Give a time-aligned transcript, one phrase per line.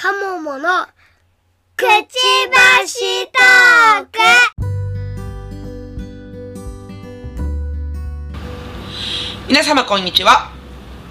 [0.00, 0.86] カモモの
[1.74, 2.14] くち
[2.52, 4.18] ばしトーク。
[9.48, 10.52] 皆様こんにちは。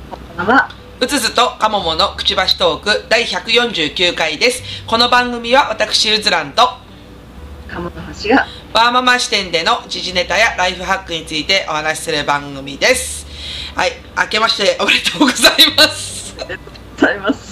[0.10, 0.70] こんばんは。
[1.02, 4.64] うつづとかもものくちばしトーク第149回です。
[4.88, 6.62] この番組は私うずらんと
[7.68, 7.92] 鴨の
[8.24, 8.48] 橋が。
[8.74, 13.28] ワーママ視点での時事ネタやライフハックについてお話しする番組です。
[13.76, 16.34] はい明けましておめでとうございます。
[16.40, 17.47] ありがとうございます。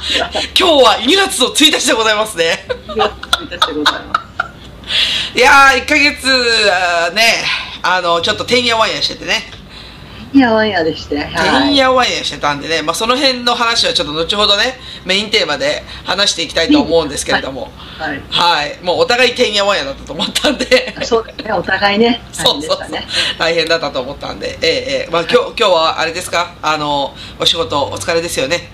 [0.00, 2.64] 月ですが、今日は2月の1日でございますね。
[2.86, 4.12] 2月1日でございま
[5.34, 6.26] いやー1ヶ月
[7.14, 7.22] ね
[7.82, 9.44] あのちょっとてんやわんやしててね。
[10.32, 10.36] す。
[10.36, 11.72] いやわんやでして、てはい。
[11.72, 18.22] んやわんやしてたんでね、まあ、その辺の話はちょっと後ほどねメインテーマで話していきたいと思うんですけれども、はい。
[18.30, 20.94] はい、もうお互いてんやわんやだったと思ったんで。
[21.04, 23.00] そうですね、お互いね、大そうそうそう。
[23.38, 24.68] 大変だったと思ったんで、ええ
[25.02, 25.10] ええ。
[25.12, 26.54] まあ、今日今日はあれですか？
[26.62, 28.72] あのお仕事お疲れですよね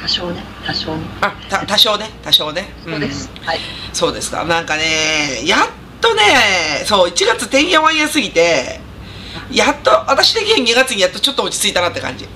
[0.00, 1.02] 多少ね、多少ね。
[1.20, 3.30] あた多少ね多少ねそうです。
[3.42, 3.58] はい。
[3.58, 3.60] ん
[3.92, 5.68] そうですかなんかねやっ
[6.00, 6.22] とね
[6.84, 8.80] そう1月てんやわんやすぎて
[9.50, 12.26] やっと私的に2月にやっとちょっと落ち着いたなって感じ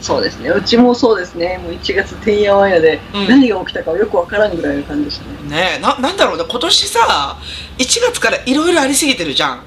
[0.00, 5.50] そうですね、うちもそうですね、もう1月てんやわんやで、うん何が起きたかよくわからんぐらいの感じでしたね。
[5.50, 7.36] ねえななんだろうね今年さ
[7.76, 9.62] 1月からいろいろありすぎてるじゃん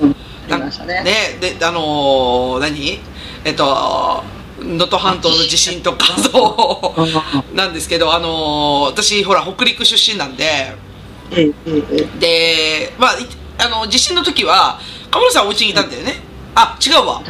[0.00, 0.16] うん。
[0.50, 1.02] ありましたね。
[1.02, 3.00] ねであのー何？
[3.44, 4.22] えっと
[4.60, 10.74] 能登半島の地震とかそううんなんですけどあのー私ほら北陸出身なんで
[12.18, 13.26] でまあい
[13.58, 16.14] あの地震の時はカ村さんお家にいたんだよね？
[16.54, 17.22] あ違うわ。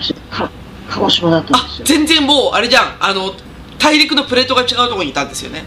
[0.90, 1.86] 鹿児島だったんあですよ。
[1.86, 2.96] 全然もうあれじゃん。
[3.00, 3.32] あの
[3.78, 5.64] 大陸のプレートが違うところにいたんですよね？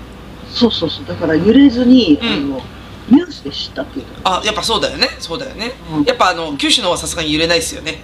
[0.50, 2.28] そうそうそう、だから揺れずに、うん。
[2.28, 2.62] あの、
[3.10, 4.06] ニュースで知ったっていう。
[4.06, 5.08] とあやっぱそうだよね。
[5.20, 6.04] そうだよね、うん。
[6.04, 8.00] やっぱあの九州の方はさすがに揺れないですよね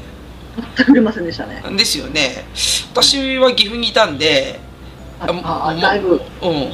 [0.78, 1.64] 全く揺れませんでしたね。
[1.78, 2.46] ですよね。
[2.92, 4.60] 私は岐阜にいたんで
[5.20, 6.72] あもあ、もだいぶ、うんうん。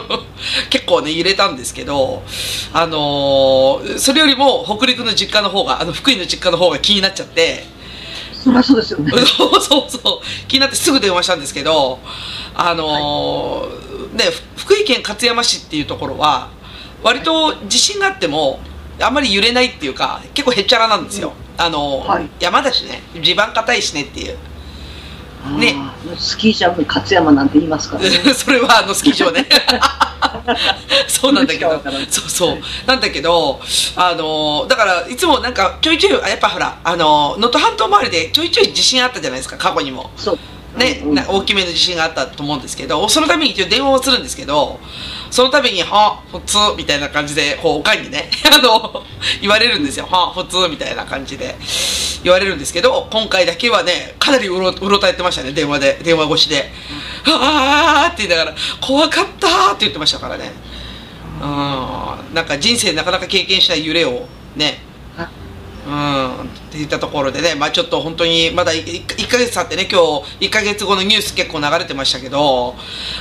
[0.70, 2.22] 結構ね揺れたんですけど
[2.72, 7.64] あのーそれよりも北陸の実家の方があの福井の実家の方が気になっちゃって。
[8.32, 9.12] そりゃそうですよね。
[9.24, 10.46] そうそうそう。
[10.48, 11.98] 気になってすぐ電話したんですけど
[12.54, 14.24] あのーね
[14.56, 16.48] ふ福井県勝山市っていうところは
[17.02, 18.60] 割と地震があっても
[19.00, 22.28] あんまり揺れないっていうか結構へっちゃらなんですよ、あのーはい。
[22.40, 23.02] 山だしね。
[23.20, 24.38] 地盤硬いしねっていう。
[25.58, 25.74] ね。
[26.18, 28.10] スキージャンプ勝山なんて言いますからね。
[28.34, 29.46] それはあのスキー場ね。
[31.08, 31.82] そうなんだけど。
[32.10, 33.60] そうそう、はいなんだけど
[33.96, 40.10] あのだからいつもなんかちょいちょいあやっぱほらあの能登半島周りでちょいちょい地震あったじゃないですか過去にも。
[40.76, 41.14] ね、うんうん。
[41.14, 44.80] な大きめの地震があったと思うんですけどそのために一応電話をするんですけど
[45.32, 49.02] その度に「は普通」みたいな感じでこうおかんにね あの
[49.40, 51.56] 言われるんですよ「は普通」みたいな感じで。
[52.22, 55.50] 言われるんですけど今回だけはねかなりうろうろたえてましたね。
[55.50, 56.72] 電話で電話越しで
[57.26, 60.52] 「あー」って言いながら「怖かった」って言ってましたからね。
[61.40, 62.34] うん。
[62.34, 64.80] なんか人生なかなか経験した揺れをね
[65.86, 72.74] うんっていったところでね、まあちょっと本当にまだ 1, ヶ月経ってね、今日1ヶ月後のニュース結構流れてましたけど、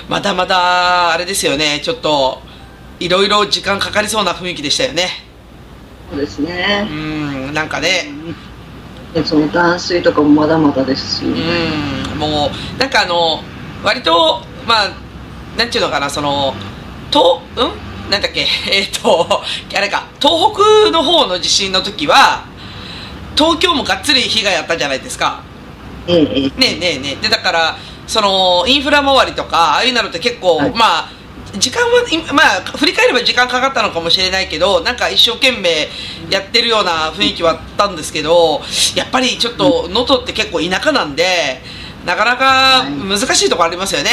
[0.08, 2.40] まだまだあれですよね、ちょっと
[3.00, 5.10] いろいろ時間かかりそうな雰囲気でしたよね。
[6.12, 6.84] そうですうね。
[6.84, 8.10] ん、なんかね、
[9.14, 11.26] でその断水とかもまだまだですし。
[11.26, 13.42] うん、もう、なんかあの、
[13.84, 14.92] 割と、まあ、
[15.58, 16.54] なんていうのかな、その、
[17.10, 17.91] と、うん？
[18.12, 19.42] なんだっけ、 えっ、と、
[19.74, 22.44] あれか、東北の方の地震の時は、
[23.38, 25.42] 東京もがっつり被害あったじゃないですか。
[26.08, 27.24] ええええねえねえねえ。
[27.24, 27.78] でだから
[28.08, 30.72] そのインフラ周りとかああいうのって結構、はい。
[30.72, 31.10] まあ
[31.58, 35.90] 時間はいまあ振り返れば時間かかったのかもしれないけどなんか一生懸命
[36.30, 38.62] やってるような雰囲気はあったんですけど
[38.96, 41.62] やっぱりちょっと能登って結構田舎なんで
[42.06, 44.12] なかなか難しいところありますよね、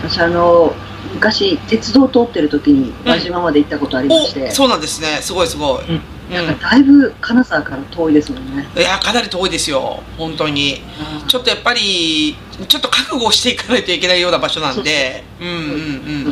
[0.00, 0.72] 私あの
[1.18, 5.18] 昔鉄道通ってる時に輪島まで行ったことありまして、おそうなんですね。
[5.20, 6.00] すごいすごい、うん。
[6.30, 6.46] うん。
[6.46, 8.66] なんかだいぶ金沢から遠いですもんね。
[8.76, 10.02] いやかなり遠いですよ。
[10.16, 10.80] 本当に。
[11.26, 12.36] ちょっとやっぱり
[12.68, 15.24] ちょっと覚悟をしていかないといけないような場所なんで。
[15.40, 15.68] うんうんうんう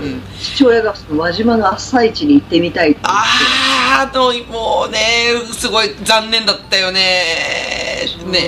[0.06, 0.22] ん。
[0.40, 3.20] 父親がその輪島の朝市に行ってみたいって言って。
[3.20, 4.98] あーあのもうね
[5.52, 7.00] すごい残念だったよね。
[8.26, 8.40] ね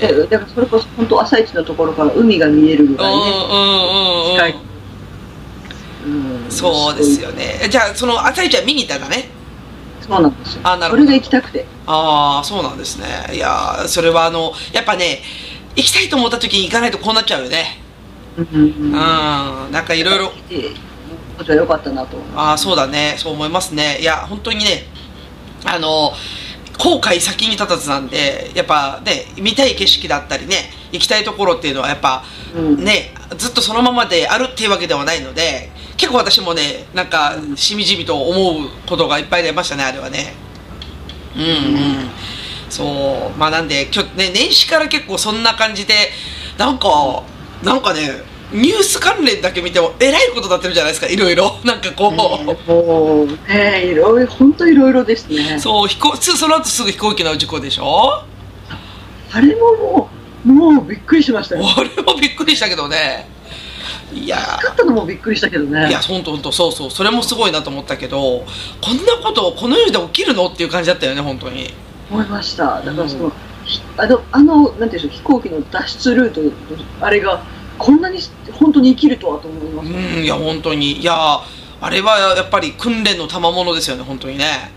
[0.00, 3.62] でだからそれこそ本当朝市のところから海が見えるぐらいね、うんう
[4.28, 4.36] んうん。
[4.36, 4.54] 近い
[6.50, 7.68] そうですよね。
[7.70, 9.28] じゃあその朝市は見に行ったんだね。
[10.00, 10.60] そうなんですよ。
[10.64, 11.02] あなるほど。
[11.04, 11.66] それが行きたくて。
[11.86, 13.06] ああそうなんですね。
[13.32, 15.20] いやーそれはあのやっぱね
[15.74, 17.80] 行きたいと思った時に行かないとこうなっちゃうよね。
[18.36, 18.92] うんうんうん。
[18.92, 20.32] なんかいろいろ。
[20.48, 20.70] で
[21.36, 23.16] ことは良かったなとああそうだね。
[23.18, 23.98] そう思いますね。
[24.00, 24.84] いや本当にね
[25.64, 26.12] あの
[26.78, 32.24] 後悔先に立たずなんでやっぱね見たい景色だったりね行きたいところっていうのはやっぱ
[32.54, 32.84] うん。
[32.84, 40.34] ねずっとそのままであるっていうわけではないので結構私もねなんかうんしみじみと思うことがいっぱい出ましたねあれはね。
[41.34, 42.10] うんうん。
[42.70, 43.38] そう。
[43.38, 45.94] まあなんで今日ね年始から結構そんな感じで
[46.58, 47.22] なんか
[47.62, 48.10] なんかね
[48.52, 51.58] ニュース関連だけ見てもえらいことになってるじゃないですかいろいろ。
[51.64, 55.58] なんかこう、ねもうねいろいろ本当いろいろですね。
[55.58, 58.22] そう飛行すその後すぐ飛行機の事故でしょ？
[59.32, 60.10] あれもも
[60.46, 61.64] うもうびっくりしましたよ。
[61.76, 63.28] 俺もびっくりしたけどね
[64.14, 64.58] いや。
[64.60, 65.88] 使ったのもびっくりしたけどね。
[65.88, 66.52] いやほんとほんと。
[66.52, 66.90] そうそう。
[66.90, 68.44] それもすごいなと思ったけどこ
[68.92, 70.46] んなことこの世で起きるの？
[70.46, 71.74] っていう感じだったよね本当に。
[72.10, 72.82] 思いました。
[72.82, 73.32] だからその、うん。
[73.64, 76.40] ひあのあのなんていうんでしょう飛行機の脱出ルート
[77.00, 77.42] あれが
[77.78, 78.20] こんなに
[78.52, 81.00] 本当に生きるとはと思いまうした、んいや本当に。
[81.00, 81.14] いや
[81.78, 84.72] あれはやっぱり訓練の賜物ですよね本当にね、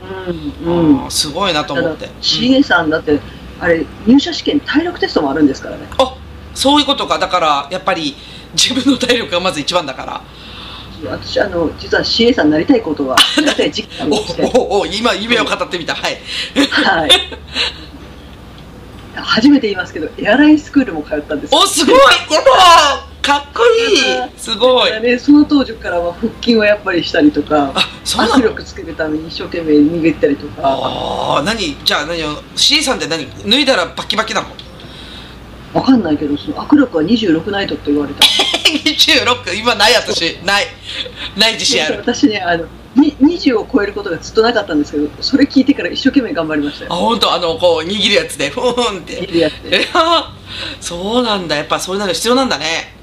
[0.65, 1.11] うんうん。
[1.11, 3.21] すごいなと思って、CA さんだって
[3.61, 5.87] あれ入社試験体力テストもあるんですからね。
[5.97, 6.17] あ
[6.59, 7.17] そういうことか。
[7.17, 8.13] だからやっぱり
[8.51, 10.21] 自分の体力がまず一番だから。
[11.09, 14.51] 私あの実は CA さんになりたいことはなりたい時期がありおまして。
[14.53, 15.95] おお今夢を語ってみた。
[15.95, 16.17] はい。
[16.69, 17.09] はい。
[19.15, 21.95] 初めて言いますけどエアラインスクールも通ったんですおすごい。
[23.21, 23.97] かっこいい。
[24.37, 25.01] すごい。
[25.01, 28.43] ね、その当時からは腹筋をやっぱりしたりとかあそうなの？
[28.43, 30.61] 握力つけるために一生懸命逃げたりとか。
[30.63, 31.77] ああ何？
[31.85, 32.21] じゃあ何
[32.57, 33.25] C さんって何？
[33.49, 34.47] 脱いだらバキバキなの？
[35.73, 38.21] わかんないけどその握力は26ないとって言われた。
[38.69, 40.37] 26今ない私。
[40.43, 40.67] ない。
[41.37, 41.97] ない自信ある。
[41.99, 47.31] 私ねあのに20を超えることがずっとなかったんですけどそれ聞いてから一生懸命頑張りましたあよ本当？
[47.33, 49.21] あのこう握るやつでふーんって。
[49.21, 49.87] 握るやつで。
[50.81, 51.55] そうなんだ。
[51.55, 52.93] やっぱそういうの必要なんだね。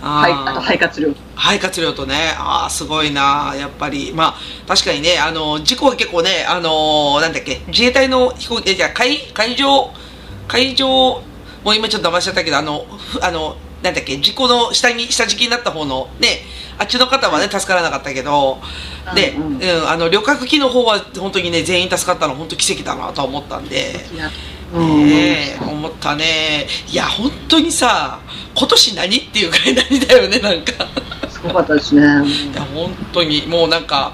[0.00, 1.08] はいあとー肺活量。
[1.36, 2.34] 肺活量とね。
[2.38, 3.52] ああすごいな。
[3.58, 4.12] やっぱり。
[4.14, 4.34] まあ
[4.66, 7.60] 確かにねあの事故は結構ねあのなんだっけ？
[7.68, 9.90] 自衛隊の飛行機えじゃあ海海上
[10.48, 11.22] 海上
[11.64, 16.40] もう今ちょっと騙しちゃったけどあのふあのなんだっけ事故の下に下敷きになった方のね
[16.78, 18.58] あっちの方はね助からなかったけど
[19.14, 19.58] で、ううん。
[19.58, 23.94] んあの旅客機の方は本当にね全員助かったの本当奇跡だなとは思ったんで。
[24.72, 26.66] ねえ思ったね。
[26.90, 28.18] いや本当にさ
[28.56, 30.88] 今年何っていうくらい何だよねなんか。
[31.30, 32.02] すごかったですね。
[32.02, 33.46] いや本当に。
[33.46, 34.12] もうなんか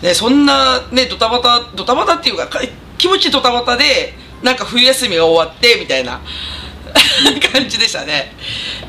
[0.00, 2.60] ねそんなねドタバタドタバタっていうかか
[2.96, 6.20] 気持ちドタバタでなんか冬休みが終わってみたいな
[7.52, 8.34] 感じでしたね。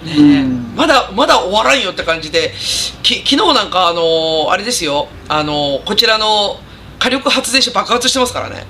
[0.04, 0.44] ね
[0.76, 2.54] まだまだ終わらんよって感じで
[3.04, 5.08] き昨日なんかあのあれですよ。
[5.28, 6.60] あのこちらの
[7.00, 8.66] 火力発電所爆発してますからね。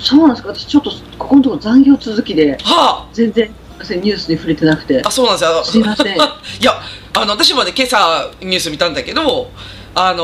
[0.00, 0.48] そうなんですか。
[0.48, 3.06] 私ちょっとここのところ残業続きではあ。
[3.12, 3.50] 全然
[3.80, 5.02] ニュースに触れてなくて。
[5.04, 5.64] あそうなんですよ。
[5.64, 6.16] すいません。
[6.16, 6.18] い
[6.62, 6.80] や
[7.14, 9.50] あの私もね今朝ニュース見たんだけど
[9.94, 10.22] あの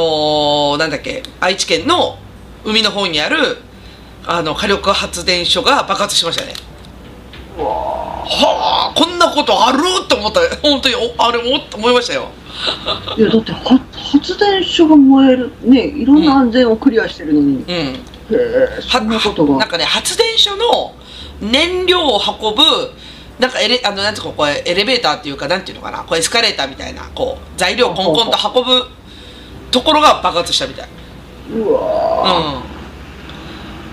[0.75, 2.19] ーなんだっけ愛知県の
[2.65, 3.59] 海の方にある
[4.27, 6.55] あの火力発電所が爆発しましたね
[7.63, 9.79] はあこんなことある？
[10.09, 10.41] と思った。
[10.63, 12.29] 本当におあれも思いましたよ。
[13.17, 13.81] いやだっては
[14.13, 15.53] 発電所が燃える。
[15.63, 17.67] ねいろんな安全をクリアしてるのに、うん。
[17.67, 17.97] へ
[18.31, 19.59] えそんなことが。
[19.59, 20.95] なんかね発電所の
[21.41, 22.63] 燃料を運ぶ
[23.39, 26.05] なんかエレあのなんつうかこれエレベーターっていうかなんていうのかな？
[26.05, 28.87] これエスカレーターみたいなこう材料をコンコンと運ぶ
[29.71, 30.89] ところが爆発したみたい、
[31.51, 32.74] うわうん、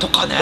[0.02, 0.36] とかね。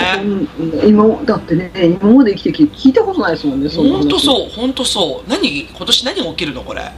[0.87, 1.71] 今だってね
[2.01, 5.29] 今まで生きてきて聞いたことないですもんねそ本当そう本当そう。
[5.29, 6.81] 何今年何が起きるのこれ？
[6.81, 6.91] ね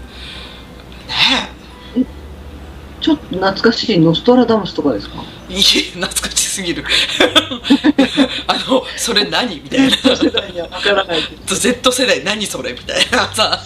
[3.02, 5.16] ちょっと懐かしいノストラダムスとかですか？
[5.50, 6.86] えいい懐かしすぎる。
[8.48, 9.56] あのそれ何？
[9.56, 9.98] みたいな。
[10.16, 12.74] 世代には分からない Z 世代何それ？
[12.74, 13.60] みたいなさ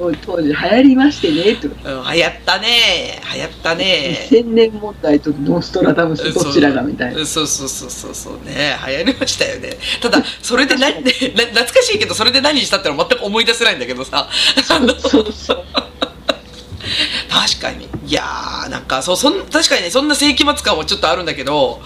[0.00, 1.68] 当当時流行りましてねと。
[1.68, 3.20] うん流行ったね。
[3.34, 4.26] 流行ったね。
[4.30, 7.26] 2000年問題とノストラダムスどちらがみたいな。
[7.26, 7.46] そう。
[7.46, 8.76] そうそうそうそうね。
[8.86, 9.76] 流行りましたよね。
[10.00, 14.28] ただ それで何 懐かしいけどそれで何したってのは全く思い出せないんだけどさ。
[14.64, 15.64] そうそう
[17.28, 17.88] 確かに。
[18.06, 21.80] いやーなんかそうそん確かにねそんな世紀末感もちょっとあるんだけど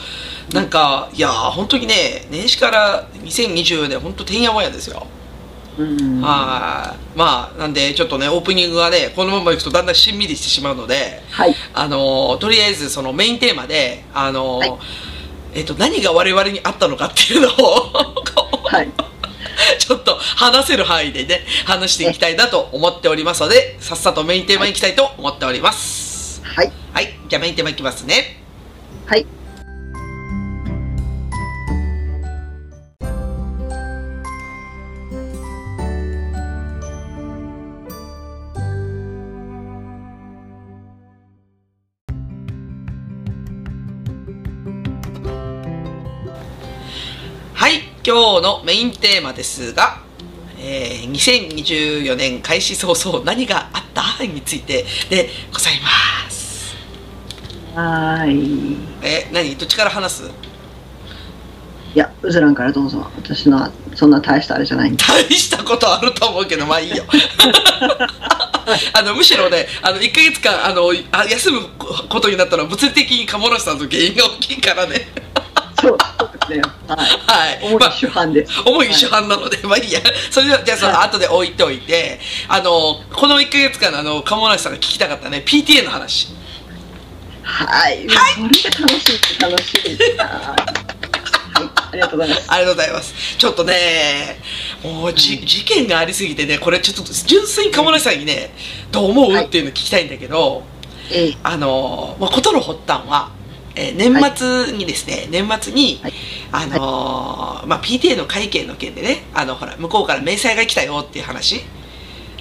[0.53, 5.07] なんかいやー本当にね年始から2024年本当てんやわんやですよ。
[5.07, 5.14] うん
[5.77, 7.19] はい。
[7.19, 11.55] まあなんでちょっとねオープニングがねこのままいくとだんだんしんみりしてしまうのではい。
[11.73, 14.79] あのーとりあえずそのメインテーマであのーはい。
[15.55, 17.93] えっと何が我々にあったのかっていうのを
[18.67, 18.91] はい。
[19.79, 26.41] ちょっと話せる範囲でね話していきたいなと思っておりますのでさっさとメインテーマに行きたいと思っております。
[26.45, 26.73] はい。
[26.93, 27.15] はい。
[27.29, 28.43] じゃあメインテーマいきますね。
[29.07, 29.27] はい
[48.07, 50.03] 今日のメインテーマですが、
[50.59, 56.77] えー、2024年開始早々何があったについてでございます。
[57.75, 58.77] はーい。
[59.03, 59.57] え、何？
[59.57, 60.31] どっちから話す？
[61.95, 63.11] いや、うずらんからどうぞ。
[63.17, 64.95] 私のはそんな大したあれじゃない。
[64.95, 67.05] 大したことあると思うけど、まあいいよ。
[68.93, 75.09] あの、むしろね、あの、1ヶ月間、あの、あ休むことになったのは物理的に鴨梨さんと原因が大きいからね。
[75.81, 75.97] そう
[76.45, 76.61] はい。
[76.89, 77.93] はい。
[77.93, 78.53] 主犯です。
[78.65, 80.01] 主に主犯なので、まあいいや。
[80.31, 86.29] それでは、じゃあその後で置いておいて、あの、この1ヶ月間のあの、鴨梨さんが聞きたかったね、PTA の話。
[87.43, 87.99] はい。
[87.99, 90.19] それが楽しい、楽しい。
[90.19, 90.85] はい。
[91.93, 92.53] ありがとうございます。
[92.53, 93.37] ありがとうございます。
[93.39, 94.41] ちょっとね、
[94.83, 98.53] もうじ、事件がありすぎてね、これちょっと純粋に鴨梨さんにね、
[98.91, 100.65] どう思う、はいっていうの聞きたいんだけど、
[101.11, 103.31] ええあの、まあ、ことの発端は、
[103.77, 106.13] えー年末にですね、年末に、はい。
[106.53, 111.63] あのーまあ、PTA の会計の件でね、あの、ほら、向こうから明細が来たよっていう話。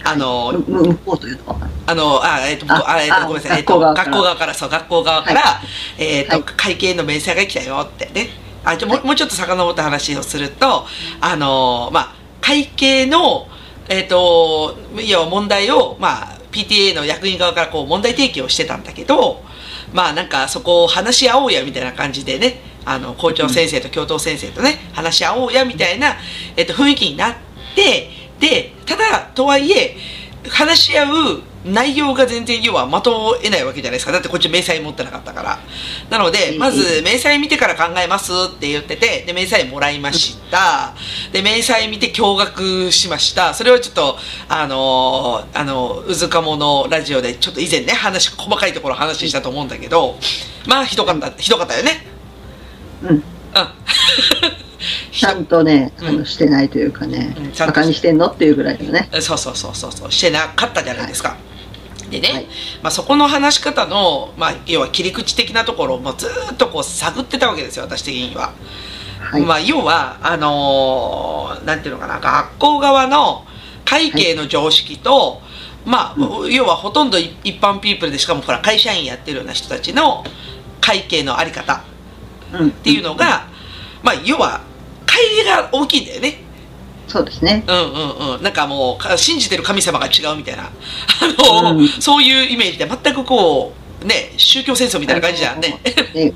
[0.03, 1.67] あのーむ向こうというのは。
[1.87, 4.53] あの、あ、えっ、と、ああえっ、と、あごめんなさい、えっ、と、学校側から。
[4.53, 5.61] そう、学校側から、は
[5.97, 6.43] えっ、と、はい。
[6.43, 8.29] 会計の明細が来たよってね。
[8.63, 10.85] あ、じゃあもう、もうちょっと遡った話をすると、
[11.19, 13.47] あのーまあ、会計の、
[13.89, 19.41] えっ、と、要は問題を、まあ、PTA の役員側からこう問題提起をしてたんだけど、
[19.93, 26.15] まあなんかそこを話し合おうやみたいな感じでね、あの校長先生と教頭先生とね、話し合おうやみたいな、
[26.57, 27.35] えっと、雰囲気になっ
[27.75, 28.09] て、
[28.39, 29.95] で、ただ、とはいえ、
[30.49, 34.11] 話し合う内容が全然要は的を得ないわけじゃないですか。
[34.11, 35.59] だってこっち明細持ってなかったから。
[36.09, 40.93] なので、うんまず明細見てから考えますって言ってて、で、明細もらいました。
[41.31, 43.53] で、明細見て驚愕しました。
[43.53, 44.17] それをちょっと、
[44.49, 50.17] あのーあの、うずかものラジオでちょっと以前ね、話、細かいところ話したと思うんだけど、
[50.67, 52.05] まあ、ひどかった、ひどかったよね。
[53.03, 53.09] うん。
[53.09, 53.23] うん。
[55.11, 59.09] ちゃんとね、うんあの、してないというかねうんバカにしてんのっていうぐらいのね。
[59.21, 61.37] そうそうそうそうそうしてなかったじゃないですか。
[62.13, 62.45] でね、はい
[62.81, 68.53] まあ、そこの話し方の、まあ、要は切り口的なところをもうずーっとこう探ってたわけですよ私的には。
[69.19, 69.41] はい。
[69.41, 73.45] まあ、要はあのーなんていうのかな学校側の
[73.85, 75.41] 会計の常識と、
[75.85, 80.23] まあ、要はほとんど一一般ピープルでしかもほら会社員やってるような人たちの
[80.81, 81.83] 会計のあり方
[82.53, 82.67] うん。
[82.67, 83.47] っっていうのが、
[84.03, 84.61] まあ要は
[85.05, 86.37] 乖離が大きいんだよね。
[87.07, 87.63] そうですね。
[87.67, 88.43] うんうんうん。
[88.43, 90.63] なんかもうか信じてる神様が違うみたいな。
[90.63, 95.79] あの、うんそういうイメージで全くこう、ね、宗教戦争みたいな感じじゃんね。
[96.13, 96.33] ね、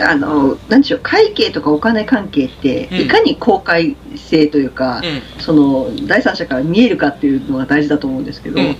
[0.00, 5.42] あの、なんでしょう、会計とかお金関係って、うんいかに公開性というか、うん。
[5.42, 8.76] その、第三者から見えるかっていうのが大事だと思うんですけど、うんうんうん。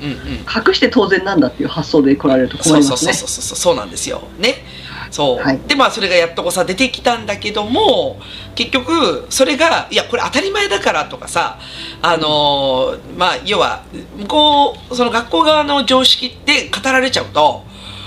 [0.68, 3.12] 隠して当然なんだっていう発想で来られると困そうそうりますね。
[3.12, 4.22] そうそうそうそうなんですよ。
[4.38, 4.64] ね。
[5.10, 5.58] そう、はい。
[5.66, 8.20] でまあそれがやっとこさ出てきたんだけども
[8.54, 11.58] 結局それがいやこれ当たり前だからとかさ
[12.02, 13.82] あのーまあ要は
[14.18, 17.64] 向こうその学校側の常識って語られちゃうと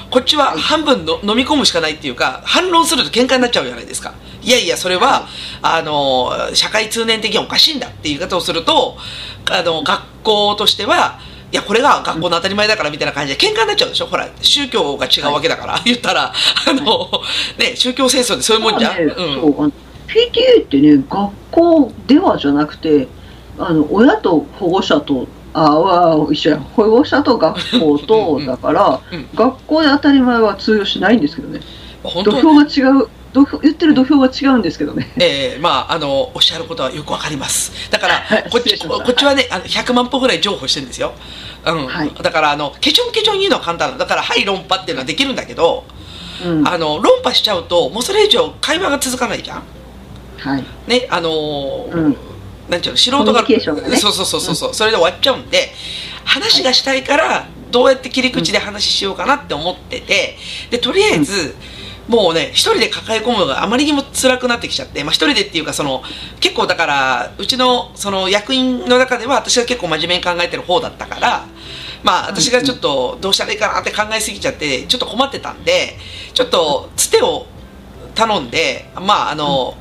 [0.10, 4.14] こっちは半分の、飲み込むしかないっていうか反論すると喧嘩になっちゃうじゃないですか。
[4.44, 5.28] いやいやそれは、
[5.64, 8.96] あのー社会通念的におかしいんだっていう言い方をすると
[9.50, 11.20] あの学校としては
[11.54, 14.08] いやこれが学校の当たり前だからみたいな感じで喧嘩になっちゃうでしょ？
[14.08, 17.12] ほら宗教が違うわけだから、言ったらあの、
[17.60, 19.22] ね宗教戦争でそういうもんじゃん、ねう
[19.68, 19.74] ん。
[20.08, 23.08] PTA ってね、学校ではじゃなくて、
[23.60, 29.30] あの親と保護者と、あは一緒や、保護者と学校と、うんだから、うん。
[29.36, 31.60] 学校で当たり前は通用しないんですけどね。
[32.02, 35.12] 本当土俵が違う、土俵言ってる土俵が違うんですけどね。
[35.18, 37.90] えーまああのおっしゃることはよくわかります。
[37.90, 41.14] だからはいこっちこっちはねあの100万歩ぐらい譲歩してるんですよ、
[41.66, 41.88] うん。
[41.88, 42.14] はい。
[42.22, 44.06] だからあのケチョンケチョン言うのは簡単なのだ。
[44.06, 45.84] から「はい論破」っていうのはできるんだけど、
[46.46, 46.68] うん。
[46.68, 49.64] あの論破しちゃうともうそれ以上会話が続かないじゃん。
[50.38, 50.64] はい。
[50.88, 52.18] ねあのーうん。
[52.70, 53.98] なんていうの素人ががね。
[53.98, 55.74] そうそうそうそうそう、それで終わっちゃうんで
[56.24, 60.38] 話がしたいからどうやって切り口で話しようかなって思ってて
[60.70, 61.56] でとりあえず、
[62.08, 66.04] もうね一人で抱え込むのがあまりにも辛くなってきちゃって、まあ、一人でっていうかその
[66.40, 71.46] 結構だからうちのその役員の中では私は結構真面目に考えてる方だったから
[72.04, 75.98] まあ私がちょっとどうしたらいいかなって考えすぎちゃってちょっと困ってたんで
[76.34, 77.46] ちょっとつてを
[78.16, 79.76] 頼んでまああの、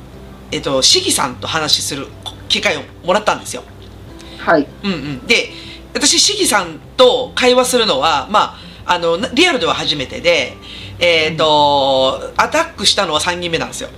[0.51, 2.07] えっと市議さんと話しする
[2.47, 3.63] 機会をもらったんですよ。
[4.39, 4.67] はい。
[4.83, 5.49] うんうん、で
[5.93, 10.53] 私市議さんと会話するのはまああのなリアルでは初めてで、
[10.99, 13.89] えっとアタックしたのは3人目なんですよ。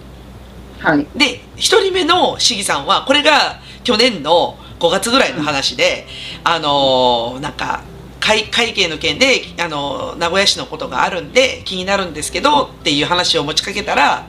[0.79, 1.07] はい。
[1.15, 6.05] で1人目の市議さんはこれが去年の5月ぐらいの話で、
[6.43, 7.81] あのーなんか
[8.19, 14.27] 会会計の件で、あのー名古屋市のことがあるんで気になるんですけどっていう話を持ちかけたら、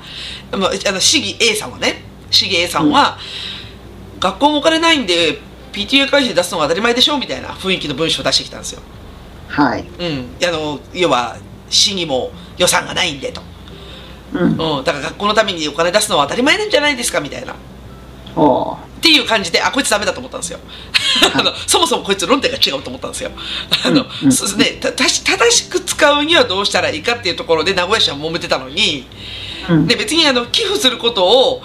[0.52, 3.18] まあ、あの市議 A さんはね市議 A さんは、
[4.18, 5.38] 学校もお金ないんで
[5.72, 8.82] PTA 会費で出すのが当たり前でしょみたいな雰囲気の文章を出してきたんですよ。
[9.48, 9.82] はい。
[9.82, 11.36] うん、あの要は
[11.68, 13.42] 市にも予算がないんでと、
[14.32, 14.50] うん。
[14.50, 17.54] うん、だから学校のためにお金出すのは当たり前なんじゃないですかみたいな。
[18.96, 20.58] っていう感じであこいつダメだと思ったんですよ。
[21.34, 23.30] あのそもそもこいつ論点が違うと思ったんですよ。
[23.84, 29.06] あの、うんたたし正しく使うにはどうしたらいいかっていうところで名古屋市は揉めてたのに
[29.68, 29.86] うん。
[29.86, 31.62] で別にあの寄付することを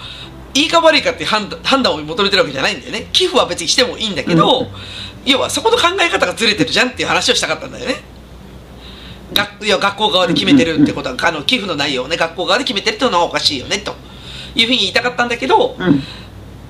[0.54, 3.08] いいか悪いかっていう判断判断を求めてるわけじゃないんだよね。
[3.12, 4.68] 寄付は別にしてもいいんだけど、うん。
[5.24, 8.02] 要はそこの考え方がずれてるじゃんっていう話をしたかったんだよね
[9.32, 13.94] がいや学校側で決めてるってことは、あの寄付の内容をね学校側で決めてるっていうのはおかしいよねと
[14.54, 16.02] いうふうに言いたかったんだけど、うん。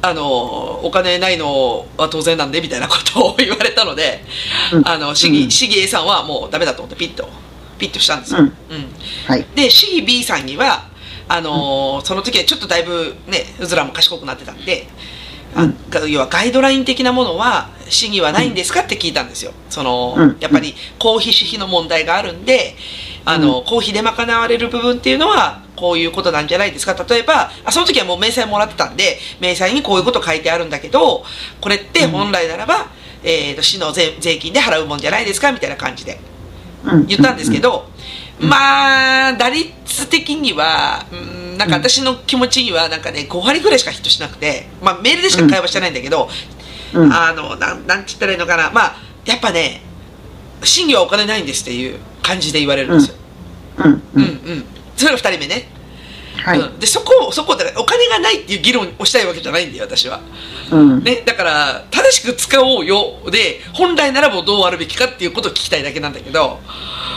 [0.04, 4.24] あのお金ないのは当然なんでみたいなことを言われたので、
[4.72, 4.88] うん。
[4.88, 7.28] あの市議市議 A さんはもうダメだと思ってピッと
[7.78, 8.46] ピッとしたんですよ、うん。
[8.46, 8.52] うん。
[9.28, 9.46] はい。
[9.54, 10.90] で市議 B さんには
[11.28, 14.88] あのーその時はちょっとだいぶねうずらも賢くなってたんで、
[15.54, 15.68] あ
[16.06, 19.52] 要はガイドライン的なものは市議はないんですかって聞いたんですよ。
[19.68, 20.36] その、うん。
[20.40, 22.74] やっぱり公費私費の問題があるんで
[23.24, 26.94] あの、公費で賄われる部分っていうのはこういうことなんじゃないですか。
[27.08, 31.24] 例えばあその時はもう明細もらってたんで明細にこういうこと書いてあるんだけど
[31.60, 32.86] これって本来ならば、
[33.22, 35.52] えーと市の税税金で払うもんじゃないですか？
[35.52, 36.18] みたいな感じで。
[36.84, 37.06] うん。
[37.06, 37.86] 言ったんですけど、
[38.40, 46.28] まあ打率的にはうんなんか私の気持ちにはなんかね5割ぐらいしかヒットしなくて、まあ、メールでしか会話してないんだけど、
[46.94, 47.02] うん。
[47.04, 47.12] うん。
[47.12, 49.82] あのなんなんて言ったらいいのかなまあやっぱね
[50.64, 53.16] 審議はお金ないんですっていう感じで言われるんですよ、
[53.78, 53.92] うん。
[53.92, 54.26] ううんん。
[54.26, 54.64] うん
[54.96, 55.66] それが2人目ね、
[56.44, 56.60] はい。
[56.60, 60.20] うん、でそこをそこだからお金がないっていう議論をしたいわけじゃないんだよ私は
[60.70, 61.02] うん。
[61.02, 66.60] ね、だから正しく使おうよで本来ならばどうあるべきかっていうことを聞きたいだけなんだけど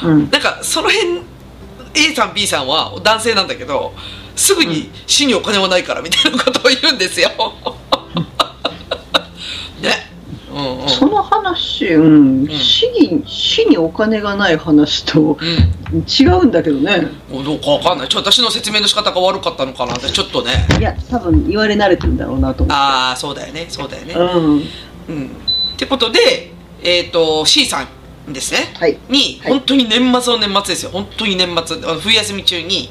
[0.03, 0.29] うん。
[0.29, 1.21] なんかその辺
[1.93, 3.93] A さん B さんは男性なんだけど
[4.35, 7.29] すぐに死にお金はないからみたいなことを言うんですよ。
[9.81, 10.11] ね。
[10.53, 10.89] うんうん。
[10.89, 17.07] その話、うんん、市に、市にお金がない話とうん違うんだけどね。
[17.31, 18.07] もうどうかわかんない。
[18.07, 20.51] ちょっと私の説明の仕方が悪かったのかなってちょっとね。
[20.79, 22.73] いや、多分言われ慣れてるんだろうなと思って。
[22.73, 24.13] ああそうだよねそうだよね。
[24.13, 24.69] うん。
[25.09, 25.31] うん。
[25.75, 26.51] ってことで
[26.83, 27.87] えっ、と C さ
[28.27, 28.71] んですね。
[28.75, 28.97] はい。
[29.09, 32.89] に、はい本当に年末の年末ですよ本当に年末あの冬休み中に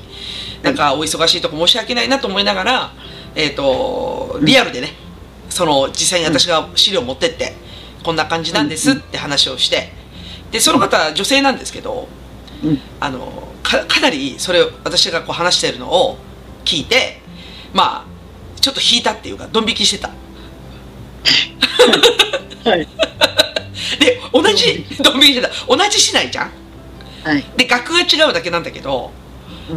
[0.64, 2.92] なんかお忙しいとこ申し訳ないなと思いながら、
[3.34, 4.94] えっ、とリアルでね
[5.50, 7.52] その実際に私が資料を持ってって、
[8.02, 9.92] こんな感じなんですって話をして
[10.50, 12.08] でその方女性なんですけど
[12.62, 12.80] うん。
[12.98, 16.18] あのかかなりそれを私がこう話してるのを
[16.64, 17.20] 聞いて
[17.72, 20.10] まあちょっと引いたっていうかドン引きしてた
[22.70, 22.88] はい。
[24.00, 26.50] で同じドン引きしてた同じ市内じゃん
[27.22, 27.44] はい。
[27.56, 29.23] で学が違うだけなんだけどうん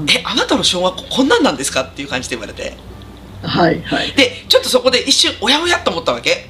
[0.10, 2.76] えあなたの小学校こんなんなんですかっていう感じで言われて
[3.42, 3.82] はい。
[3.82, 4.12] はい。
[4.14, 6.50] でちょっとそこで一瞬おやおやと思ったわけ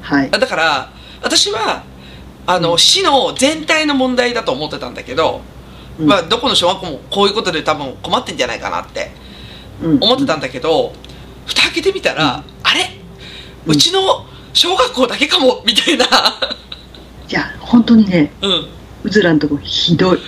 [0.00, 0.30] はい。
[0.30, 1.84] だから私は
[2.46, 5.42] あの、市の全体の問題だと思ってたんだけど、
[5.98, 9.10] うんまあ、どこの小学校もこういうことで多分困ってんじゃないかなって
[9.80, 10.92] 思ってたんだけど、
[11.46, 12.90] 蓋開けてみたら、あれ
[13.66, 16.04] うんうちの小学校だけかもみたいな、
[17.28, 18.68] いや、本当にね、うん、
[19.04, 20.18] うずらんとこひどい。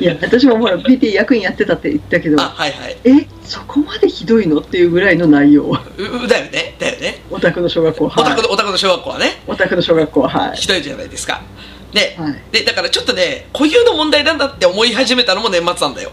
[0.00, 5.64] いや、私もほら、PT 役員やってたって言ったけど、あはいはいえ、そこまでひどいのっていうぐらいの内容。
[5.64, 8.42] ううだよねだよねお宅の小学校、お宅はい。
[8.42, 10.56] のお宅の小学校はねお宅の小学校、はい。
[10.56, 11.42] ひどいじゃないですか
[11.92, 12.36] で,、はい。
[12.52, 16.10] でだからちょっとね固有の問題なんだって思い始めたのも年末なんだよ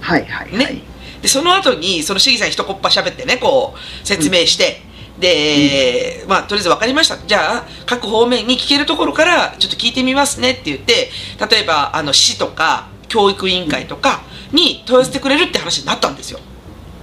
[0.00, 0.58] はい、はい、はい。
[0.58, 0.82] ね
[1.22, 4.82] でその後にその市議さん一こっぱ喋ってねこう説明して、
[5.18, 11.10] で、まあとりあえず分かりましたじゃあ各方面に聞けるところからちょっと聞いてみますねって言って
[11.50, 16.40] 例えばあの市とか教育委員会とかに問い合わせてくれるって話になったんですよ、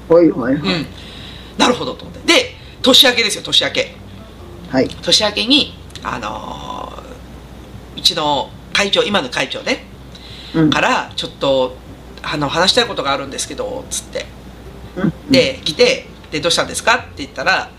[0.10, 0.62] はい、はい、はい。
[0.62, 0.86] うん、
[1.58, 2.34] なるほどと思って。
[2.34, 3.96] で年明けですよ年明け。
[4.70, 4.90] はい。
[4.90, 7.04] 年明けにあのー
[7.96, 9.86] うちの会長今の会長ね
[10.54, 10.70] うん。
[10.70, 11.78] からちょっと
[12.22, 14.26] あの話したいことがあるんですけどつって。
[14.96, 17.70] うん、で来てでどうしたんですかって言ったら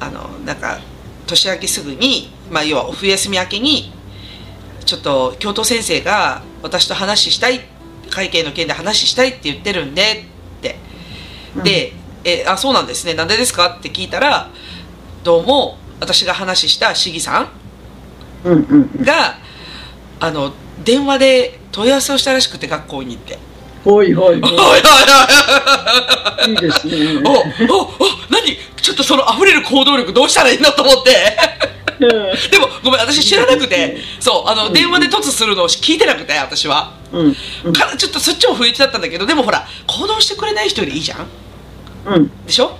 [0.00, 0.80] あのなんか
[1.26, 3.92] 年明けすぐに、まあ、要はお冬休み明けに
[4.84, 7.60] ちょっと教頭先生が私と話したい
[8.10, 10.02] 会計の件で話したいって言ってるんで
[10.58, 10.76] って
[11.56, 11.92] うん、で
[12.24, 14.48] 「えあそうなんですねなんでですか?」って聞いたら
[15.24, 17.48] どうも私が話した市議さん
[18.44, 19.04] うん、うん、うん。
[19.04, 19.36] が
[20.20, 20.52] あの
[20.84, 23.38] 電話で問い合わせをしたらしくて学校に行って。
[23.84, 24.78] ほい おいおいおいおい
[26.48, 26.50] い。
[26.50, 27.22] いいですね。
[27.24, 27.30] お
[27.74, 27.90] おお
[28.30, 28.56] 何？
[28.82, 33.98] ちょっとその溢れる行動力どうしたらいいのと思ってうんでもごめん私知らなくて。
[34.20, 34.72] そうあのうん。
[34.72, 36.94] 電話で突するのを聞いてなくて私は。
[37.12, 41.26] うん、うん、かちょっとそっちも不意打ちだったんだけどでもほら行動してくれない人よりいいじゃん。
[42.06, 42.76] うん、でしょ？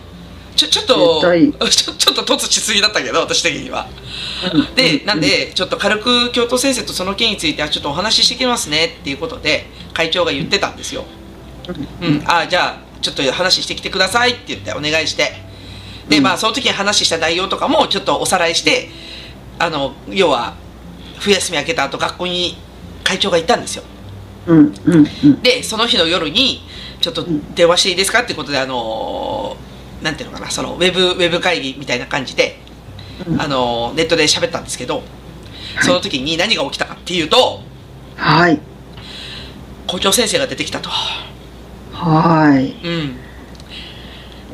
[0.56, 1.20] ちょちょっと
[1.64, 3.88] 絶 ちょちょっと突しすぎだったけど私的には。
[4.52, 4.74] うん。
[4.74, 5.06] で、うん。
[5.06, 11.04] なんでちょっと軽く教頭先生とその件についてはちょっとお話ししてきますねっていうことで会長が言ってたんですよ。
[12.00, 15.32] うん、あじゃあちょっと話してきてくださいって言ってお願いして
[16.08, 16.22] で、うん。
[16.22, 18.88] まあその時に話した内容とかもちょっとおさらいして
[19.58, 20.54] あの要は
[21.18, 22.56] 冬休み明けた後学校に
[23.04, 23.84] 会長が行ったんですよ。
[24.46, 25.42] うんうんうん。
[25.42, 26.62] でその日の夜に
[27.00, 27.54] ちょっとん。
[27.54, 32.58] 電話していいですかってことであのーなんていうのかなそのウェブウェブ会議みたいな感じで、
[33.26, 33.40] うん。
[33.40, 35.02] あのーネットで喋ったんですけど
[35.82, 37.60] その時に何が起きたかっていうと
[38.16, 38.60] はい。
[39.86, 40.90] 校長先生が出てきたと。
[41.92, 42.72] はい。
[42.86, 43.16] うん。
[43.16, 43.31] お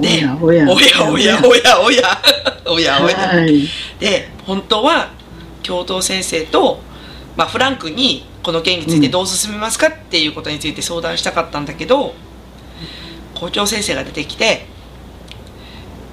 [0.01, 0.65] でやおや。
[0.71, 1.51] おやおやおや。
[1.51, 2.21] おやおや。
[2.67, 3.69] おやはい。
[3.99, 5.11] で本当は
[5.63, 6.81] 教頭先生と、
[7.37, 12.15] まあ、フランクにこの件についてどう進めますかっていうことについて相談したかったんだけど、
[13.35, 14.67] 校長先生が出てきて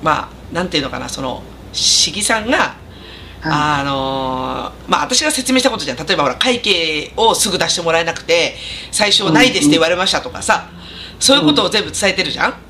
[0.02, 1.44] まあなんていうのかなその
[1.74, 2.76] 市議さんが、
[3.42, 8.56] はあのーまあ私が説明したことじゃん例えばほら会計をすぐ出してもらえなくて
[8.92, 10.70] 最初ないですって言われましたとかさ、
[11.20, 12.65] そういうことを全部伝えてるじゃん。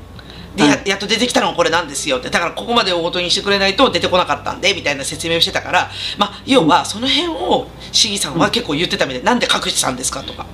[0.56, 2.30] でやはいやっと出てきたのがこれなんですよって。
[2.30, 10.46] だからここまで大ごとにしてくれないと出てこなかったんでみたいな説明をしてたから、まあ、要はその辺を市議さんは結構言ってたみたいでなんで隠してたんですかとか。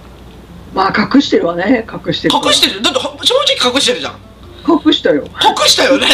[0.74, 1.86] まあ隠してるわね。
[1.88, 2.82] 隠してる隠してる？
[2.82, 4.20] だってほ正直隠してるじゃん。
[4.68, 5.24] 隠したよ。
[5.24, 6.08] 隠したよね。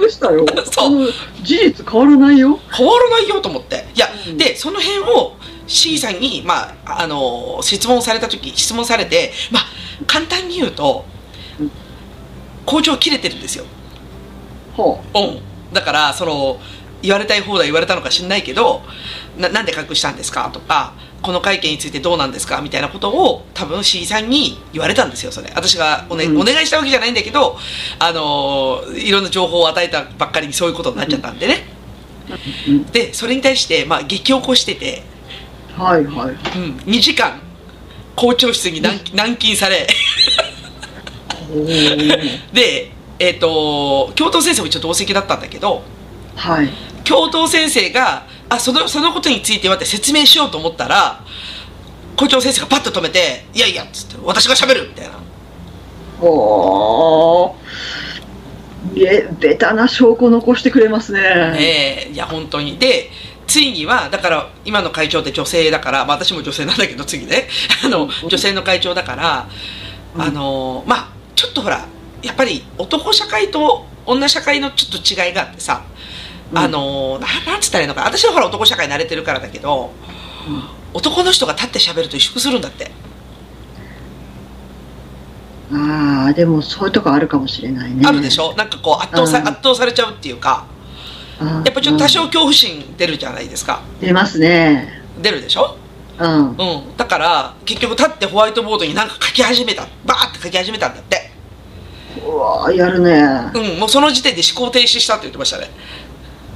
[0.00, 0.46] 隠したよ。
[0.70, 1.12] そう。
[1.42, 2.58] 事実変わらないよ。
[2.70, 3.86] 変わらないよと思って。
[3.94, 4.38] いや、うん。
[4.38, 9.62] でその辺を C さんに、まあ、あの質問された時質問されて、まあ、
[10.06, 11.04] 簡単に言うと
[11.58, 11.70] うん
[12.66, 13.64] 校長切れてるんですよ、
[14.76, 15.18] はう。
[15.72, 16.58] ん、だからその
[17.02, 18.82] 言われたい放題言われたのか知んないけど
[19.36, 20.50] ななんで隠したんですか？
[20.52, 22.60] とかこの会見についてどうなんですか？
[22.60, 25.50] みたいなことを多分 C さんに言われたんですよそれ。
[25.54, 26.40] 私がお,、ねうん。
[26.40, 27.58] お願いしたわけじゃないんだけど
[27.98, 31.64] あのいろんな情報を与えたばっかりにそういうことになっちゃったんでね、
[32.30, 32.34] あ、
[32.68, 35.02] うん、でそれに対して、まあ、激起こしてて、
[35.76, 36.34] はいはい。
[36.34, 36.38] うん、
[36.86, 37.40] 2時間
[38.14, 39.86] 校長室に軟軟禁され。
[39.86, 40.61] おー
[42.52, 45.82] でえっ、と教頭先生も一応同席だったんだけど
[46.34, 46.68] はい。
[47.04, 51.24] 教頭先生があそのそのことについてはって説明しようと思ったら
[52.16, 55.12] 校長先生がパッと止めて「いやいや」っつって「私がしゃべる」みたいな。
[56.20, 57.62] おー。
[58.96, 61.20] えベタな証拠残してくれますね。
[61.56, 62.78] ええいや本当に。
[62.78, 63.10] で
[63.46, 67.48] ついにはだから今の会長って女性だから、まあ、私も女性なんだけど次ね。
[67.84, 69.48] あの女性の会長だから
[70.16, 71.08] あのまあ
[71.42, 71.84] ちょっとほら
[72.22, 75.82] やっぱり男社会と女社会のちょっと違いがあってさ、
[76.52, 76.58] うん。
[76.58, 79.90] あのななんつったらいいのか私はほら男社会慣れてるからだけど
[80.94, 82.92] 男の人が立って喋ると萎縮するんだって。
[85.72, 88.06] ああでもそういうとこあるかもしれないね。
[88.06, 88.54] あるでしょ？
[88.54, 89.48] なんかこう圧倒さうん。
[89.48, 90.66] 圧倒されちゃうっていうか
[91.40, 93.82] やっぱちょっと多少恐怖心出るじゃないですか。
[93.94, 95.02] うん出ますね。
[95.20, 95.76] 出るでしょ？
[96.20, 96.50] うん。
[96.50, 96.56] うん。
[96.96, 99.88] だから結局立ってホワイトボードになんか書き始めた。
[100.04, 101.31] バーって書き始めたんだって
[102.20, 103.50] うわーやるね。
[103.54, 105.68] うんもうその時点で思考停止したって言ってましたね。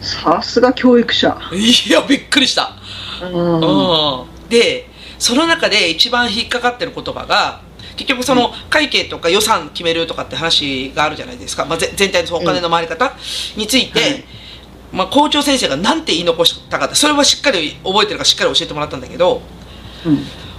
[0.00, 1.38] さすが教育者。
[1.52, 2.72] いやびっくりした。
[3.22, 3.60] うん。
[3.60, 4.48] うん。
[4.48, 4.88] で
[5.18, 7.60] その中で一番引っかかってる言葉が
[7.96, 13.14] 結局その会計とか予算決めるとかって話があるじゃないですか、まあ、ぜ全体のお金の回り方
[13.56, 14.24] について、はい。
[14.92, 19.42] まあ、校長先生が何て言い残したかってそれはしっかり覚えてるからしっかり教えてもらったんだけど
[20.04, 20.18] うん。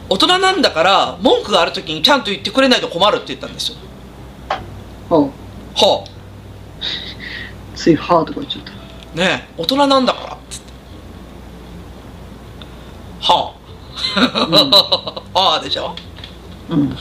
[0.09, 3.77] 大人なんだから文句がある時にちゃんと言ってくれないと困るって言ったんですよ
[5.09, 6.07] ははあ。
[7.75, 8.71] ついはあとか言っちゃった。
[8.71, 8.75] あ
[9.15, 10.33] ねえ大人なんだから。
[10.33, 10.73] っつって
[13.21, 13.53] は
[14.15, 15.95] あ、 ああでしょ？
[16.69, 16.89] うん。
[16.89, 16.91] っ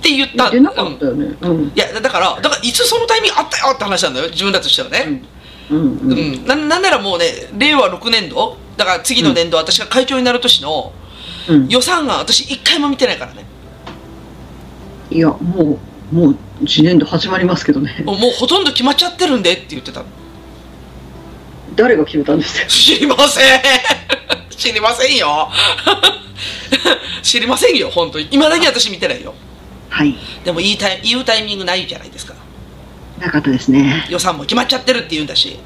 [0.00, 0.50] て言った。
[0.50, 1.36] 出なかうんったよね。
[1.40, 1.64] うん。
[1.64, 5.22] いやだからだからいつそのタイミングあったよって話なんだよ自分たちとしてはね、
[5.70, 5.78] うん。
[5.78, 6.44] うんううん。
[6.44, 8.56] んななんならもうね令和6年度？
[8.76, 10.92] だから次の年度、私が会長になる年の
[11.48, 11.68] うん。
[11.68, 13.44] 予算が私一回も見てないからね。
[15.10, 15.78] いやもう
[16.12, 18.02] もう1年度始まりますけどね。
[18.06, 20.06] もうほとんど決まっちゃってるんでって言ってたの。
[21.74, 22.60] 誰が決めたんです？
[22.60, 23.60] か 知りません。
[24.56, 25.50] 知りませんよ。
[27.22, 28.28] 知りませんよ本当に。
[28.30, 29.34] いまだに私見てないよ。
[29.90, 30.14] はい。
[30.44, 32.34] でも言いたい言うタイミングないじゃないですか。
[33.18, 34.06] なかったですね。
[34.08, 35.58] 予算も決まっちゃってるって言うんだし。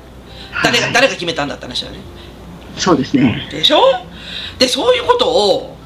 [0.64, 1.98] 誰がはい誰が決めたんだって話だね。
[2.76, 3.46] そうですね。
[3.50, 3.80] でしょ？
[4.58, 5.76] でそういうことを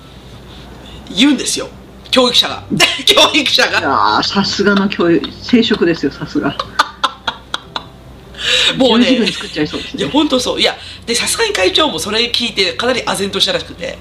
[1.14, 1.68] 言うんですよ
[2.10, 2.62] 教育者が。
[3.06, 6.56] 教育者いがさすがの教育生殖ですよさすが。
[8.76, 9.26] もうね。
[9.30, 10.60] 作っちゃいそうですいやね本当そう。
[10.60, 13.98] いやでさすがに会長もそれ聞いてかなり唖然としたらしくて。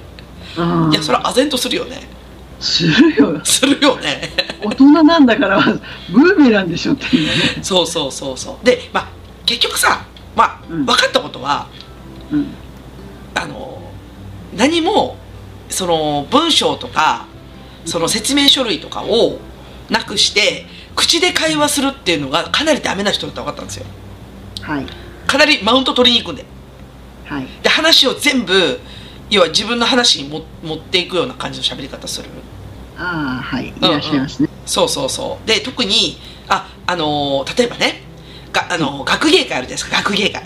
[0.57, 2.07] あいやそれは唖然とするよね。
[2.59, 3.39] するよ。
[3.43, 4.31] するよね。
[4.63, 5.59] 大人なんだから
[6.09, 7.59] ブーメランでしょっていうね。
[7.61, 8.65] そうそうそうそう。
[8.65, 9.07] でまあ
[9.45, 10.03] 結局さ
[10.35, 10.85] まあ、うん。
[10.85, 11.67] 分かったことは
[12.31, 12.47] うん。
[13.35, 13.81] あの
[14.55, 15.17] 何も
[15.69, 17.25] その文章とか
[17.85, 19.39] その説明書類とかを
[19.89, 20.65] なくして
[20.95, 23.85] 口で会話するっていうのがかなりダメな人だって分かったんですよ。
[24.61, 24.85] はい。
[25.27, 26.45] かなりマウント取りに行くんで。
[27.25, 27.47] はい。
[27.61, 28.79] で話を全部
[29.29, 32.29] 要は自分の話にも持っていくような感じの喋り方する。
[32.97, 33.69] ああはい。
[33.69, 35.47] いらっしゃいますね、そうそうそう。
[35.47, 36.17] で特に
[36.47, 38.01] ああのー例えばね
[38.51, 39.97] があのー学芸会あるじゃないですか。
[39.97, 40.43] 学芸会。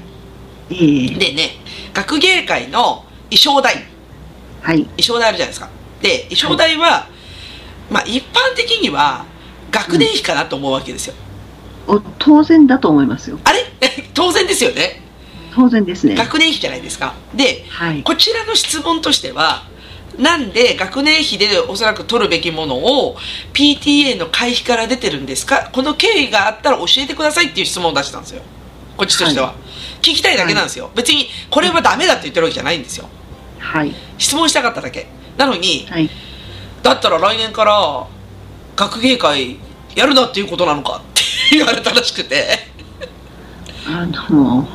[0.72, 1.10] ええ。
[1.16, 1.58] でね
[1.94, 3.86] 学芸会の衣装代。
[4.62, 4.84] はい。
[4.84, 5.70] 衣装代あるじゃないですか。
[6.02, 7.08] で衣装代は、
[7.90, 9.26] まあ一般的には
[9.72, 11.14] 学年費かなと思うわけですよ、
[11.88, 13.40] お当然だと思いますよ。
[13.44, 13.66] あれ？
[14.14, 15.02] 当然ですよね。
[15.54, 16.16] 当然ですね。
[16.16, 17.14] 学年費じゃないですか。
[17.34, 18.04] ではい。
[18.04, 19.64] こちらの質問としては
[20.18, 23.18] なんで学年費でおそらく取るべきものを
[23.54, 25.70] PTA の会費から出てるんですか？
[25.72, 28.42] この経緯があったら教えてくださいっていう質問を出したんですよ。
[28.98, 29.54] こっちとしては、は
[30.02, 33.08] 聞きたいだけなんですよ、別にこれはダメだって言ってるわけじゃないんですよ。
[33.60, 33.94] はい。
[34.18, 35.08] 質問したかっただけ。
[35.38, 36.10] なのにはい
[36.88, 38.08] だったら来年から
[38.76, 39.58] 学芸会
[39.96, 41.22] やるなっていうことなのかって
[41.58, 42.46] 言われたらしくて。
[43.90, 44.68] あの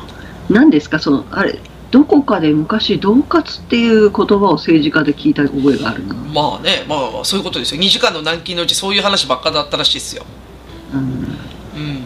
[0.49, 1.59] 何ですかそのあれ
[1.91, 7.81] どこかで昔恫喝っていう言葉を政治家で聞いた覚えがあるな、まあねまあそういうことですよ。
[7.81, 10.25] 2時間の軟禁のうちそういう話ばっかだったらしいですよ。
[10.91, 12.03] うん、うん。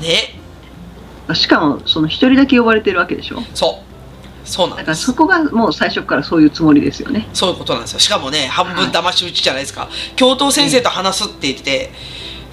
[0.00, 0.38] ね。
[1.34, 3.42] しかもその一人だけ呼ばれてるわけでしょ？
[3.52, 3.85] そう
[4.46, 4.86] そうなんです。
[4.86, 7.28] だからそこがもう最初からそういうつもりですよね。
[7.34, 7.98] そういうことなんですよ。
[7.98, 11.92] しかもね半分騙し討ちじゃないですか、教頭先生と話すって言ってて、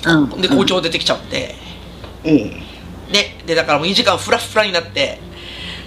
[0.06, 0.42] うん。
[0.42, 1.56] で校長出てきちゃって、
[2.24, 3.14] ええ。
[3.14, 3.44] ね。
[3.46, 5.20] でだからもう2時間フラフラになって。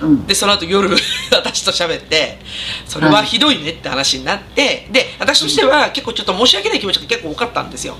[0.01, 0.27] うん。
[0.27, 0.89] でその後夜
[1.33, 2.39] 私と喋って
[2.87, 7.97] それはひどいねって話になってで私としては結構ちょっと申し訳ない気持ちが結構多かったんですよ。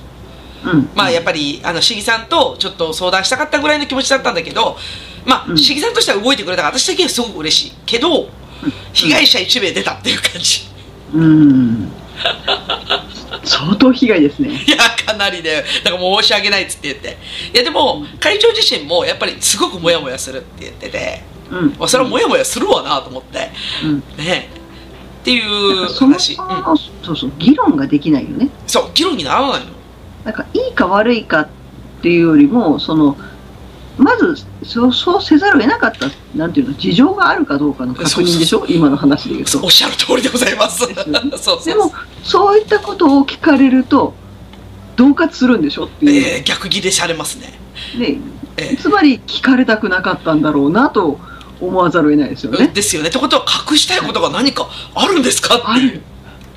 [0.65, 0.91] うん。
[0.95, 4.79] まあやっぱりあの市議さんとちょっと相談したかったぐらいの気持ちだったんだけど
[5.27, 5.59] まあうん。
[5.59, 8.29] 市議さんとしては動いてくれたから私的にはすごく嬉しいけど
[8.93, 10.69] 被害者1名出たっていう感じ。
[11.15, 11.93] うん。
[13.45, 14.51] 相当被害ですね。
[14.67, 17.19] いやかなりねだから申し訳ないっつって言って。
[17.55, 21.77] いやでも会長自身もやっぱりすごくモヤモヤするって言ってて、うん。
[21.79, 23.51] まあ、それはモヤモヤするわなと思って。
[23.85, 24.03] うん。
[24.17, 24.49] ね。
[25.23, 28.49] っていう話、うん、そうそう議論ができないよね。
[28.67, 29.67] そう議論にならないの。
[30.25, 31.49] なんかいいか悪いかっ
[32.01, 33.17] ていうよりもその
[33.99, 38.67] まずそうそうせざるを得なかったなんていうの事情があるかどうかの確認でしょ？
[38.69, 39.59] 今の話で言うと。
[39.65, 40.87] おっしゃる通りでございます。
[41.39, 44.15] そうでもそういったことを聞かれると
[44.97, 47.59] 恫喝するんでしょっていう、えー逆ギレされますね。
[47.99, 48.19] ね
[48.59, 51.19] ええつまり聞かれたくなかったんだろうなと
[51.61, 52.69] 思わざるを得ないですよね。
[52.69, 53.09] ですよね。
[53.09, 55.91] ってことは隠したいことが何かあるんですかってあいう。
[55.93, 56.03] る。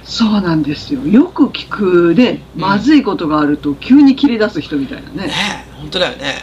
[0.04, 1.06] そうなんですよ。
[1.06, 5.28] よく聞くでまずいことがあると急に切り出す人みたいなね。
[5.28, 5.34] ね
[5.70, 6.42] え本当だよね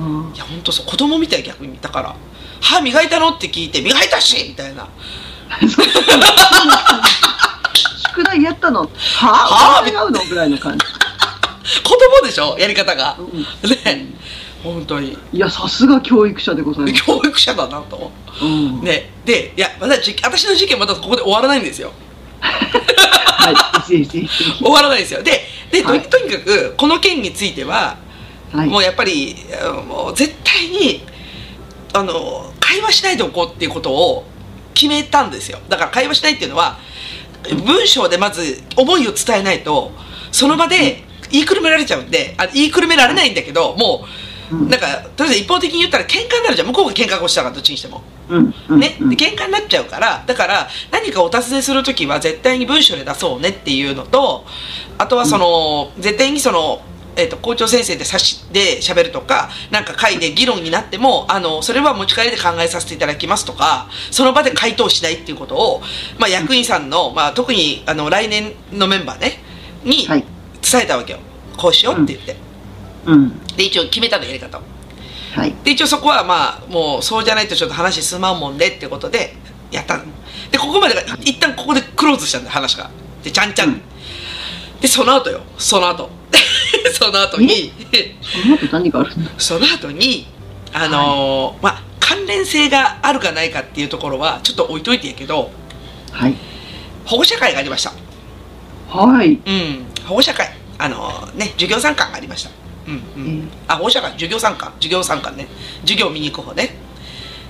[0.00, 0.34] うん。
[0.34, 1.78] いや本当そう子供みたい逆に。
[1.80, 2.16] だから
[2.60, 3.30] 歯磨いたの？
[3.30, 4.48] って聞いて磨いたし！
[4.48, 4.88] みたいな。
[8.12, 8.80] 宿題やったの？
[8.80, 8.86] は
[9.26, 10.84] はあ違うのぐらいの感じ。
[11.84, 12.56] 子供でしょ？
[12.58, 13.16] やり方が。
[13.18, 14.06] うんね。
[14.62, 15.16] 本当に。
[15.32, 17.04] いやさすが教育者でございます。
[17.04, 18.12] 教育者だなと。
[18.42, 18.80] うん。
[18.82, 19.10] ね。
[19.24, 21.92] でいやまだじ私の事件まだここで終わらないんですよ。
[22.40, 23.54] はい。
[24.06, 25.22] 終わらないですよ。
[25.22, 26.02] でで、とはい。
[26.02, 27.96] とにかくこの件については
[28.52, 28.68] はい。
[28.68, 29.36] もうやっぱり
[29.86, 31.02] もう絶対に
[31.92, 34.24] あの会話しないでおこうっていうことを
[34.74, 35.58] 決めたんですよ。
[35.68, 36.78] だから会話しないっていうのは
[37.66, 39.92] 文章でまず思いを伝えないと
[40.32, 44.04] その場で言いくるめられちゃうんであ言いくるめられないんだけども
[44.50, 44.68] ううん。
[44.68, 44.86] なんか
[45.16, 46.68] とりあえず一方的に言ったら喧嘩になるじゃん。
[46.68, 48.02] 向こうが喧嘩をしたからどっちにしても。
[48.30, 54.46] ね、喧嘩になっちゃうからだから何かお尋ねする時は絶対に文章で出そうねっていうのと
[55.00, 56.82] あとはその、絶対にその、
[57.16, 65.82] えー、と校長先生で差しで喋るとかなんか会で議論になってもあのそれは持ち帰りで考えさせていただきますとかその場で回答しないっていうことを、
[66.18, 69.42] まあ、役員さんの、まあ、特にあの来年のメンバーね
[69.84, 70.24] にはい。
[70.62, 71.18] 伝えたわけよ。
[71.56, 72.36] こうしようって言って、
[73.06, 73.38] うん。
[73.56, 74.58] で一応決めたのやり方。
[74.58, 74.62] を。
[75.34, 75.54] はい。
[75.64, 79.34] で一応そこはまあもうそうじゃないとちょっと話進まんもんでってことで
[79.70, 80.04] やったの。
[80.50, 82.90] でここまでがい一旦ここでクローズしたんだよ話が。
[83.22, 83.82] でちゃんちゃん、うん
[84.80, 85.40] でその後よ。
[85.58, 86.08] その後。
[86.98, 87.72] その後に。
[88.22, 90.26] その後何があるんだその後に
[90.72, 95.50] あのーまあ関連性があるかないかっていうところはちょっと置いといてやけど
[96.12, 96.34] はい。
[97.04, 97.92] 保護者会がありました。
[98.88, 99.38] はい。
[99.44, 99.86] うん。
[100.06, 100.50] 保護者会。
[100.78, 102.50] あのーね授業参観がありました。
[102.86, 104.12] うんうん、あ保護者会。
[104.12, 104.72] 授業参観。
[104.76, 105.46] 授業参観ね。
[105.82, 106.76] 授業見に行く方ね。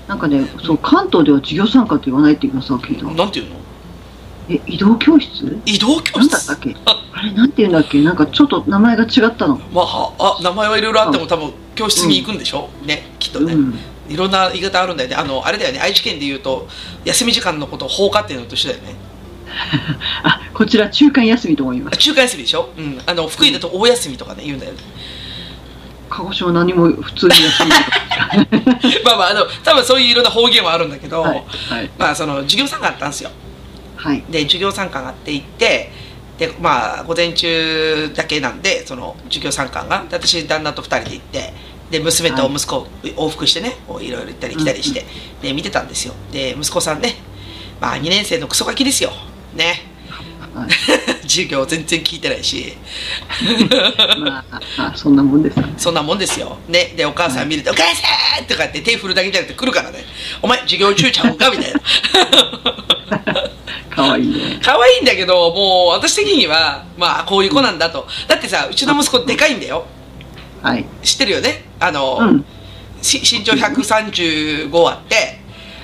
[0.07, 3.55] なんかねそう関東では授業参加って言わないっていうのさ聞いたなんていうの？
[4.51, 5.59] え移動教室？
[5.65, 6.47] 移動教室？
[6.47, 6.75] だっけ？
[6.85, 8.01] あれなんて言うんだっけ？
[8.01, 9.55] なんかちょっと名前が違ったの。
[9.73, 13.79] まあ、あ名前はいろいろあっても多分教室に行くんでしょ、ねきっとね、うん。
[14.09, 15.15] いろんな言い方あるんだよね。
[15.15, 15.79] あのあれだよね。
[15.79, 16.67] 愛知県で言うと
[17.05, 18.95] 休み時間のことを放課っていうのと一緒だよね。
[20.23, 21.97] あこちら中間休みと思います。
[21.97, 24.79] 中間休みでしょ、うん、あの福井だと大休みとかね言うんだよね。
[26.09, 27.91] 鹿児島何も普通に休みとか。
[29.05, 31.89] まあまああの多分そういういろんな方言はあるんだけど、はいはい。
[31.97, 33.29] まあその授業参観あったんですよ
[34.01, 34.23] はい。
[34.29, 35.91] で授業参観があって行って
[36.39, 41.53] でまあ午前中だけなんでその授業参観がで私旦那と2人で行って
[41.91, 45.05] で娘と息子往復してねいろいろ行ったり来たりして、
[45.41, 46.13] で見てたんですよ。
[46.31, 47.15] で息子さんね
[47.79, 49.11] まあ2年生のクソガキですよ。
[49.53, 49.83] ね。
[50.55, 50.69] はい。
[51.27, 52.73] 授業全然聞いてないし。
[54.19, 55.73] まああそんなもんですよね。
[55.77, 56.57] そんなもんですよ。
[56.67, 56.93] ね。
[56.95, 58.07] で、お母さん見ると、お母さ
[58.41, 58.45] ん！
[58.45, 60.05] とかって手振るだけじゃなくて来るからね。
[60.41, 61.49] お前、授業中ちゃうんか？
[61.51, 61.81] みたいな。
[63.93, 68.07] かわいいね可愛いんだけど、もう私的には、まあ、こういう子なんだと。
[68.27, 69.85] だってさ、うちの息子でかいんだよ。
[70.61, 71.65] はい知ってるよね？
[71.79, 72.45] あの、うん
[73.01, 75.39] し身長135あって、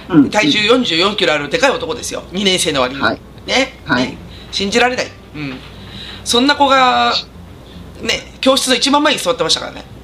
[0.10, 2.24] うん体重44キロあるでかい男ですよ。
[2.32, 3.02] 2年生の割に。
[3.02, 3.74] はいね？
[3.86, 4.18] はいね
[4.52, 5.08] 信じられない。
[5.36, 5.58] うん。
[6.24, 7.14] そんな子が、
[8.02, 9.84] ね、教室の一番前に座ってましたからね。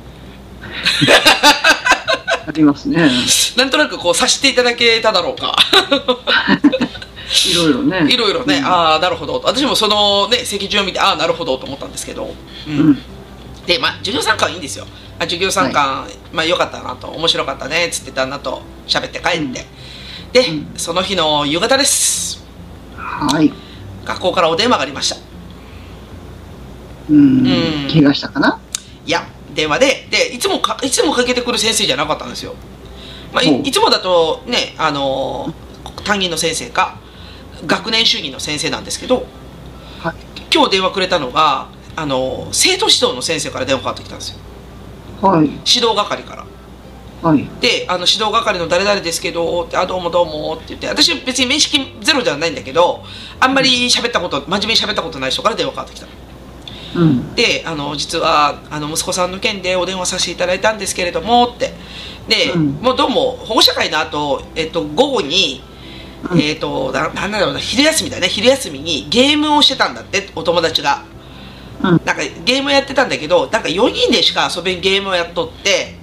[2.45, 3.09] ありますね
[3.55, 5.55] なんとなくこうさしていただけただろうか。
[7.51, 9.41] いろいろねいろいろね、うんああ、なるほど。
[9.43, 12.33] 私もそのね、席順を見て、ああ、なるほどと思ったんですけど。
[12.67, 12.79] うん。
[12.79, 12.97] うん
[13.65, 14.85] で、まあ、授業参観はいいんですよ。
[15.19, 19.65] あ授業参観、まあ、良かったなと、面白かったね、つって旦那と喋って帰って。
[20.33, 22.43] で、うんその日の夕方です。
[22.97, 23.53] はい
[24.03, 25.15] 学校からお電話がありました。
[27.09, 27.49] うんう
[27.87, 28.59] ん怪我したかな？
[29.05, 32.55] いや、電話で、で、いつもか、いつもかけてくる先生じゃなかったんですよ。
[33.31, 36.97] まあ、いつもだとね、あのー担任の先生か、
[37.65, 39.25] 学年主任の先生なんですけど、
[40.01, 40.15] はい
[40.53, 44.37] 今日電話くれたのが、あのー生徒指導の先生から電話かかってきたんですよ。
[45.21, 46.45] はい指導係から。
[47.29, 53.03] はいで、あの、指導係の誰々ですけど、ってあ、どうもどうもって言って、私別に面識ゼロじゃないんだけど、
[53.39, 56.07] あんまり喋ったこと、真面目に喋ったことない人から電話かかってきた。
[56.95, 61.73] うんで、あの、実は、あの、息子さんの件でお電話させていただいたんですけれども、って。
[62.27, 65.72] で、うんもうどうも、保護者会の後、えっと、午後に、うん
[66.39, 71.03] えっと、ななんだろうな、昼休みだね、昼休みにゲームをしてたんだって、お友達が。
[71.81, 75.95] うんなんかゲームやってたんだけど、なんか4人でしか遊べんゲームをやっとって、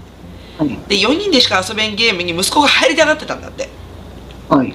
[0.58, 3.68] はいで、4人でしか遊べんゲームに息子が入りたがってたんだって。
[4.50, 4.74] はい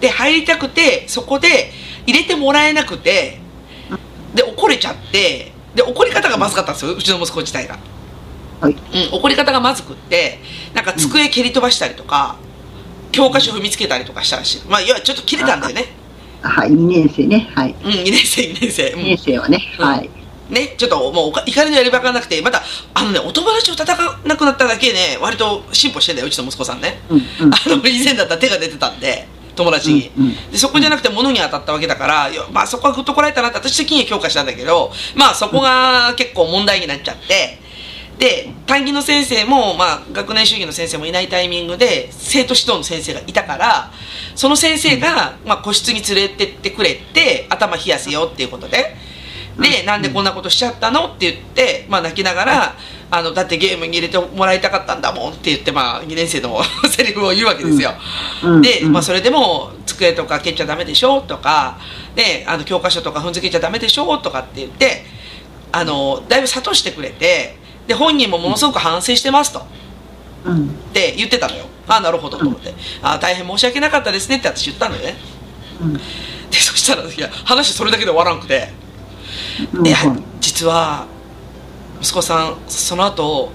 [0.00, 1.72] で、入りたくて、そこで
[2.06, 3.40] 入れてもらえなくて、
[4.34, 7.78] で、怒れちゃって、で、怒り方がまずかったんですよ、うちの息子自体が。
[8.60, 10.38] はいうん、怒り方がまずくって、
[10.74, 12.36] なんか机蹴り飛ばしたりとか、
[13.16, 14.62] 教科書踏みつけたりとかしたらしい。
[14.68, 15.86] まあ、いや、ちょっと切れたんだよね。
[16.42, 18.94] はい2年生ねはいうん、2年生、2年生。
[18.94, 20.10] 2年生はねうんはい
[20.50, 22.62] ね、ちょっともう怒りのやり場がなくて、また、
[22.94, 27.00] あのね、お友達を叩かなくなっただけね、割と進歩してんだよ、うちの息子さんね。
[27.08, 29.26] うんうんあの、以前だったら手が出てたんで、
[29.56, 30.12] 友達に。
[30.16, 37.58] うんうんでそこじゃなくて物に当たったわけだから、まあそこはグッとこらえたなって私的には評価したんだけど、まあそこが結構問題になっちゃって、
[38.18, 43.90] で、担任の先生も、まあ学年主義の先生もいないタイミングで、生徒指導の先生がいたから、
[44.34, 48.96] その先生が、まあ個室に連れてってくれて、頭冷やすよっていうことで、
[49.58, 52.76] で、なんでこんなことしちゃったのって言って、まあ泣きながら、
[53.10, 57.92] あの、だってゲームに入れてもらいたかったんだもんって言って、まあ2年生のセリフを言うわけですよ。
[58.44, 58.62] うん。
[58.62, 58.92] で、うん。
[58.92, 61.78] まあ、それでも机とか蹴っちゃダメでしょとか、
[62.14, 65.04] で、あの教科書とか踏んづけちゃダメでしょとかって言って
[65.72, 69.62] あのだいぶ諭してくれてで本人もものすごく反省してますと。
[70.44, 70.68] うん。
[70.68, 71.66] って言ってたのよ。
[71.88, 72.38] ああ、なるほど。
[72.38, 72.74] と思って。
[73.02, 75.02] ああ、大変申し訳なかったですねって私言ったのよ。
[75.02, 75.14] ね。
[75.80, 75.92] うん。
[75.94, 76.00] で、
[76.52, 78.68] そしたら、いや、話それだけで終わらんくて、
[79.72, 79.84] うん。
[79.84, 81.06] はい、実は、
[82.00, 83.52] 息子さん、その後、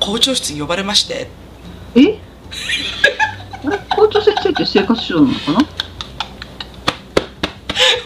[0.00, 1.28] 校長室に呼ばれまして、
[1.94, 2.18] え？
[3.96, 5.68] 校長先生って生活指導なのかな？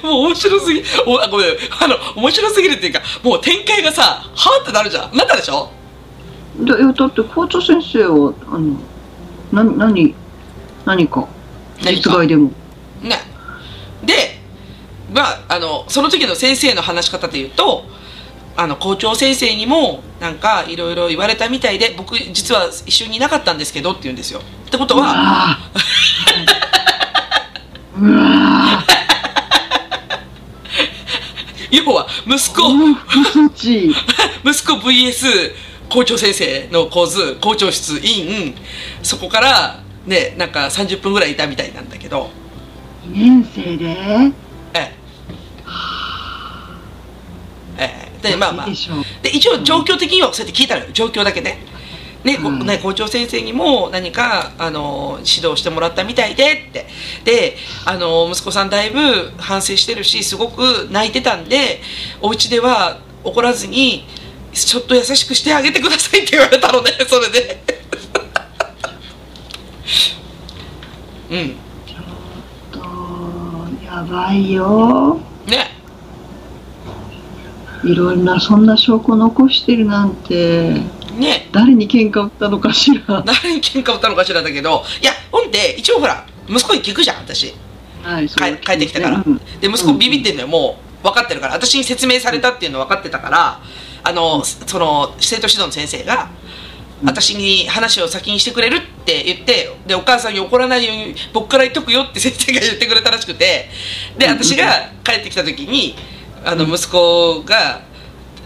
[0.08, 1.46] もう面白すぎ、おあごめん、
[1.80, 5.16] あの、面白すぎるっていうか、もう展開がさ、はぁってなるじゃん。
[5.16, 5.70] なったでしょ？
[6.60, 8.80] だだって校長先生はあの
[9.52, 10.14] な何
[10.84, 11.28] 何か？
[11.84, 12.10] 何か？
[12.10, 12.50] 実害でも？
[13.02, 13.16] ね。
[14.02, 14.38] で、
[15.12, 17.84] まあ、あの、その時の先生の話し方で言うと、
[18.56, 24.40] あの、校長先生にも、なんか、いろいろ言われたみたいで、僕、実は一緒にいなかったんですけどって言うんですよ。
[24.66, 25.58] ってことは、
[28.00, 28.84] うわ
[31.70, 32.62] 要は、息子、
[34.44, 35.52] 息子 VS
[35.88, 38.54] 校長先生の構図、校長室 in、
[39.02, 42.30] そこから、ね、なんか30分ぐらいいたみたいなんだけど、
[43.10, 43.84] 2年生で？
[43.86, 44.32] え
[44.74, 44.92] え。
[47.78, 48.28] ええ。
[48.30, 48.66] で、まあまあ
[49.22, 50.88] で、一応状況的にはそうやって聞いたのよ。
[50.92, 51.58] 状況だけね。
[52.24, 52.66] ねこうん。
[52.66, 56.86] ね校長先生にも何かあの指導してもらったみたいでって。
[57.24, 61.80] であの息子さんだいぶ反省してるしすごく泣いてたんで
[62.20, 64.04] お家では怒らずに
[64.52, 67.62] ちょっと優しくしてあげてくださいって言われたので それで。
[71.30, 71.56] うん。
[72.72, 72.78] と
[73.84, 75.20] やばいよ。
[75.46, 75.76] ね。
[77.84, 80.80] いろんなそんな証拠残してるなんて
[81.18, 81.48] ね。
[81.52, 83.22] 誰に喧嘩売ったのかしら。
[83.26, 84.84] 誰に喧嘩売ったのかしらだけど。
[85.02, 87.54] いやほんで一応ほら息子に聞くじゃん私。
[88.02, 89.40] はい帰帰ってきたから、うん。
[89.60, 90.48] で息子ビビってんのよ。
[90.48, 91.54] もう分かってるから。
[91.54, 93.60] 私に説明されたっていうの分かってたから。
[94.04, 96.30] あのその生徒指導の先生が
[97.02, 97.08] うん。
[97.08, 103.68] 私に話を先にしてくれるって言ってでお母さんに怒らないように僕から言っとくよって先生が言ってくれたらしくて。
[104.16, 104.32] でうん。
[104.32, 105.96] 私が帰ってきた時に
[106.44, 107.82] あの息子が「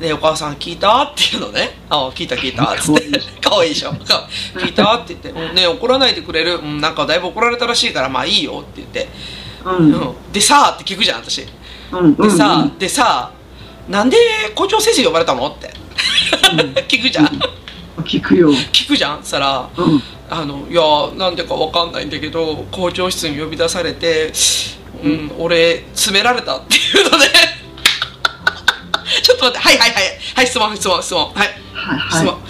[0.00, 5.28] ねお母さん聞いた?」っていうのね「あ聞いた聞いた」っつって「かわいいでしょか聞いた?」って言って。
[5.30, 9.08] うん「ね怒らないでくれる、うん、なんかだいぶ怒られたらしいからまあいいよ」って言って。
[9.64, 9.76] うん。
[9.76, 11.46] うん、でさあって聞くじゃん私。
[11.92, 12.78] うんでさあ、うん。
[12.78, 13.42] でさあ
[13.90, 14.16] なんで
[14.54, 15.72] 校長先生呼ばれたのって。
[16.88, 17.40] 聞くじゃん。
[18.04, 18.50] 聞くよ。
[18.72, 19.20] 聞くじゃん？
[19.22, 20.02] そらうん。
[20.30, 20.82] あのいや
[21.16, 24.32] なんでかわかんないんだけど校長室に呼び出されて
[25.04, 27.26] うん、俺詰められたっていうので
[29.22, 30.02] ちょっと待ってはいはいはい
[30.36, 31.32] はい質問質問質問。
[31.32, 32.40] はいはい質問、は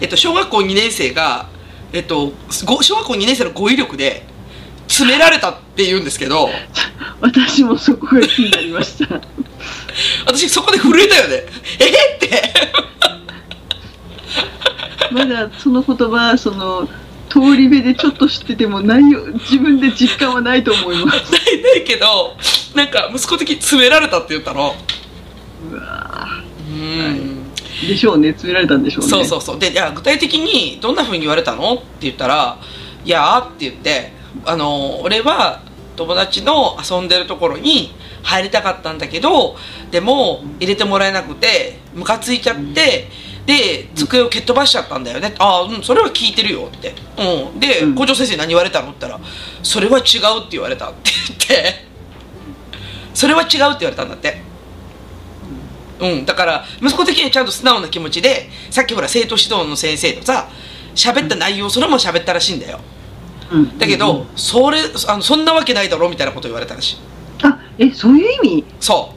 [0.00, 1.48] えっと小学校2年生が
[1.92, 2.32] えっと
[2.64, 4.24] ご小学校2年生の語彙力で
[4.88, 6.50] 詰められたって言うんですけどい
[7.20, 9.20] 私もそこが気になりました。
[10.26, 11.44] 私そこで震えたよね。
[11.78, 12.42] えって。
[15.12, 16.88] まだその言葉その
[17.28, 21.30] 通り部でちょっと知ってても内容自分で実感はないと思います。
[21.32, 22.36] ないないけど
[22.74, 24.74] なんか息子的に詰められたって言ったの
[25.70, 26.26] うわ
[26.68, 29.10] うん、ーでしょうね詰められたんでしょうね。
[29.10, 29.58] そうそうそう。
[29.58, 31.74] でいや具体的にどんなふうに言われたの？
[31.74, 32.58] って言ったら
[33.04, 34.12] 「いや」って言って
[34.44, 35.62] あの俺は
[35.96, 37.92] 友達の遊んでるところに
[38.22, 39.56] 入りたかったんだけど
[39.90, 43.08] でも入れてもらえなくてムカついちゃって
[43.46, 45.34] で机を蹴っ飛ばしちゃったんだよね。
[45.38, 46.70] ああうんそれは聞いてるよ。
[46.72, 47.94] って、うん、で、うん。
[47.94, 48.90] 校長先生に何言われたの？
[48.90, 49.24] って言ったら
[49.62, 51.90] 「それは違う」って言われたって言って。
[53.12, 54.40] それは違うって言われたんだって
[56.00, 60.48] うん、だから息子的にはちゃんと素直な気持ちでさっきほら生徒指導の先生とさ
[60.94, 62.80] 喋った内容それも喋ったらしいんだよ。
[63.52, 63.78] うん。
[63.78, 64.78] だけど、うんそれ
[65.08, 66.96] あのそんなわけないだろみたいなこと言われたらしい。
[67.42, 68.64] あえそういう意味？
[68.80, 69.14] そ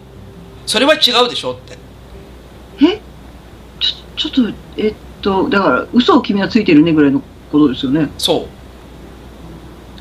[0.65, 0.69] う。
[0.69, 1.77] それは違うでしょって。
[2.85, 3.01] え？
[3.79, 7.21] ちょちょっとえっとだから嘘を君はついてるねぐらいの
[7.51, 8.09] ことですよね。
[8.17, 8.47] そう。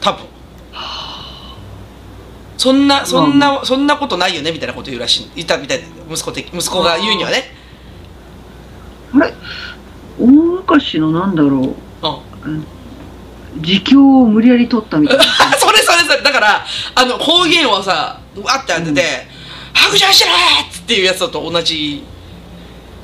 [0.00, 0.26] 多分
[2.62, 7.42] そんなそんな、そんなことないよねみたいなこと言うらしい言ったみたいで息子的息子が言うにはね。
[9.14, 9.34] あれ？
[10.20, 11.58] 大昔のなんだろう。
[11.58, 11.64] ん。
[11.64, 12.64] う
[13.56, 15.24] 自供を無理やり取ったみたいな。
[15.58, 16.22] それそれそれ。
[16.22, 19.26] だからあの方言をさわって当てて
[19.74, 20.30] 「白状しろ!」
[20.72, 22.04] っていうやつだと同じ。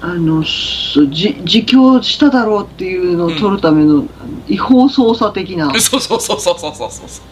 [0.01, 4.07] あのそうじ自供しただろうっていうのを取るための、あの
[4.47, 5.69] 違法捜査的な。
[5.81, 7.23] そうそうそうそうそうそうそ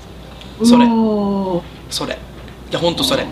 [0.60, 0.66] う。
[0.66, 0.86] それ
[1.90, 2.14] それ。
[2.14, 3.26] いや本当それ。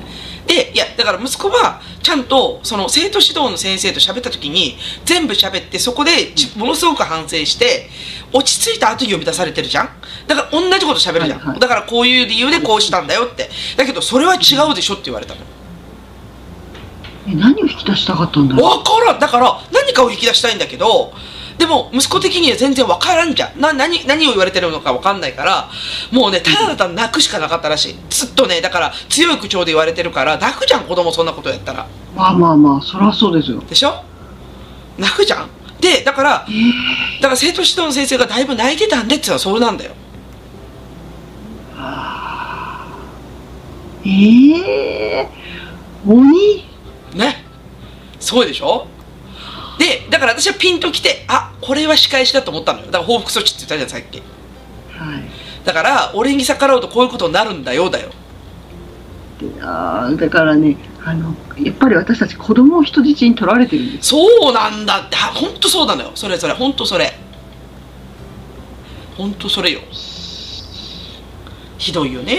[0.46, 4.76] でいやだから息子はちゃんとその生徒指導の先生と喋った時に
[5.06, 7.88] 全部喋ってそこでじものすごく反省して
[8.30, 9.88] 落ち着いた後に呼び出されてるじゃん。
[10.26, 11.60] だから同じこと喋るじゃん、はいはい。
[11.60, 13.48] だからこういう理由でこうしたんだよって。
[13.76, 15.40] だけどそれは違うでしょって言われたの。
[17.26, 18.82] え何を引き出したかったんだろう。
[18.82, 19.20] 分からん。
[19.20, 21.12] だから何かを引き出したいんだけど
[21.58, 23.60] でも息子的には全然分からんじゃん。
[23.60, 25.70] な何何を言われてるのか分かんないから
[26.10, 27.96] もうねただただ泣くしかなかったらしい。
[28.10, 31.86] ずっとねだから強い口調で言われてるから泣くじゃん子供そんなことやったら。
[32.14, 33.60] まあまあまあそりゃそうですよ。
[33.60, 34.02] でしょ？
[34.98, 35.48] 泣くじゃん。
[35.80, 37.22] でだからえー。
[37.22, 39.92] だから生徒指導の先生がだいぶ泣いてたんでっていうのはそれなんだよ。
[44.06, 46.64] えー、鬼？
[47.14, 47.42] ね。
[48.20, 48.86] そうでしょ？
[49.78, 52.86] でだから私はピンときてあこれは仕返しだと思ったのよ。
[52.86, 55.24] だから報復措置って言ったじゃんさっきはい。
[55.64, 58.10] だから俺に逆らうとこういうことになるんだよだよ。
[59.40, 64.10] であーだからねあのやっぱり私たち子供を人質に取られてるんです。
[64.10, 65.16] そうなんだって。
[65.16, 66.12] 本当そうなのよ。
[66.14, 67.12] それそれ本当それ。
[69.16, 69.80] 本当それよ。
[71.78, 72.36] ひどいよね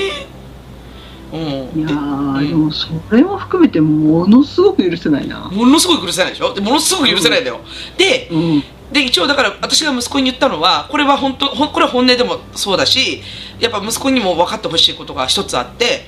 [1.35, 1.79] うん。
[1.79, 5.49] いやでもそれも含めてものすごく許せないな。
[5.51, 6.53] ものすごい許せないでしょ？
[6.53, 7.59] でものすごく許せないんだよ、
[7.97, 8.63] でうん。
[8.91, 13.21] で一応だから私が息子に言ったのはこれは本当ほんこれは本音でもそうだし
[13.59, 16.05] やっぱ息子にも分かってほしいことが一つあって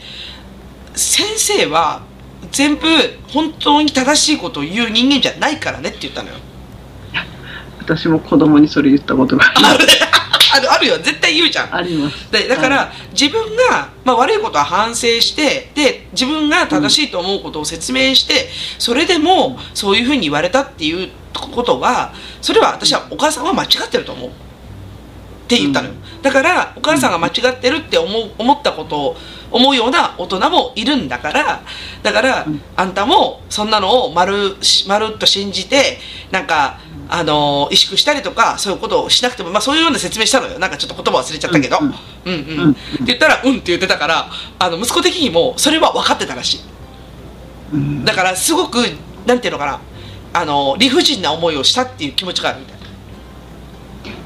[0.93, 2.03] 先生は
[2.51, 2.87] 全部
[3.29, 6.35] 本当に正しいことを言う人間じゃないからねって言ったのよ。
[7.79, 9.85] 私も子供にそれ言ったことがある
[10.53, 10.97] あるあるよ。
[10.97, 11.75] 絶対言うじゃん。
[11.75, 12.31] あります。
[12.31, 24.29] でだから、は自分が、まあ、悪いことは反省してで自分が正しいと思うことを説明して、それでもそういうふうに言われたっていうことはそれは私はお母さんは間違ってると思う。
[24.29, 29.15] って言ったのよ、だからお母さんが間違ってるって思う思ったことを
[29.49, 31.63] 思うような大人もいるんだから
[32.03, 32.61] だから、うん。
[32.75, 35.99] あんたもそんなのを丸し丸っと信じて
[36.31, 40.59] なんか、あの萎縮したりとかそういうことをしなくても、まあ、そういうような説明したのよ。
[40.59, 41.87] なんかちょっと言葉忘れちゃったけど、うん。
[41.87, 41.93] うん
[42.25, 42.59] うん。
[42.59, 42.71] うん。
[42.71, 44.29] って言ったら「うん」って言ってたから
[44.59, 46.59] あの息子的にもそれは分かってたらしい。
[47.73, 48.05] うん。
[48.05, 48.77] だからすごく
[49.25, 49.79] なんていうのかな。
[50.33, 52.77] あの理不尽な思いをしたっていう気持ちがあるみたい。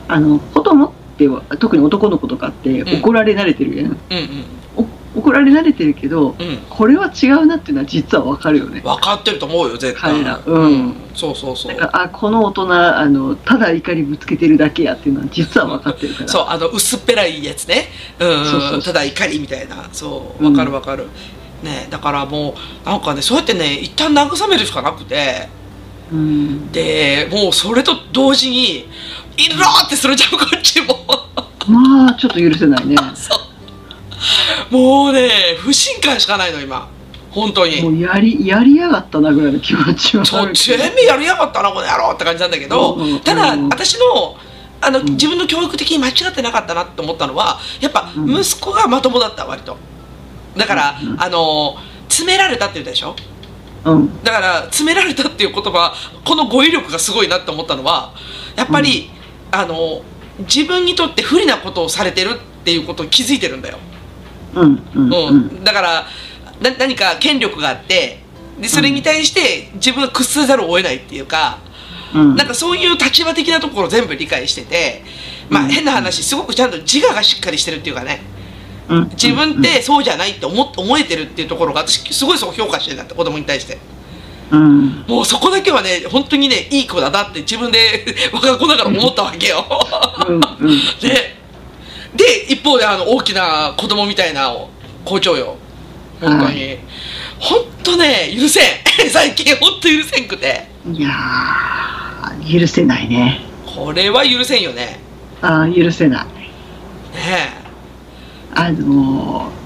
[0.07, 3.97] あの子供っては特に男の子とかってうん怒られ慣れてるやん、うん
[4.75, 4.86] お
[5.22, 6.47] 怒られ慣れてるけどうん。
[6.47, 8.82] うんこれは違うなっていうのは実はわかるよね。
[8.82, 10.13] 分かってると思うよ絶対。
[10.13, 10.41] 彼ら。
[10.43, 10.95] うん。
[11.13, 11.76] そうそうそう。
[11.76, 16.28] だからあこの大人あのただ怒りぶつけてるだけやっていうのは実は分かってるから。
[16.28, 17.89] そうあの薄っぺらいやつね。
[18.19, 18.45] うん。
[18.45, 19.89] そうそうただ怒りみたいな。
[19.91, 21.07] そううん分かる分かる、
[21.63, 22.55] ねだからも
[22.86, 25.49] うなんかねそうやってね一旦慰めるしかなくて。
[26.11, 26.72] うん。
[26.72, 28.88] でもうそれと同時に
[29.38, 31.05] 「いるろ!」ってするじゃんこっちも。
[31.67, 32.95] まあちょっと許せないね。
[33.15, 33.50] そう
[34.69, 36.89] もうね不信感しかないの今。
[37.32, 37.82] 本当に。
[37.82, 40.78] もうやりやりやがったなぐらいの気持ちはちょあるけど。
[40.78, 43.69] 全部やりやがったなこの野郎って感じなんだけど、うんうんただうん。
[43.69, 44.38] 私の
[44.82, 48.39] あの、ん自分の教育的に間違ってなかったなって思ったのはやっぱうん。
[48.39, 49.78] 息子がまともだった割と。
[50.57, 51.78] だから、うんあの
[52.09, 53.15] 詰められたって言ったでしょ？
[53.86, 54.22] うん。
[54.24, 55.93] だから詰められたっていう言葉
[56.26, 58.13] この語彙力がすごいなって思ったのは
[58.57, 59.09] やっぱり、
[59.51, 60.03] あの
[60.39, 63.78] 自分にとって不利なことをされてるっていうことを気づいてるんだよ、
[64.55, 66.07] うんだから
[66.61, 68.19] な何か権力があって
[68.59, 71.57] でそれに対して自分が屈せざるを得ないっていうか、
[72.13, 72.35] うん。
[72.35, 75.03] なんかそういう立場的なところを全部理解してて、
[75.49, 75.69] まあうん。
[75.69, 78.21] 変な話すごくちゃんと自我がしっかりしてるっていうかね。
[78.89, 79.09] うん。
[79.09, 83.79] 自分ってそうじゃないって思っ思えてるっていうところが私すごいそう評価してるんだって子供に対して。
[84.51, 85.05] うん。
[85.07, 89.65] もうそこだけはね本当にねいい子だなって自分で 我が子ながら思ったわけよ。
[90.27, 90.81] うんうん。
[91.01, 91.37] で
[92.16, 94.53] で一方であの大きな子供みたいな
[95.05, 95.57] 校長よ。
[96.20, 96.78] 本当に、は
[97.39, 98.64] 本当ね許せん。
[99.09, 100.68] 最近本当許せんくて。
[100.91, 103.41] いやー許せないね。
[103.66, 104.99] これは許せんよね。
[105.41, 106.26] あー許せない。
[107.16, 107.62] ね
[108.53, 109.62] あのー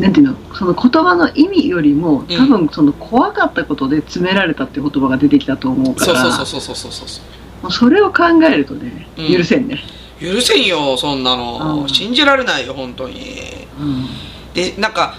[0.00, 7.62] なんていうのその言葉の意味よりも多分その怖かったことで詰められたって言葉が出てきたと思うえからそうそうそうそうそうそうそう。
[7.64, 9.32] もうそれを考えるとねうん。
[9.36, 9.78] 許せんね、
[10.20, 11.88] 許せんよそんなの、うん。
[11.88, 13.66] 信じられないよ本当に。
[13.78, 14.06] うん。
[14.54, 15.16] でなんか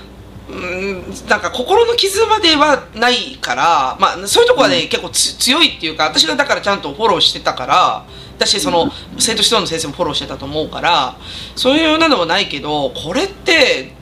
[0.50, 8.06] うーんなんか心の傷まではないから、まあ、そういうとこはね、結構つ強いっていうか私がだからちゃんとフォローしてたから
[8.38, 11.16] 私その、生徒指導の先生もフォローしてたと思うから
[11.56, 13.94] そういうなのはないけどこれって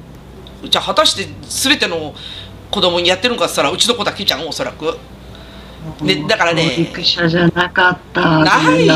[0.63, 2.13] じゃあ果たして全ての
[2.71, 4.97] 子供にやってるのかっつったらうちの子だけじゃんおそらく。
[6.01, 8.39] ねだからね教育者じゃなかった。
[8.39, 8.93] ないよ。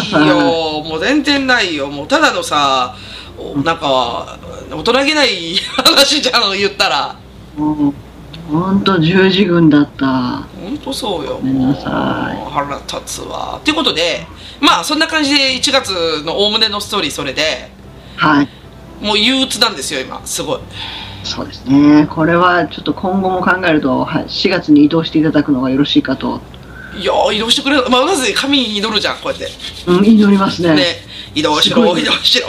[0.83, 1.87] もう全然ないよ。
[1.87, 2.95] もうただのさ
[3.37, 4.37] おなんか
[4.71, 7.15] 大人げない話じゃん言ったら。
[7.55, 7.93] もう
[8.51, 10.45] 本当十字軍だった。
[10.61, 11.35] 本当そうよ。
[11.35, 12.51] ごめんなさい。
[12.51, 13.61] 腹立つわ。
[13.63, 14.25] ということで
[14.59, 17.69] まあそんな感じで1月のおおむねのストーリーそれで
[18.17, 18.49] はい。
[19.01, 20.25] もう憂鬱なんですよ今。
[20.25, 20.59] すごい。
[21.23, 22.07] そうですね。
[22.07, 26.41] これはちょっと今後も考えると、はい、4月に移動していただくのがよろしいかと、
[26.97, 29.47] いやー移動してくれまあまず神に祈るじゃんこうやって。
[29.87, 30.75] うん、祈りますね。
[30.75, 30.83] ね。
[31.35, 32.47] 移動しろ移動しろ。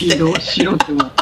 [0.00, 1.12] 移動しろってもう。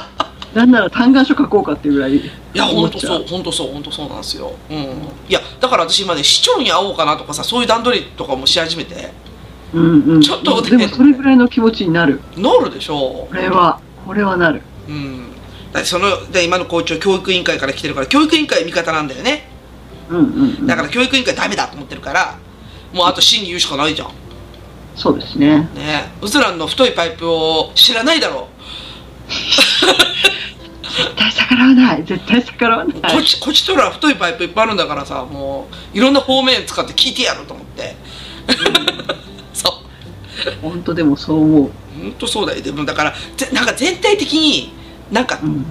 [0.54, 2.22] なんなら嘆願書書こうかっていうぐらいい
[2.54, 4.52] や本当そう本当そう本当そうなんですよ。
[4.70, 4.76] うん。
[4.76, 4.82] い
[5.28, 9.12] やだから私今ね市長に会おうかなとかさそういう段取りとかもし始めて。
[9.74, 12.20] うんうん、ちょっとねでもそれぐらいの気持ちになる。
[12.36, 14.62] なるでしょこれはこれはなる。
[14.88, 15.28] うん。
[15.72, 19.48] だってそので今の校長教育委員会から来てるから教育委員会味方なんだよね。
[20.08, 22.38] うんうん、うん、だから教育委員会ダメだと思ってるから
[22.92, 24.10] もうあと真に言うしかないじゃん。
[24.96, 25.68] そうですね。
[25.74, 26.12] ね。
[26.20, 28.48] うずらんの太いパイプを知らないだろ
[29.28, 32.04] 絶対逆らわない。
[32.04, 32.94] 絶対逆らわない。
[32.94, 37.94] こっちこっちとら太いパイプいっぱいあるんだからさもういろんな方面使って聞いてやると思って。
[39.54, 39.72] そう。
[40.62, 41.70] 本当でもそう思う、
[42.00, 42.62] 本当そうだよ。
[42.62, 44.72] でもだからぜなんか全体的に
[45.12, 45.64] なんかうん、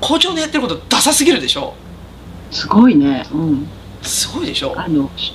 [0.00, 1.74] 校長のやってることダサすぎるでしょ。
[2.50, 3.24] すごいね。
[3.32, 3.68] うん
[4.02, 4.74] すごいでしょ？
[4.76, 5.34] あのし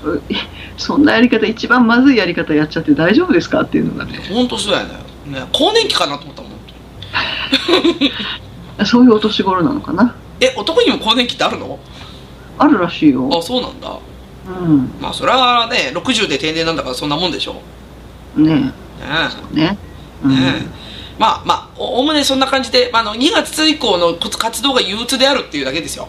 [0.78, 4.20] そんなやり方一番まずいやり方やっちゃって大丈夫ですかっていうのがね。
[4.30, 4.89] 本当そうやね。
[5.28, 6.51] ね更年期かなと思ったもん。
[8.86, 10.16] そういうお年頃なのかな。
[10.39, 11.80] え男にも更年期ってあるの？
[12.57, 13.30] あるらしいよ。
[13.38, 13.97] あそうなんだ。
[14.47, 14.91] うん。
[14.99, 17.61] まあそれはね60で定年なんだからそんなもんでしょ。
[18.36, 18.74] ねね
[19.53, 19.55] え。
[19.55, 19.78] ね。
[20.24, 20.36] うん。
[20.36, 20.68] ね
[21.18, 26.07] まあまあおおむねそんな感じで、まあ、あの2月以降の活動が憂鬱であるっていうだけですよ。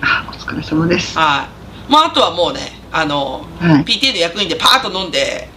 [0.00, 1.18] あお疲れ様です。
[1.18, 2.60] はいまああとはもうね
[2.90, 3.84] あの、はい。
[3.84, 5.48] PTA の役員でパーッと飲んで、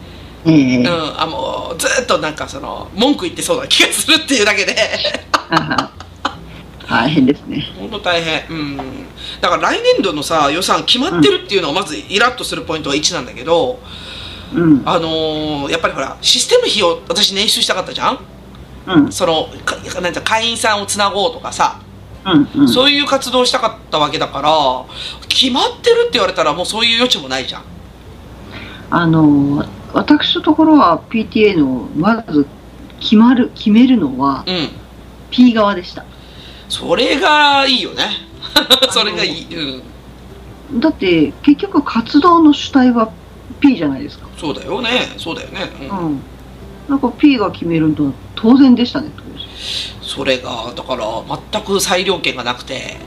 [0.46, 0.78] ええ。
[0.78, 4.76] うん、あもうずっとなんかその文句言ってそうな気がするっていうだけで。
[5.34, 5.92] あ
[6.88, 7.66] 大変ですね。
[7.80, 8.48] 本当大変。
[8.50, 8.78] うん。
[9.42, 13.80] だから来年度のさ予算決まってるっていうのがまずイラッとするポイントが1なんだけど、
[14.54, 14.84] うん。
[14.86, 18.20] あのーやっぱりほらシステム費を私捻出したかったじゃん？
[18.88, 19.12] うん。
[19.12, 21.82] そのかなんて会員さんをつなごうとかさ、
[22.26, 22.68] うんうん。
[22.68, 24.50] そういう活動をしたかったわけだから
[25.28, 27.64] 決まってるって言われたらもうそういう余地もないじゃん。
[28.90, 32.48] あの私のところは PTA のまず
[33.00, 34.70] 決まる決めるのはうん。
[35.32, 36.06] P 側でした。
[36.70, 38.10] それがいいよね。
[38.90, 39.82] それがいい。
[40.72, 40.80] うん。
[40.80, 43.12] だって結局活動の主体は
[43.60, 44.28] P じゃないですか。
[44.38, 44.90] そうだよね。
[45.18, 45.98] そうだよね、うん。
[45.98, 46.22] うん。
[46.88, 49.10] なんか P が決めるのは当然でしたね。
[49.10, 49.24] と
[50.02, 51.06] それがだから
[51.52, 52.98] 全く裁量権がなくて。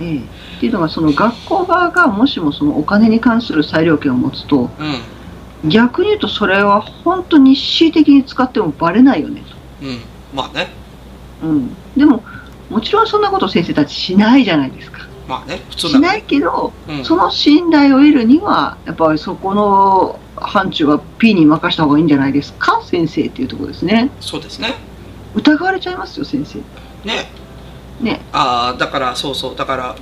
[0.00, 4.70] ええっていうのがその学校側がもしもそのお金に関する裁量権を持つと
[5.64, 5.68] うん。
[5.70, 9.42] 逆に言うとそれは本当に恣意的に使ってもバレないよね
[9.82, 10.00] うん。
[10.34, 10.68] まあね。
[11.40, 12.22] と、うん、でも
[12.70, 15.06] もちろんそんなこと先生たちしないじゃないですか。
[15.28, 15.60] まあね。
[15.70, 17.04] 普通だしないけどうん。
[17.04, 22.82] その信頼を得るにはやっぱりそこの範疇は P に任した方がいいんじゃないですか？
[22.82, 24.10] 先生っていうところですね。
[24.20, 24.74] そうですね
[25.34, 26.58] 疑われちゃいますよ先生。
[27.06, 27.30] ね。
[28.00, 28.20] ね。
[28.32, 29.96] ああだからそうそうだから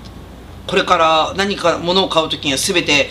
[0.67, 3.09] これから何か物を買う時には全て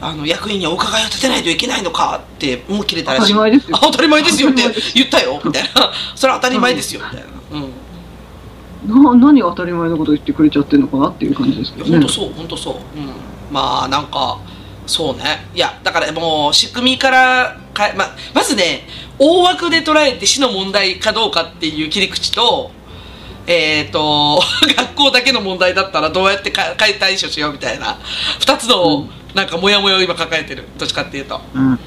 [0.00, 3.76] あの役員にお伺いを立てないといけないのかってもう切れたら当たしいり前ですよ。
[3.76, 4.62] あ当たり前ですよって
[4.94, 5.92] 言ったよみたいな。
[6.14, 7.58] それは当たり前ですよみたいな。
[7.58, 7.88] うん。
[8.86, 11.92] な何が当たり前のこと言ってくれちゃってるのかなっていう感じですけどね。
[11.92, 13.10] 本当そう本当そう、うん、
[13.50, 14.38] まあなんか
[14.88, 15.46] そうね。
[15.54, 18.80] いやだからもう仕組みからかえままずね
[19.18, 22.70] 大枠で捉えて市の問題かどうかっていう切り口と
[23.46, 24.42] えっ、と
[24.76, 27.98] 学校だけの問題だったらどうやってかか対処しようみたいな
[28.40, 30.64] 2つのなんかモヤモヤを今抱えてる。
[30.78, 31.40] どっちかっていうと。
[31.54, 31.62] うん。
[31.62, 31.78] うん。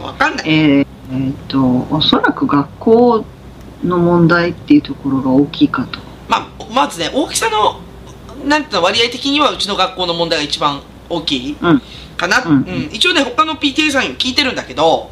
[0.00, 0.48] 分かんない。
[0.48, 3.24] えーえーっとおそらく学校
[3.82, 5.98] の問題っていうところが大きいかと。
[6.28, 7.80] まあまずね大きさの
[8.46, 11.56] なんていうの割合的にはうちの学校の問題が一番大きい。
[11.60, 11.82] うん
[12.20, 12.56] かな、うん。
[12.58, 12.90] うん。
[12.92, 15.10] 一応ね他の PTA さんに聞いてるんだけど、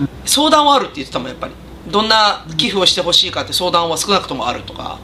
[0.00, 1.52] うん相談はあるって言ってたもんやっぱり。
[1.90, 4.98] どんな寄付をしてほしいかって相談は少なくともあるとか、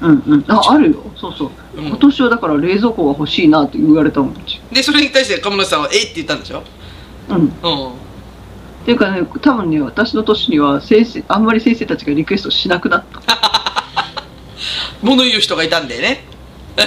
[0.00, 0.44] うんうん。
[0.48, 1.02] ああるよ。
[1.16, 1.50] そうそう。
[1.76, 1.86] うん。
[1.88, 4.34] 今年はだから冷蔵庫が欲しいなって言われたもん
[4.72, 5.98] でそれに対して鴨梨さんは「え？
[5.98, 6.62] っ?」て言ったんでしょ？
[7.30, 7.36] うん。
[7.36, 7.48] うん。
[7.50, 7.52] っ
[8.84, 13.20] ていうかね多分ね私の年には先生あんまり先生たちがリクエストしなくなった。
[15.02, 16.24] 物言う人がいたんでね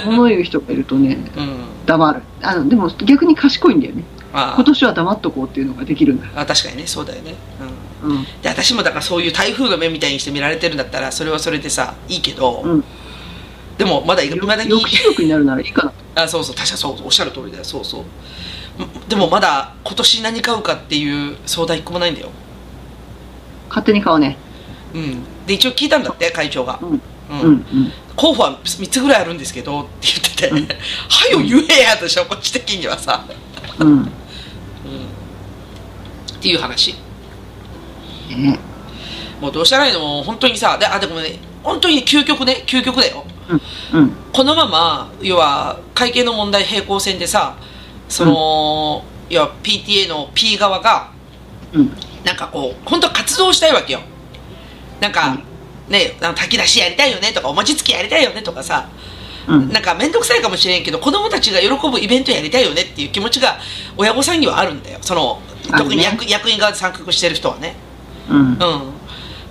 [0.02, 1.56] 物言う人がいるとねうん。
[1.86, 2.22] 黙る。
[2.42, 4.04] あのでも逆に賢いんだよね。
[4.32, 6.26] あ今年は黙っとこうっていうのができるんだ。
[6.34, 7.34] あ確かにねそうだよね。
[8.02, 8.10] うん。
[8.16, 8.24] うん。
[8.42, 12.84] で私もだからそういう台風の目みたいにして見られてるんだったらそれはそれでさいいけど、うん。
[13.78, 17.64] でもまだいまだに抑止力になるならいいかなあそうそう確かそうおっしゃる通りだよ。
[17.64, 18.00] そうそう。
[18.00, 18.06] うん
[19.08, 22.30] でもまだ今年何買うかっていう相談一個もないんだよ。
[23.68, 24.36] 勝手に買うね。
[24.94, 25.22] うん。
[25.46, 26.88] で一応聞いたんだって会長が、うん。
[26.88, 27.40] うん。
[27.40, 30.68] うんうん候補は3つぐらいあるんですけどって言ってて「うん。
[31.08, 33.24] はよ言えや」でしょこっち的にはさ、
[33.78, 33.88] うん。
[33.88, 34.08] うん、っ
[36.40, 36.94] ていう話。
[38.30, 38.58] ね
[39.40, 40.00] もうどうしたらいいの？
[40.00, 43.24] もう本当にさであでもね本当に究極ね究極だよ。
[43.92, 44.12] うん。
[44.32, 47.56] このまま要は会計の問題平行線でさ
[48.08, 51.10] その、要は PTA の P 側が
[51.72, 51.92] うん。
[52.24, 54.00] なんかこう本当は活動したいわけよ。
[55.00, 55.36] なんか、
[55.88, 58.88] ねあの炊き出しやりたいよねとかお餅つきやりたいよねとかさ
[59.46, 59.68] うん。
[59.70, 63.58] なんか面倒くさいかもしれんけど子供たちが喜ぶイベントやりたいよねっていう気持ちが
[63.96, 64.98] 親御さんにはあるんだよ。
[65.02, 65.40] その
[65.76, 67.76] 特に役,、役員側で参画してる人はね。
[68.30, 68.38] うん。
[68.38, 68.56] うん。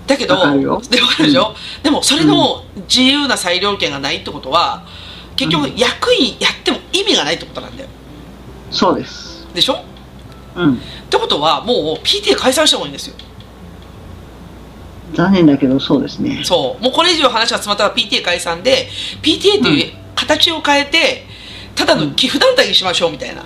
[0.08, 4.86] だけどでわかるでしょ、でもそれの自由な裁量権がないってことは
[5.36, 5.76] 結局うん。
[5.78, 7.90] 役員やっても意味がないってことなんだよ。
[8.72, 9.48] そうです。
[9.54, 9.84] でしょ？
[10.56, 10.74] うん。
[10.76, 10.78] っ
[11.10, 13.16] てことはもう PTA 解散した方がいいんですよ
[15.14, 16.42] 残念だけどそうですね。
[16.44, 16.84] そう。
[16.84, 18.88] もうこれ以上話が詰まったら PTA 解散で
[19.22, 21.26] PTA っていう形を変えて
[21.76, 23.44] ただの寄付団体にしましょうみたいな。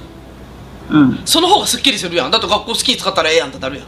[0.89, 1.19] うん。
[1.25, 2.31] その方がすっきりするやん。
[2.31, 3.85] だって学校好きに使ったらええやんってなるやん。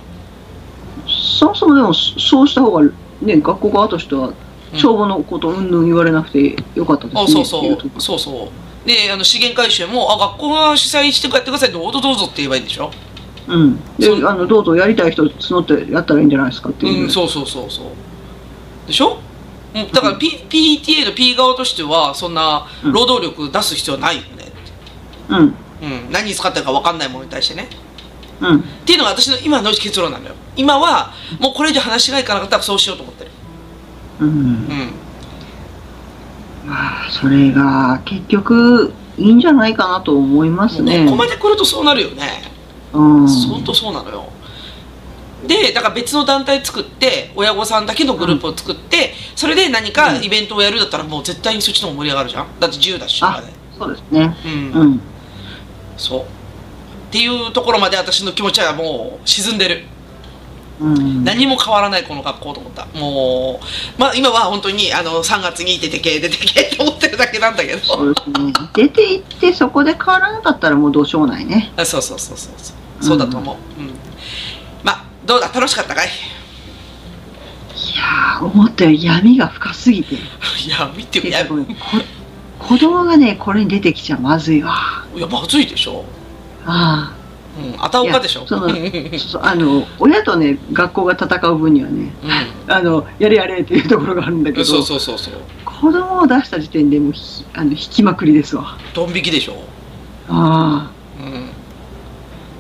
[1.08, 2.84] そもそもでもそそうした方が
[3.22, 4.28] ね学校側としては
[4.74, 4.80] うん。
[4.80, 7.22] 帳簿のことうんぬん言われなくてよかったですね。
[7.24, 7.78] あそうそう。
[8.02, 8.50] そうそ
[8.86, 8.88] う。
[8.88, 12.90] であの資源回収もあ学校が主催してやってくださいどうぞどうぞって言えばいいんでしょ？
[13.50, 13.80] うん。
[13.98, 17.86] であのどうぞやりたい人募ってやったらいいんじゃないですかっていう、うんそうそうそうそう。
[18.88, 19.20] でしょ？
[19.76, 22.92] うんだから、P PTA の P 側としてはそんなうん。
[22.92, 24.30] 労働力出す必要ないよね
[25.30, 25.38] うん。
[25.40, 25.54] うん。
[26.12, 27.68] 何に使ってるか分かんないものに対してね。
[28.40, 28.60] うん。
[28.60, 30.36] っていうのが私の今の結論なのよ。
[30.56, 33.32] 今はもうこれ以上話がいかなかったらそうしようと思ってる。
[34.22, 34.30] うん。
[34.30, 34.92] うん。
[36.66, 42.49] まあそれが結局いいんじゃないかなと思いますねここまで来るとそうなるよね
[42.94, 43.28] うん。
[43.28, 44.26] 本当そうなのよ。
[45.48, 52.60] でだから別の団体作って親御さんだけのグループを作って、それで何かイベントをやるだったらもう絶対にそっちの方が盛り上がるじゃん。
[52.60, 53.42] だって自由だしあ
[53.78, 54.36] そうですね。
[54.46, 55.02] うん、うん。
[55.98, 56.22] そう。
[56.22, 56.26] っ
[57.12, 59.86] ていうところまで私の気持ちはもう沈んでる
[60.80, 61.24] うん。
[61.24, 62.86] 何も変わらないこの学校と思った。
[62.98, 67.80] もうまあ今は本当にあの3月に出てけ出てけと思ってるだけなんだけど。
[67.80, 68.54] そうですね。
[68.74, 71.72] 出て行ってそこで変わらなかったらもうどうしようもないね。
[71.76, 72.54] あそうそうそうそう。
[72.58, 73.90] そうそうだと思う、うん。
[74.84, 75.48] まあどうだ？
[75.54, 76.08] 楽しかったかい？
[76.08, 76.10] い
[77.98, 80.16] やー思ったより闇が深すぎて。
[80.16, 80.20] い
[80.70, 81.66] や見てよいやごめん。
[81.66, 81.74] こ
[82.60, 85.06] 子供がねこれに出てきちゃまずいわ。
[85.16, 86.04] いやまずいでしょ。
[86.66, 87.14] あ
[87.62, 88.48] うん、あたおかでしょ？
[88.48, 92.12] そのうんあそうあの親とね学校が戦う分にはね
[92.68, 95.34] あのやれやれっていうところがあるんだけどそうそうそうそう。
[95.66, 99.56] 子供を出した時点でもうひあの引きまくりですわドン引きでしょ？
[100.30, 101.50] あうん。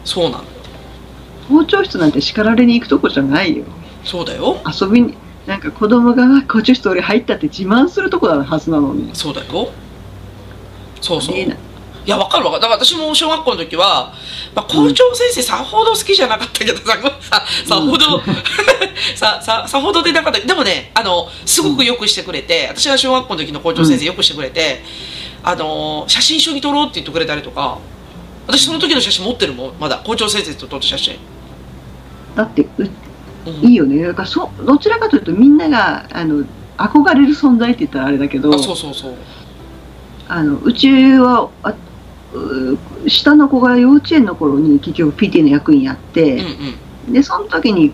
[0.03, 0.43] そうなのよ。
[1.45, 3.65] あ校長室なんて叱られに行くとこじゃないよ
[4.03, 4.57] そうだよ。
[4.65, 9.71] 遊びになんか子供があ校長室俺入ったって自慢するとこなはずなのにそうだよ。
[11.01, 11.35] そうそう。
[12.05, 12.61] いいや、わかるわかる。
[12.61, 14.13] だから私も小学校の時は、
[14.55, 18.21] まあ、校長先生さほど好きじゃなかったけど さ、さ、さほど、
[19.15, 20.39] さ、さ、さほどでなかった。
[20.39, 24.83] でもね、あの、すごくよくしてくれて、私が小学校の時の校長先生よくしてくれて、
[25.43, 27.77] あの、写真一緒に撮ろうって言ってくれたりとか、
[28.47, 29.97] 私その時の写真持ってるもん、まだ。
[29.97, 31.17] 校長先生と撮った写真。
[32.35, 32.89] だってう
[33.45, 36.45] うんいいよねだからそどちらかというとみんながあの
[36.77, 39.13] 憧れる存在って言ったらあれだけどあ、そうそうそう。
[40.29, 41.49] あのうちは
[43.07, 46.77] 下の子が幼稚園の頃に結局 PTA の役員やって、うん
[47.07, 47.13] うん。
[47.13, 47.93] でその時に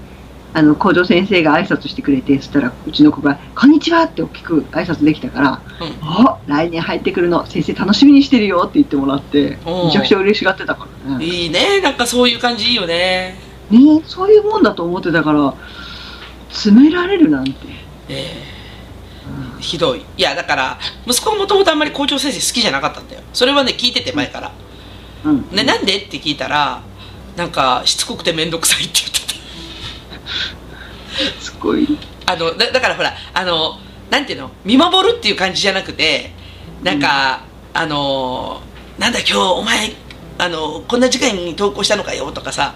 [0.54, 5.62] あの校長先生が挨拶してくれてそしたらうちの子が「こんにちは」って大きく挨拶できたから
[6.02, 11.82] 「お来年入ってくるの先生楽しみにしてるよ」って言ってもらってめちゃくちゃ嬉しがってたからねいいね。
[11.82, 13.38] なんかそういう感じいいよね。
[13.70, 15.54] ねそういうもんだと思ってたから
[16.50, 17.52] 詰められるなんて、
[18.08, 18.55] ええ
[19.59, 20.05] ひどい。
[20.17, 23.21] いや、だから、息子はもともとあんまり校長先生好きじゃなかったんだよ。
[23.34, 24.51] それはね、聞いてて前から。
[25.23, 26.82] うんね、なんでって聞いたら、
[27.36, 29.15] なんか、しつこくてめんどくさいって言って
[31.39, 31.88] すごい
[32.26, 32.34] た。
[32.34, 34.51] あの、だだからほら、あの、なんていうの？
[34.63, 36.32] 見守るっていう感じじゃなくて、
[36.84, 38.61] なんか、あの、
[38.99, 39.93] なんだ今日お前、
[40.38, 42.76] あの、こんな時間に投稿したのかよとかさ、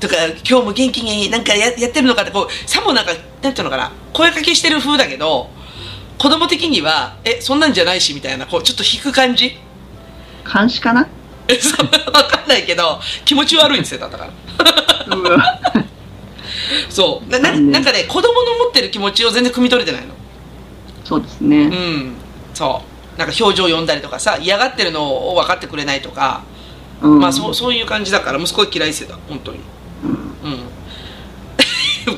[0.00, 0.14] とか、
[0.48, 3.12] 今日も元気になんかややってるのかって、こう、さもなんか、
[3.42, 5.50] なんていうのかな、声かけしてる風だけど、
[6.18, 9.58] 子供的には、え、そんなんじゃないし、みたいな、こう、ちょっと引く感じ？
[10.50, 11.08] 監視かな？
[11.48, 14.30] え そうわかんないけど、気持ち悪いんですよ、だから。
[16.88, 17.30] そう。
[17.30, 20.14] なななんかね、子供の持ってる気持ちを全然汲み取れてないの。
[21.04, 22.14] そうですね、うん。
[22.54, 22.82] そ
[23.14, 23.18] う。
[23.18, 26.42] なんか表情読んだりとかさ、嫌がってるのを分かってくれないとか、
[27.02, 29.60] うんまあそうそういう感じだから、息子は嫌いですよ、本当に。
[30.02, 30.60] うんうん。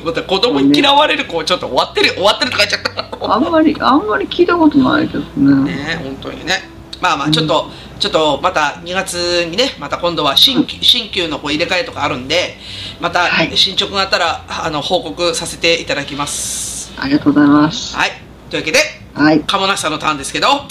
[0.03, 3.33] また子供に嫌われる子、ちょっと終わってる、終わってるとか言っちゃった。
[3.33, 5.71] あんまりあんまり聞いたことないけどね。
[5.71, 6.69] ね本当にね。
[7.01, 7.69] まあまあちょっと、
[7.99, 12.55] ちょっとまた2月にねまた今度は新旧新旧のこう入れ替えとかあるんで
[13.01, 13.55] またはい。
[13.57, 16.93] 進捗があったら、あの報告させていただきます。
[16.97, 17.95] ありがとうございます。
[17.95, 18.11] はい。
[18.49, 18.79] というわけで
[19.13, 19.41] はい。
[19.41, 20.47] 鴨梨さんのターンですけど。
[20.47, 20.67] は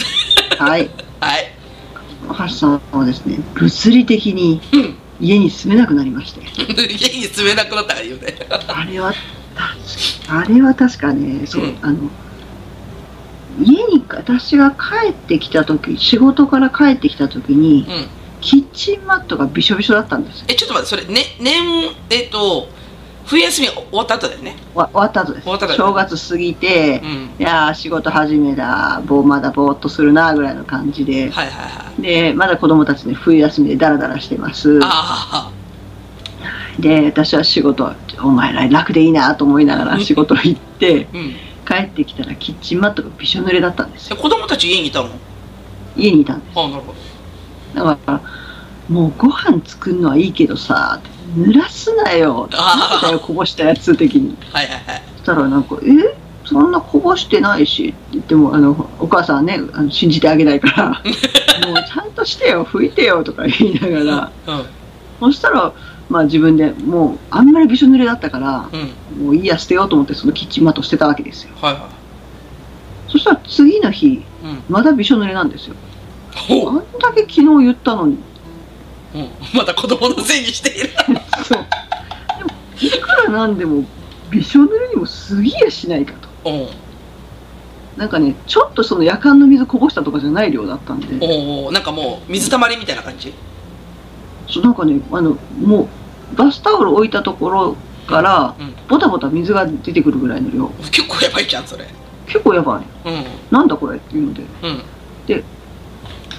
[0.59, 0.85] はい。
[0.85, 0.89] い
[2.29, 6.41] 橋さんはですね物理的にうん家に住めなくなりまして。
[6.89, 8.37] 家に住めなくなったから言うね。
[8.69, 11.79] あれは確かあれは確かねそう、うん。
[11.83, 12.11] あの
[13.61, 18.07] 家に私が帰ってきた時仕事から帰ってきた時にうん。
[18.41, 20.45] キッチンマットがびしょびしょだったんですよ。
[20.49, 22.69] えちょっと待ってそれね年えっと
[23.29, 24.57] 冬休み終わった後だよね。
[24.75, 25.45] わ終わった後です。
[25.45, 27.09] 正月過ぎて、うん。
[27.39, 29.03] いやー仕事始めだ。
[29.05, 31.29] ぼーまだぼーっとするなぐらいの感じで。
[31.31, 32.03] はいはいはい。
[32.03, 34.81] でまだ子供たちね冬休みでダラダラしてます。
[34.83, 35.53] あ
[36.79, 41.35] で私は仕事お前ら楽でいいなと思いながら仕事行ってあうん。
[41.67, 44.17] 帰ってきたらキッチンマットがびしょ濡れだったんですよ。
[44.19, 45.11] え子供たち家にいたの？
[45.97, 46.59] 家にいたんです。
[46.59, 46.95] あなるほ
[47.75, 47.85] ど。
[47.85, 48.21] だから
[48.89, 51.01] もうご飯作るのはいいけどさ
[51.37, 52.49] 濡らすなよ。
[52.51, 54.37] なんだよこぼしたやつ的に。
[54.51, 55.03] はいはいはい。
[55.19, 56.17] そしたらなんか「え？
[56.47, 60.89] そんなこぼしてないし」って言ってもあのお母さんはねあの信じてあげないから
[61.69, 64.55] 「もうちゃんとしてよ拭いてよ」とか言いながら。
[64.55, 64.65] うん。
[65.21, 65.73] そしたら
[66.09, 69.27] まあ自分でもうあんまりびしょ濡れだったからうん。
[69.27, 71.51] もういいや捨てようと思ってそのキッチンマットを捨てたわけですよ。
[71.61, 71.89] はいは
[73.09, 74.63] そしたら次の日いうん。
[74.71, 75.75] まだびしょ濡れなんですよ。
[76.35, 78.17] あんだけ昨日言ったのに
[79.15, 80.91] うん、また子供のせいにしている。
[81.45, 81.67] そう。
[82.39, 82.51] でも
[82.81, 83.85] いくらなんでも
[84.31, 86.51] びしょ濡れにも過ぎやしないかと。
[86.51, 86.69] うん。
[87.97, 91.27] なんかねちょっとその夜間の水こぼしたとかじゃない量だったんで。
[91.27, 93.33] おおなんかもう水たまりみたいな感じ？
[94.49, 95.89] そうなんかねあのも
[96.33, 98.75] うバスタオル置いたところからうん。
[98.89, 100.69] ボタボタ水が出てくるぐらいの量。
[100.91, 101.87] 結構やばいじゃんそれ。
[102.27, 103.09] 結構やばい。
[103.09, 103.25] うん。
[103.51, 104.43] なんだこれっていうので。
[104.63, 104.83] うん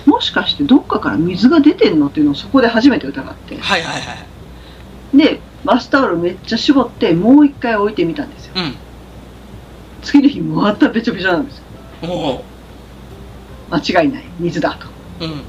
[0.06, 3.58] もしかしてどっかから水が出てんのっていうのをそこで初めて疑って。
[3.58, 4.14] はいはいは
[5.14, 5.18] い。
[5.18, 8.54] でバスタオルめっちゃ絞ってもう一回置いてみたんですよ。
[8.56, 8.76] うん。
[10.02, 11.64] 次の日またべちゃべちゃなんですよ。
[12.04, 12.46] おお
[13.72, 14.24] 間違いない。
[14.40, 14.88] 水だと。
[15.26, 15.44] うん。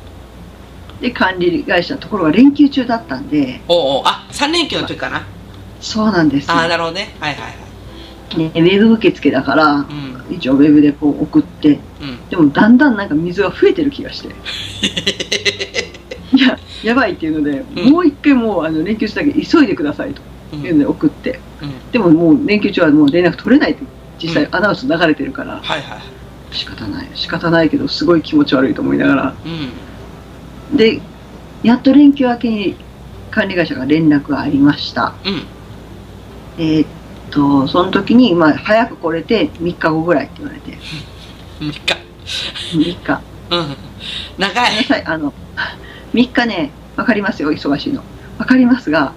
[1.01, 3.61] で管理会社のところが連休中だったんで。
[3.68, 5.26] おおあ三連休の時かな。
[5.80, 6.55] そうなんですよ。
[6.55, 7.14] ああなるほどね。
[7.20, 7.70] はいはいはい
[8.37, 10.24] ね、ウェブ受付だからうん。
[10.31, 12.28] 一応ウェブでこう送ってうん。
[12.28, 14.28] でもだんだんなんか水が増えてる気がして。
[16.37, 17.93] いややばいっていうので、うん。
[17.93, 20.22] もう一回もうあの連休中だけ急いでくださいと
[20.53, 20.61] うん。
[20.61, 21.41] いうので送って。
[21.62, 21.91] うん。
[21.91, 23.83] でももう連休中はもう連絡取れないって
[24.22, 26.01] 実際うんアナウンス流れてるから、はいはい。
[26.53, 27.09] 仕方ない。
[27.14, 29.35] 仕方ないけどすごい気持ち悪いと思いながら。
[30.72, 30.76] うん。
[30.76, 31.01] で
[31.62, 32.76] やっと連休明けに
[33.31, 35.14] 管理会社が連絡がありました。
[35.24, 35.43] うん。
[36.59, 36.87] えーっ
[37.31, 40.78] とその時に、まあ、早く来れて3日後ぐらいって言われて。
[41.61, 41.81] 3日。
[42.76, 43.20] 3日。
[43.51, 43.76] うん。
[44.39, 44.85] 長い。
[44.85, 45.05] さい。
[45.05, 45.33] あの
[46.14, 48.03] 3日ね分かりますよ忙しいの。
[48.39, 49.12] 分かりますが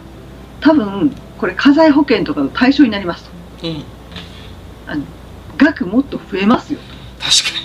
[0.61, 3.29] 多分これ家財保険とかの対象になります
[3.61, 3.67] と。
[3.67, 3.83] うん。
[5.57, 6.79] 額もっと増えますよ
[7.19, 7.63] 確か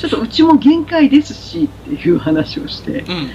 [0.00, 2.92] ちょっとうちも限界ですしっていう話をして。
[2.92, 3.30] にうん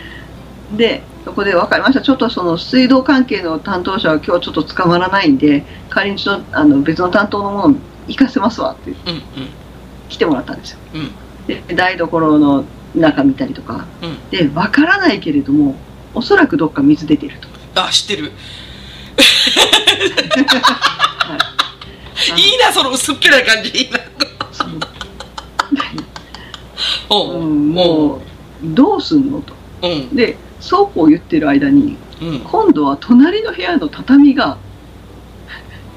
[0.76, 2.02] でそこで分かりました。
[2.02, 8.94] ちょっとその水道関係の担当者は今日ちょっと捕まらないんで仮にちょっとあの別の担当のものを行かせますわってう。
[8.94, 9.24] んうん。
[10.10, 10.80] 来てもらったんですよ。
[10.94, 11.12] うん。
[11.48, 12.64] で台所の
[12.96, 13.86] 中見たりとか。
[14.02, 14.30] うん。
[14.30, 15.76] で分からないけれども
[16.14, 17.48] おそらくどっか水出てると、
[17.82, 18.24] あ知ってる。
[18.26, 18.30] は
[22.38, 22.40] い。
[22.42, 23.70] いいなその薄っぺらい感じ。
[23.70, 24.00] いいな。
[27.16, 27.38] う。
[27.38, 27.44] う。
[27.44, 28.22] ん、もう。
[28.64, 29.54] どうすんのと。
[29.84, 30.16] うん。
[30.16, 32.40] でそうこう言ってる間にうん。
[32.42, 34.58] 今度は隣の部屋の畳が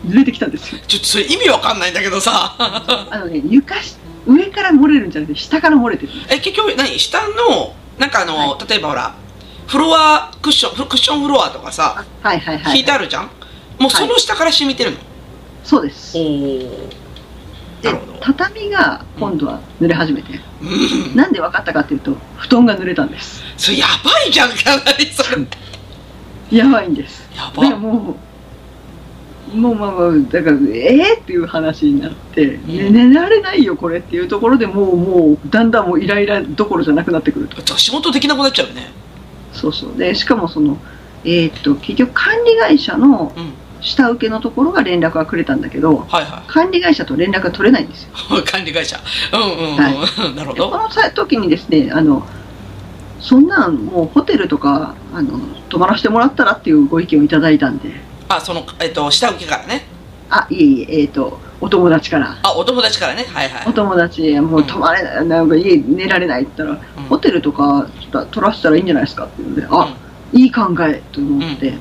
[0.06, 0.80] 濡れてきたんですよ。
[0.86, 2.56] ちょっとそれ意味わかんないんだけどさ。
[2.58, 3.96] あのね床し
[4.26, 6.12] 上から漏れるんじゃなくて下から漏れてる。
[6.30, 6.98] え結局何？
[6.98, 9.14] 下のなんかあの、は例えばほら
[9.66, 13.30] フロアクッションクッションフロアとかさはいはいはい引いてあるじゃん？
[13.78, 14.98] もうその下から染みてるの、
[15.64, 16.16] そうです。
[16.16, 16.88] おお
[17.82, 21.16] で畳が今度は濡れ始めて、うん。
[21.16, 23.42] なんで分かったかっていうと布団が濡れたんです。
[23.56, 25.46] それやばいじゃんかなりそれ。
[26.56, 27.28] やばいんです。
[27.36, 27.76] やば。
[27.76, 28.16] も
[29.52, 33.10] うもうまあまあだからええっていう話になって、ねん。
[33.10, 37.76] 寝られないよこれっていうところでもうもうだんだんもうイライラどころじゃなくなってくると。
[37.76, 38.92] 仕事できなくなっちゃうよね。
[39.52, 39.98] そうそう。
[39.98, 40.78] でしかもその
[41.24, 43.52] えーっと結局管理会社のうん
[43.82, 48.38] 下請けのところが連絡がくれたんだけどはいは管理会社と連絡が取れないんですよ。
[48.38, 48.98] い 管理会社。
[49.32, 50.54] うんうんうん、はなるほど。
[50.54, 52.26] でこの際時にですねあの
[53.20, 57.90] そんなんもうホテルとかあの泊まらせてもらったらっていうご意見をいただいたんで。
[58.28, 59.86] あそのえっと下請けからね。
[60.30, 62.36] あいえいええーっとお友達から。
[62.42, 63.26] あお友達からね。
[63.32, 63.62] はいはい。
[63.66, 67.86] お友達もう泊まれないなんか家寝られないって言ったら、うんホテルとか
[68.30, 69.94] 取らせたらいいんじゃないですかっていうのであ、
[70.32, 71.74] いい考えと思って、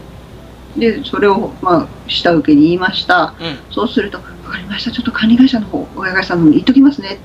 [0.78, 3.34] でそれをまあ下請けに言いました。
[3.40, 3.48] うん。
[3.48, 4.92] うんそうすると「分かりました。
[4.92, 7.20] ちょっと管理会社の方親会社さんの方に言っときますね」って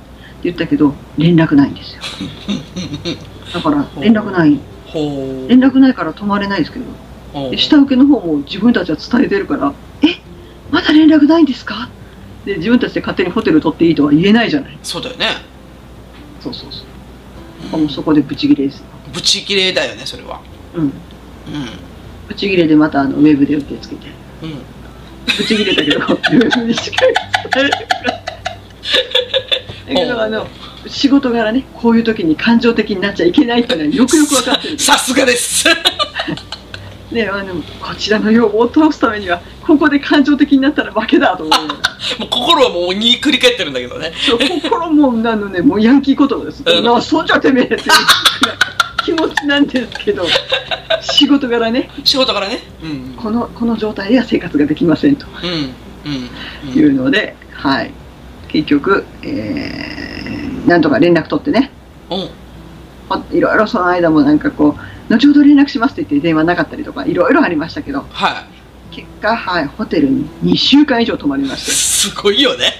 [0.44, 2.02] 言ったけど連絡ないんですよ。
[3.54, 4.58] だから連絡ない。
[5.48, 6.84] 連絡ないから泊まれないですけど。
[7.50, 9.72] で下請けの方も自分たちは伝えてるから
[10.02, 10.20] 「え？
[10.70, 11.88] まだ連絡ないんですか?」
[12.46, 14.78] で自分たちで勝手にホテル取っていいとは言えないじゃない。
[14.82, 15.26] そうだよね。
[16.40, 16.82] そうそうそ
[17.76, 17.78] う。
[17.80, 18.82] もうそこでブチギレです
[19.12, 20.40] ブチ切れだよねそれは。
[20.74, 20.82] うん。
[20.84, 20.90] うん
[22.28, 24.10] ブチギレでまたあのウェブで受け付けて。
[24.42, 24.62] うん。
[25.36, 27.14] ブチギレだけどウェブにしか伝
[27.56, 28.26] えれなかった
[29.86, 30.46] だけどあの
[30.88, 34.78] 仕事柄ねこういう時に感情的になっちゃいけないっていうのはよくよく分かってる。
[34.78, 35.68] さすがです。
[37.12, 41.58] ねあのこちらの要望を通すためにはここで感情的になったら負けだと思う
[42.20, 44.12] もう心はもうに繰り返ってるんだけどね。
[44.62, 46.84] 心もあのねもうヤンキー言葉です、うん。
[46.84, 47.76] なそうじゃてめえって
[49.06, 50.24] 気持ちなんですけど
[51.00, 51.88] 仕事柄ね。
[52.02, 52.58] 仕事からね。
[52.82, 55.26] うんこのこの状態では生活ができませんと。
[55.44, 55.74] うん
[56.66, 57.92] うんいうので、はい。
[58.48, 61.70] 結局、えー、なんとか連絡取ってね。
[62.10, 62.16] う。
[62.16, 62.28] ん
[63.08, 64.76] ほいろいろその間もなんかこ
[65.08, 68.04] う後ほど連絡しますって言って電話なかったりとかいろいろありましたけど。
[68.10, 68.40] は
[68.90, 68.94] い。
[68.96, 72.72] 結果、はい、ホテルに2週間以上泊まりましてすごいよね。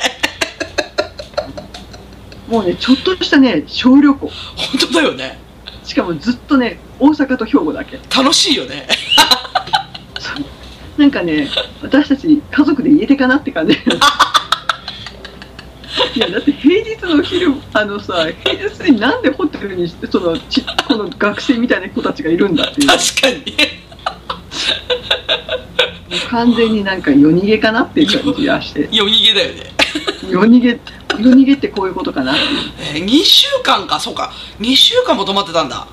[2.48, 4.26] もうねちょっとしたね小旅行。
[4.26, 4.32] 本
[4.80, 5.38] 当だよね。
[5.40, 5.45] し
[5.96, 7.98] かもずっとね大阪と兵庫だけ。
[8.14, 8.86] 楽しいよね。
[10.96, 11.48] なんかね
[11.82, 13.74] 私たち家族で家出かなって感じ。
[16.14, 22.86] いやだって平日の昼あのさ平日になんでホテルにしてそのちこの学生みたいな子たちがいるんだっていう。
[22.88, 23.56] 確かに。
[26.30, 28.88] 完全になんか夜逃げかなっていう感じがして。
[28.90, 29.72] 夜逃げだよね。
[30.30, 30.78] 夜逃げ
[31.18, 32.34] 夜逃げってこういうことかな。
[32.78, 33.98] えー、2週間か？
[34.00, 34.32] そうか。
[34.60, 35.86] 2週間も泊まってたんだ。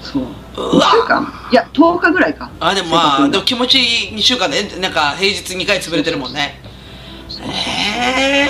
[0.00, 0.22] そう。
[0.22, 0.26] う
[0.56, 1.32] 2週わ間。
[1.52, 2.50] いや10日ぐらいか。
[2.60, 6.60] あでもまあでも気持ちいい2週間でなんか平日2回潰れてるもんね。
[7.42, 8.48] え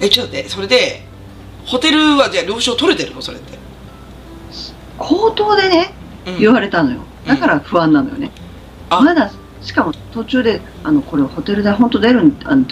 [0.00, 0.48] ー、えちょっと待って。
[0.48, 1.06] それで
[1.64, 3.22] ホテルはじゃあ了承取れてるの？
[3.22, 3.58] それって。
[4.98, 5.94] 口頭でね
[6.26, 6.38] うん。
[6.40, 7.00] 言われたのよ。
[7.26, 8.30] だから不安なのよね、
[8.88, 9.00] あ。
[9.00, 12.64] まだしかも途中であのこれホテル代本当出るんあの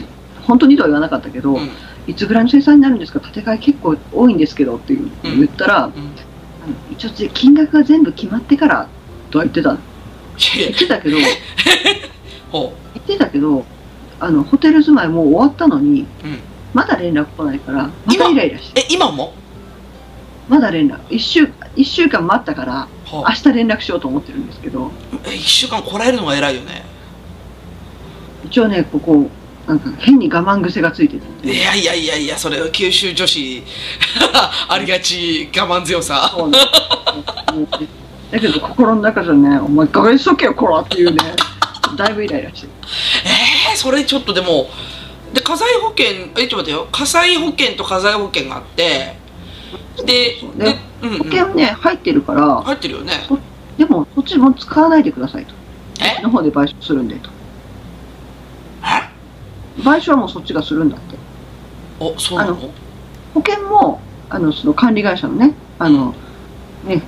[0.46, 1.70] 本当にとは言わなかったけど、うん
[2.06, 3.20] いつぐらいの生産になるんですか？
[3.20, 5.92] 建て替え結構多いんですけどって言ったら、うん。
[6.92, 8.88] 一応金額が全部決まってから
[9.30, 9.76] とは言ってた。
[10.56, 11.26] 言ってたけど 言
[12.50, 13.64] ほってたけど
[14.18, 16.38] あのホテル住まいもう終わったのにう、うん、
[16.72, 18.80] まだ連絡来ないからまたイライラして。
[18.80, 19.32] え今も？
[20.48, 20.98] まだ連絡。
[21.08, 24.86] 1週一週間待ったからほ明日連絡しようと思ってるんですけど。
[24.86, 24.90] う
[25.24, 26.84] え1週間こらえるのが偉いよね。
[28.44, 29.30] 一応ねここ
[29.66, 33.62] なんか変に我慢癖がついてるいやいやいやいやそれは九州女子
[34.68, 36.30] ありがち我慢強さ。
[38.30, 41.34] だけど心の中じゃね「お前ガにしとけよこら」っていうね
[41.96, 42.72] だいぶイライラしてる。
[43.70, 44.68] えー、それちょっとでも
[45.32, 46.06] で火災保険
[46.36, 46.88] えちょっと待ってよ。
[46.90, 49.16] 火災保険と火災保険があって
[50.04, 53.12] ででねうん、うん、保険ね入ってるから入ってるよね。
[53.78, 55.54] でもそっちも使わないでくださいと。
[56.00, 56.16] え？
[56.16, 57.30] ちの方で賠償するんでと。
[57.30, 57.33] え
[59.84, 61.16] 賠償もそっちがするんだって
[62.00, 62.56] おそうなのあ
[63.34, 66.14] 保険もあのその管理会社のねあの
[66.84, 67.02] ね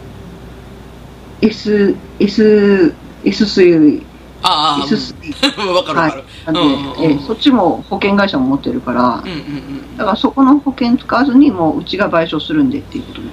[1.40, 4.02] S S S 水
[4.42, 13.28] ああ S 水うんわかるわかる、なんで、うんうんうんえそっちも保険会社も持ってるからうんうんうんだからそこの保険使わずにもううちが賠償するんでっていうことで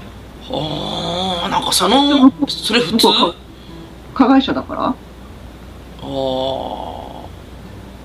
[0.52, 3.08] ああなんかそのそれ普通
[4.14, 4.96] 加害者だからああ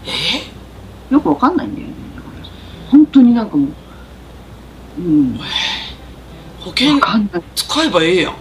[0.06, 0.57] え
[1.10, 1.86] よくわかんないんだよ。
[1.88, 1.94] ね
[2.90, 5.38] 本当になんかもううん。
[6.60, 6.98] 保険
[7.54, 8.34] 使えばええやん。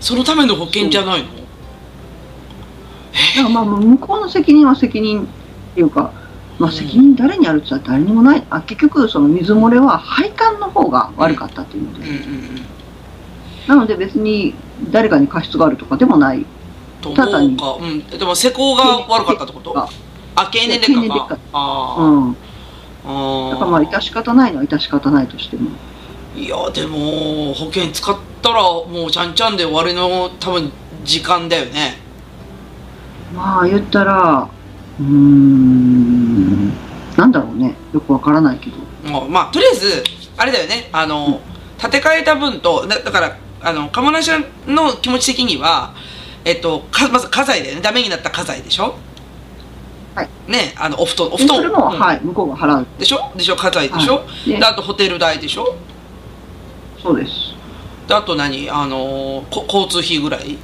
[0.00, 1.28] そのための保険じゃないの？
[1.28, 1.34] だ
[3.42, 5.26] からまあ向こうの責任は責任っ
[5.74, 6.12] ていうか、
[6.58, 6.76] まあ、うん。
[6.76, 8.46] 責任誰にあるって言ったら誰にもない。
[8.50, 12.06] あ結局その水漏れは配管の方が悪かったっていうので、
[13.66, 14.54] なので別に
[14.90, 16.46] 誰かに過失があるとかでもない。
[17.00, 17.56] とただに。
[17.58, 19.88] 思うか、うん、でも施工が悪かったってこと？
[20.38, 21.26] ああ経年劣化か。
[21.26, 21.38] 化。
[21.52, 22.02] あー。
[22.02, 22.34] うん。
[23.58, 25.70] からまあ致し方ないのは致し方ないとしても。
[26.36, 30.72] いやでも保険使ったらもうちゃんちゃんで終わりの多分
[31.04, 31.96] 時間だよね。
[33.34, 34.48] まあ言ったら
[35.00, 36.68] うーん
[37.16, 37.74] なんだろうね。
[37.92, 38.76] よくわからないけど。
[39.28, 40.04] まあとりあえず
[40.36, 40.88] あれだよね。
[40.92, 41.40] あの、
[41.78, 44.30] 建て替えた分とだだからあの鴨梨
[44.66, 45.94] の気持ち的には
[46.44, 47.80] えっとかまず家財だよね。
[47.80, 48.82] ダメになった家財でしょ。
[48.84, 49.07] はい
[50.46, 51.98] ねあのお布団お布でそれも、団うん。
[52.00, 52.86] はい向こうが払う。
[52.98, 53.32] でしょ？
[53.36, 53.56] でしょ？
[53.56, 54.50] 家財でしょ、はい。
[54.50, 55.76] でであとホテル代でしょ？
[57.02, 57.54] そうです。
[58.06, 58.70] であと何？
[58.70, 60.58] あのこ交通費ぐらい、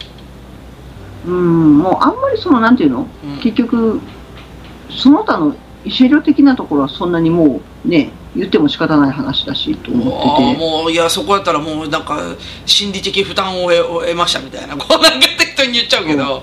[1.26, 3.06] うんもうあんまりそのなんていうの？
[3.24, 3.40] うん。
[3.40, 4.00] 結局
[4.90, 10.58] その他の医療料的なところはそんなにもうね言っても仕方ない話だしと思ってて。
[10.58, 12.18] もういやそこやったらもうなんか
[12.64, 16.42] 心理的負担を得を得ましたみたいなこうなんか適当に言っちゃうけど、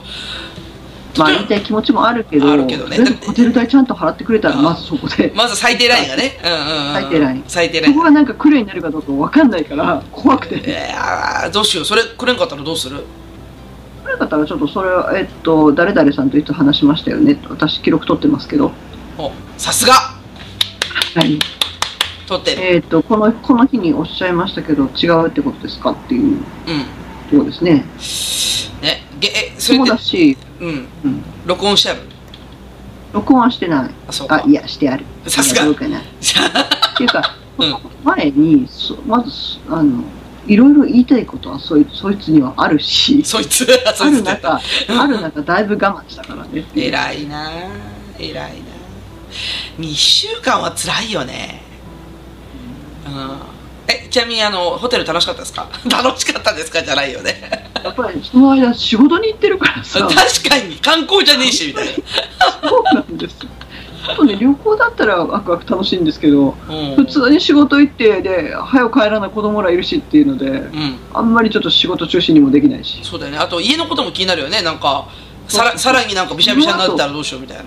[1.17, 2.97] まあ言いたい気持ちもあるけどあるけどね。
[3.25, 5.31] ホテル代ちゃんと払ってくれたらあまずそこで。
[5.35, 7.43] まず最低ラインがね、 うんうんうん、最低ライン。
[7.47, 7.93] 最低ライン。
[7.93, 10.55] そこがなんかクレになるかどうかわかんないから怖くて。
[10.57, 11.85] いやーどうしよう。
[11.85, 13.03] それくれんかったらどうする？
[14.03, 17.37] それだったらちょっとそれはえっと誰々さんといつ話しましたよね。
[17.49, 18.71] 私記録取ってますけど。
[19.17, 19.93] おさすが。
[19.93, 21.37] はい。
[22.27, 22.61] 取ってる。
[22.75, 26.35] えっとこのこの日におっしゃいましたけど違うってことですかっていううん。
[26.37, 26.43] と
[27.31, 27.85] ころですねね
[29.21, 30.87] げえそれそうでだし、うん。
[31.05, 32.01] うん、録音してある？
[33.13, 33.89] 録音はしてない。
[34.07, 34.41] あそうか。
[34.43, 35.05] あいやしてある。
[35.27, 35.61] さすが。
[35.61, 36.03] いやどうかな っ
[36.97, 39.29] ていうか、うん前にそまず
[39.69, 40.03] あの
[40.47, 43.65] いろいろ言いたいことはそいそいつにはあるしそいつ。
[43.95, 44.59] そある中
[44.89, 46.65] ある中だいぶ我慢したからね。
[46.75, 47.49] 偉いな。
[48.17, 48.49] 偉いな。
[49.79, 51.61] 2週間は辛いよね。
[53.05, 53.37] うん
[53.91, 55.67] えちなみにあのホテル楽しかったですか？
[55.89, 56.81] 楽しかったですか？
[56.83, 57.69] じゃないよね。
[57.83, 59.99] やっぱりその間仕事に行ってるからさ。
[60.07, 60.75] 確かに。
[60.77, 61.91] 観光じゃねえしみたいな。
[62.69, 63.49] そうなんですよ。
[64.07, 66.95] あとね、旅行だったらワクワク楽しいんですけど、うん。
[66.95, 70.97] 普通に仕事行って、で、早く帰らない子供らいるしっていうので、うん。
[71.13, 72.99] あんまりちょっと仕事中心にもできないし。
[73.03, 73.37] そうだよね。
[73.37, 74.63] あと家のことも気になるよね。
[74.63, 75.05] なんか
[75.47, 77.63] さらさらになんかびしゃびしゃになったらどうしようみたいな。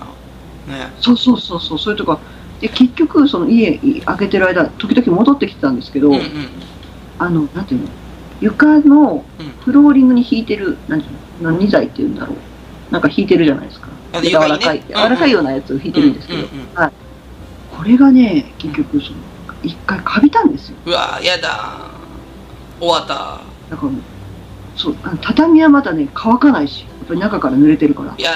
[0.76, 0.92] ね。
[1.00, 2.18] そうそうそうそう、それとか、
[2.64, 6.48] で、結局、その家開けてる間、時々戻ってきてたんですけど、うんうん。
[7.18, 7.88] あの、なんていうの、
[8.40, 9.46] 床のうん。
[9.66, 11.10] フローリングに引いてる、なんてい
[11.40, 12.36] うの、何材っていうんだろう。
[12.90, 13.88] なんか引いてるじゃないですか。
[14.22, 16.92] 柔らかい、ね柔らかいようなやつを引いてるんですけど、はい。
[17.76, 19.18] これがね、結局、その、
[19.62, 20.76] 一回カビたんですよ。
[20.86, 21.90] うわやだ。
[22.80, 23.42] 終わった。
[23.68, 23.92] だから、
[24.74, 28.14] そう、あの畳はまだね、乾かないし、やっぱり中から濡れてるから。
[28.16, 28.22] い。
[28.22, 28.32] や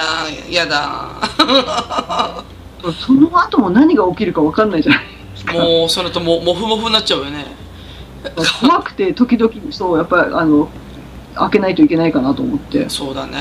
[0.51, 2.45] やだ
[3.05, 5.53] その後も何が起きるか分かんないじゃないですか。
[5.53, 7.45] もうそれとももふもふになっちゃうよね
[8.61, 10.69] 怖くて、時々、そう、やっぱり、あの、
[11.35, 13.37] 開けないといけないかなと思って、そうだね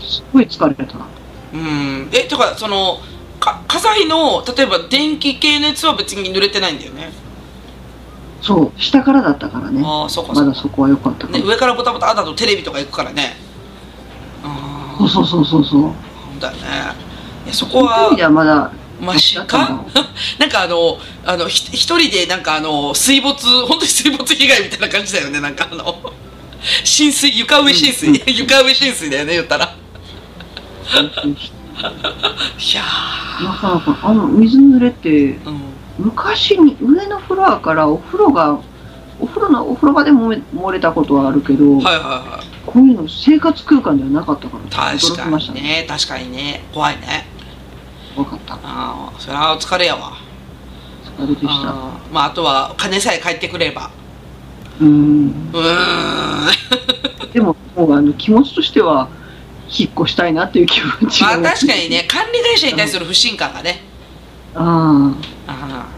[0.00, 1.06] すごい疲れたな。
[1.52, 2.98] うんえてかその
[3.38, 7.12] か火災の例えば電気系のやつは別に濡れてないんだよね
[8.42, 9.82] そう、下からだったからね。
[9.84, 11.46] ああそうかまだそこは良かったかね、ら。
[11.46, 13.36] 上からボタボタだとテレビとか行くからね
[14.42, 15.90] あそうそうそうそうそう。
[15.90, 15.94] あ
[16.40, 16.60] だよね
[17.44, 18.70] いやそこはまだ、
[19.00, 19.84] マシか？
[20.38, 26.12] なんかあのあのひ一人でなんかあの水没本当に水没被害みたいな感じだよねなんかあの。
[26.82, 29.74] 浸水床上浸水、うん床上浸水だよね言ったら。
[30.94, 35.60] いやあの、水濡れって、ーうん。
[35.98, 38.58] 昔に上のフロアからお風呂が、
[39.20, 42.46] お風呂の、お風呂場で漏れ漏れたことはあるけど、はいはいはい。
[42.66, 45.60] こういうの生活空間ではなかったから、確かにね。
[45.60, 45.86] ね。
[45.88, 46.64] 確かにね。
[46.72, 47.26] 怖いね
[48.14, 48.54] 分かった。
[48.54, 50.12] ああそれはお疲れやわ
[51.18, 51.50] 疲れでした。
[51.50, 53.90] あーまああとは金さえ返ってくれば
[54.80, 55.50] うーん。
[55.52, 59.08] うーんでも、もうあの気持ちとしては、
[59.68, 61.38] 引っ越したいなっていう気持ちが。
[61.38, 61.88] まあ確かに。
[61.88, 63.80] ね管理会社に対する不信感がね
[64.54, 65.12] あ
[65.48, 65.88] あ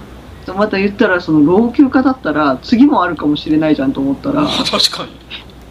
[0.48, 0.52] あ。
[0.54, 5.10] また言ったら、その老朽化だったら、次もあるかもしれないじゃんと思ったら、あ確かに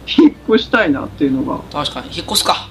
[0.06, 2.68] 引っ越したいなっていうのが、確かに引っ越すか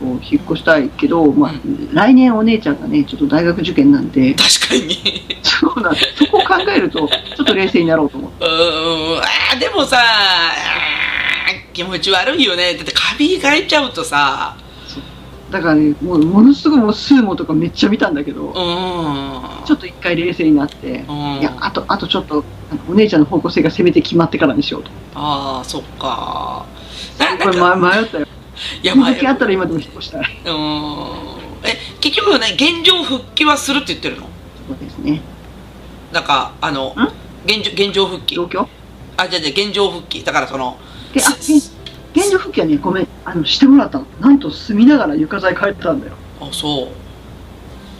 [0.00, 4.96] こう引っ越したいけど、まあ、う来年お姉ちゃんがね、ちょっと大学受験なんで、確かに。
[5.42, 8.44] そうなんそこを考えると、ちょっと冷静になろうと思って。
[8.46, 9.98] うーんでもさ
[11.74, 12.74] 気持ち悪いよね。
[12.74, 14.56] だってカビがいちゃうとさ。
[15.50, 18.52] だからね、もうものすごいもうスーモとかめっちゃ見たんだけど、
[19.66, 21.38] ちょっと一回冷静になって、うん。
[21.40, 22.44] いや、あと、あとちょっと、
[22.88, 24.90] お姉ちゃんの方向性がせめて決まってからにしようと。
[25.14, 26.64] ああそっか
[27.42, 28.26] これ、迷ったよ。
[28.82, 30.20] いやこの時あったら今でも引っ越した。
[30.20, 30.24] い。
[30.44, 31.40] ーん。
[31.64, 34.28] え結局ね現状復帰はするって言ってるの？
[34.68, 35.20] そうですね。
[36.12, 36.94] なんかあの
[37.44, 38.34] 現状現状復帰。
[38.34, 38.66] 状況？
[39.16, 40.24] あじゃあじゃあ現状復帰。
[40.24, 40.78] だからその
[41.12, 41.70] で、あ、す現
[42.12, 44.06] 現状復帰はね、ごめん、あの、してもらったの。
[44.20, 46.14] なんと住みながら床材変えてたんだよ。
[46.40, 46.88] あそう。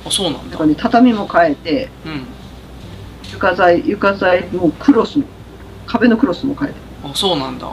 [0.05, 0.53] あそうなんだ。
[0.53, 2.27] だからね、畳も変えて、うん。
[3.33, 5.25] 床材、床材もクロスも、
[5.87, 6.79] 壁のクロスも変えて。
[7.05, 7.71] あそうなんだ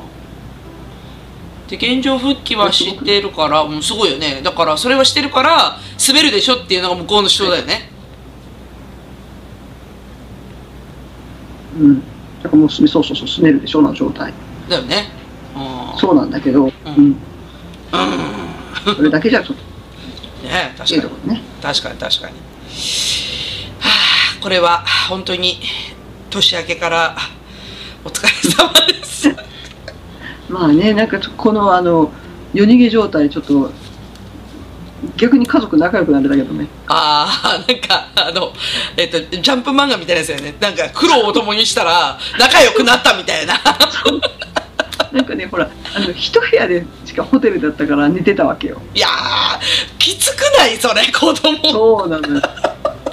[1.67, 4.41] で現状復帰は知ってるからもうすごいよね。
[4.43, 7.89] だからそれはしてるから滑るでしょっていうのが向こうの主張だよね。
[11.79, 11.99] うん。
[11.99, 14.33] だからもうそうそうそう、住めるでしょ、な状態。
[14.69, 15.09] だよね。
[15.55, 15.99] うん。
[15.99, 16.71] そうなんだけど、うん。
[16.95, 17.15] うん。
[18.95, 19.63] それだけじゃちょっと、
[20.47, 21.33] ね確かに。
[21.33, 21.41] ね。
[21.61, 22.35] 確かに確かに。
[23.79, 25.59] はあこれは本当に
[26.29, 27.15] 年明けから
[28.03, 29.29] お疲れ様です
[30.49, 32.11] まあね、なんかこのあの、
[32.53, 33.71] 夜逃げ状態、ちょっと、
[35.15, 36.67] 逆に家族仲良くなれたけどね。
[36.87, 38.51] ああなんかあの
[38.97, 43.53] えっとジャンプ漫画みたいなやつだよねなんか苦労を共にしたら仲良くなったみたいな
[45.11, 48.81] なんかね、ほら、あの、一部屋でしかホテルだったから寝てたわけよ。
[48.93, 50.77] いやーきつくない？
[50.77, 52.41] それ子供そうなのよ。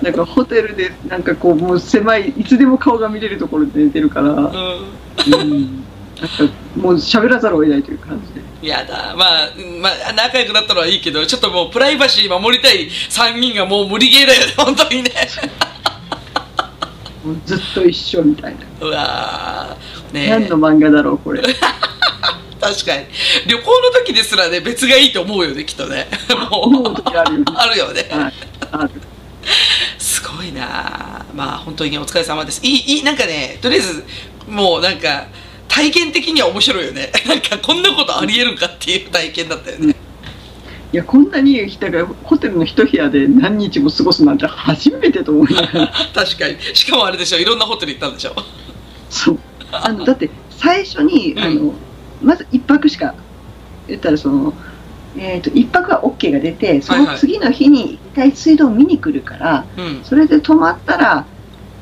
[0.03, 5.85] なんかホテルで、なんかこう、もう狭い、いつでも顔が見れるところで寝てるから、うんうん。
[6.77, 8.69] もう喋らざるを得ないという感じで。
[8.69, 15.11] やだまあ、うんまあ、仲良くなったのはいいけどちょっともうプライバシー守りたい3人がもう無理ゲーだよね 本当にね
[17.25, 18.87] もうずっと一緒みたいな。
[18.87, 21.43] うわーねえ何の漫画だろう、これ。
[21.43, 23.05] 確かに
[23.47, 26.09] 旅行の時ですらね別がいいと思うよねきっとね
[26.51, 27.45] 思もうあるよね。
[27.55, 28.33] あるよねはい。
[28.73, 28.91] ある。
[29.99, 34.05] すごいなまあ本当にお疲れ様ですいいいいなんかねとりあえず
[34.49, 35.27] もうなんか
[35.75, 37.11] 体験的には面白いよね。
[37.27, 39.97] なんかこんなことありえるんかっていう体験だったよね、
[40.93, 45.93] いや、こんなに、だからホテルの一部屋で何日も過ごすなんて初めてと思いながら。
[46.15, 46.57] 確かに。
[46.75, 48.35] しかもあれでしょいろんなホテル行ったんでしょ？
[49.11, 49.39] そう。
[49.73, 51.43] あの、だって、最初に、うん。
[51.43, 51.75] あの、
[52.23, 53.13] まず一泊しか、
[53.89, 54.55] 言ったらその、
[55.17, 57.15] えー、と1泊は OK が出てそはいはい。
[57.15, 60.01] の次の日に一回水道見に来るから、うん。
[60.05, 61.25] それで泊まったら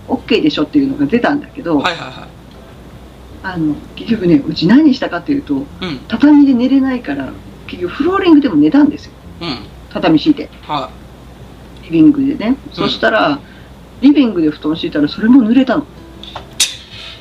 [0.09, 2.27] OK でしょっていうのが出たんだけど、はいはいは
[3.43, 5.98] あの結局ねうち何したかっていうというん。
[6.09, 7.32] 畳で寝れないから
[7.66, 9.12] 結局フローリングでも寝たんですよ。
[9.40, 9.59] うん。
[9.90, 10.48] 畳敷いて。
[10.62, 10.90] は
[11.82, 13.40] リビングでね、そしたら
[14.01, 15.86] リビングで布団敷いたらそれも濡れたの。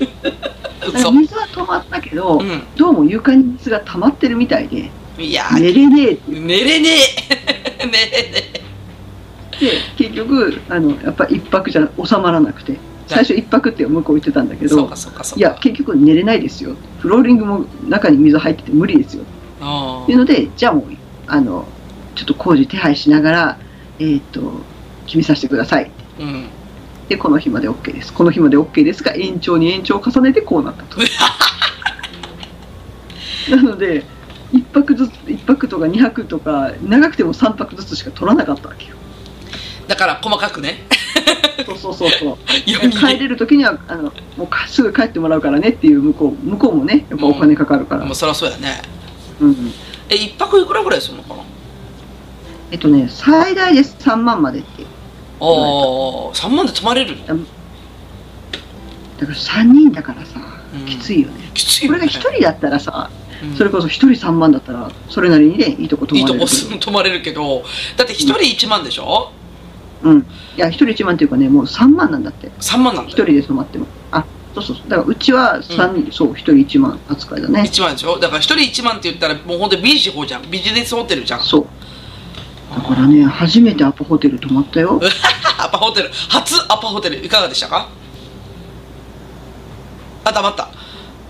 [1.11, 2.41] 水は止まったけど、う
[2.75, 6.89] どうも床に水が溜まってるみたいでんいやー寝れねえ寝れね
[7.79, 7.85] え。
[7.85, 8.61] 寝れね
[9.59, 12.77] で結局あのやっぱ一泊じゃ収まらなくて
[13.15, 14.89] 最初一泊って向こう言ってたんだけど
[15.35, 16.75] いや結局寝れないですよ。
[16.99, 19.23] フローリングも中に水入ってて無理ですよ。
[19.59, 20.85] あっていうのでじゃあもう
[21.27, 21.67] あの
[22.15, 23.57] ちょっと工事手配しながら
[23.99, 24.53] えっ、と
[25.05, 25.91] 決めさせてください。
[26.19, 26.47] ーうん。
[27.09, 28.13] でこの日まで OK です。
[28.13, 30.97] この日まで OK ですが延長に延長を重ねてこうなったと。
[33.55, 34.05] なので
[34.53, 38.95] 一泊ずつ一泊とか二泊とか長くても三泊ずつしか取らなかったわけよ。
[39.87, 40.85] だから細かくね
[41.65, 42.37] そうそうそうそう。
[42.91, 48.81] 帰れる時にはあのもうかすぐ帰ってもらうからねっていう向こう向こうもねやっぱお金かかるから、もうそりゃそうやね。
[49.39, 49.71] うん
[50.09, 51.43] え一泊いくらぐらいするのかな？
[52.71, 54.83] えっとね最大で3万までって。
[55.39, 55.47] ああ
[56.33, 60.39] 3万で泊まれるだから3人だからさ、
[60.73, 60.85] うん。
[60.85, 61.51] きついよね。
[61.53, 61.99] きついよね。
[61.99, 63.09] これが1人だったらさ、
[63.43, 63.55] うん。
[63.55, 66.77] それこそ1人3万だったらそれなりにねいいとこ泊いいとこまれるけど。
[66.77, 67.63] す泊まれるけど。
[67.97, 69.31] だって一人1万でしょ？
[70.03, 70.19] うん。
[70.19, 70.23] い
[70.57, 72.49] や1人1万っていうかねもう3万なんだって。
[72.59, 73.17] 3万なん1だ。
[73.19, 73.85] よ人で泊まっても。
[74.11, 74.25] あ
[74.55, 74.89] そうそうそう。
[74.89, 77.61] だからうちは3人、そう1人1万扱いだね。
[77.61, 78.19] 1万でしょ？
[78.19, 80.49] だから一人1万って言ったらもうほんとビジホじゃん。
[80.49, 81.39] ビジネスホテルじゃん。
[81.41, 81.65] そう。
[82.75, 84.99] だからね初めてアパホテル泊まったよ。
[85.59, 86.09] アパホテル。
[86.29, 87.25] 初アパホテル。
[87.25, 87.87] いかがでしたか？
[90.23, 90.69] あ黙った。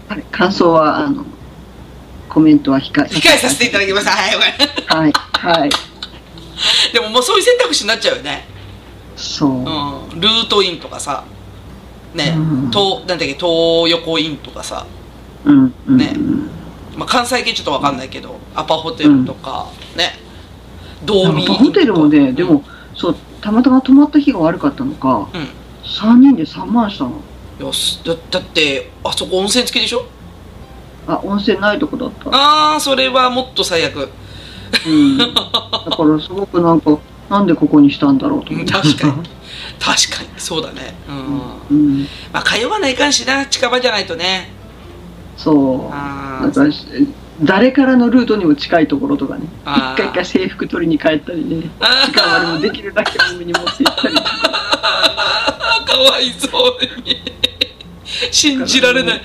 [0.10, 1.26] あれ感想はあの
[2.28, 4.50] コメントは控え控えさせていただきましたはいごめん。
[5.04, 5.70] はいはい。
[6.94, 8.46] でももうそういう選択肢になっちゃうよね
[9.16, 9.66] そう、うん。
[10.20, 11.24] ルートインとかさ
[12.14, 12.72] ねうん。
[12.72, 14.86] 東なんだっけ東横インとかさ、
[15.46, 16.14] うんうんね。
[16.98, 20.14] まあ、関西系ちょっとわかんないけどアパホテルとか、ね。
[21.06, 22.64] 道民アパホテルもねでも
[22.96, 25.48] そうたまたま泊まった日が悪かったのかうん。
[25.84, 27.22] 3人で3万したの。
[27.60, 30.06] よしだだってあそこ温泉付きでしょ？
[31.08, 32.30] あ温泉ないとこだった。
[32.30, 34.10] ああそれはもっと最悪。
[34.88, 35.18] うん。
[35.18, 36.98] だからすごくなんか
[37.32, 39.14] なんでここにしたんだろうと思ってうん確かに。
[39.80, 40.30] 確かに。
[40.38, 40.94] そうだね。
[41.70, 42.08] うん、うん。
[42.34, 44.50] まあ通わないかんしな近場じゃないとね。
[45.38, 45.90] そう。
[45.94, 46.74] あだから
[47.42, 49.46] 誰からのルートにも近いところとかね。
[49.66, 51.70] 一回一回制服取りに帰ったりね。
[51.80, 54.16] あ時間割りもできるだけ多めに持って行ったり。
[54.20, 57.16] あ かわいそうに。
[58.30, 59.22] 信じられない。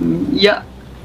[0.00, 0.64] うんいや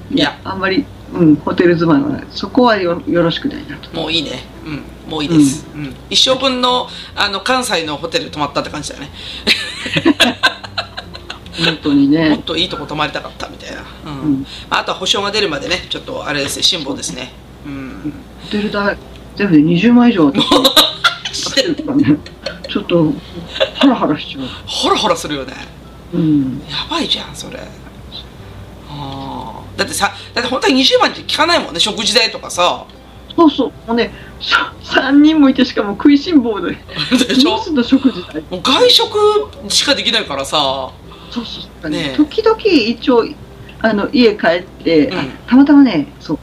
[0.09, 0.39] いや。
[0.45, 3.93] あんまり、うん、ホテル住まいはそこはよよろしくないなと。
[3.93, 4.43] もういいね。
[4.65, 5.93] うんもういいです、うん。
[6.09, 9.09] 一生分のあの関西のホテル泊まったって感じだよね。
[11.65, 14.21] 本当にもっね、といいとこ泊まりたかったみたいな、うん。
[14.21, 17.33] うん、まあ、あとは保証が出るまでねちょっとあれですね辛抱ですね。
[17.65, 18.13] うん。
[18.43, 18.97] ホテル代
[19.35, 20.41] 全部で20万以上私
[21.33, 22.17] してるからね
[22.69, 23.13] ちょっと
[23.75, 24.43] ハラハラしちゃう。
[24.65, 25.53] ホラホラするよね。
[26.13, 26.61] うん。
[26.69, 27.59] やばいじゃんそれ。
[28.89, 29.40] あー
[29.83, 32.85] だってさだって本当に20万って聞かないもんね食事代とかさ。
[33.35, 33.67] そうそう。
[33.87, 36.71] もうね3人もいてしかも食いしん坊で
[37.27, 37.57] でしょ？
[37.83, 38.43] 食事代。
[38.49, 40.91] もう外食しかできないからさ。
[41.31, 41.89] そうそう。
[41.89, 42.17] ねえ。
[42.17, 43.25] 時々一応
[43.79, 45.29] あの家帰って、あうん。
[45.47, 46.39] たまたまねそう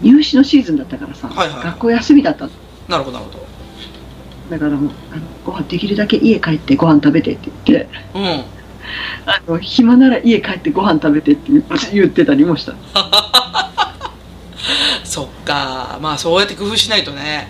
[0.00, 2.50] 入試のシーズンだったからさ、はいはい学校休みだったの。
[2.88, 3.46] なるほどなるほ
[4.48, 8.44] だからもうあのご飯できるだけ家帰ってご飯食べてって言ってどうん
[9.26, 11.52] あの暇なら家帰ってご飯食べてって
[11.92, 12.74] 言ってたりもした。
[15.04, 15.98] そっか。
[16.00, 17.48] まあそうやって工夫しないとね。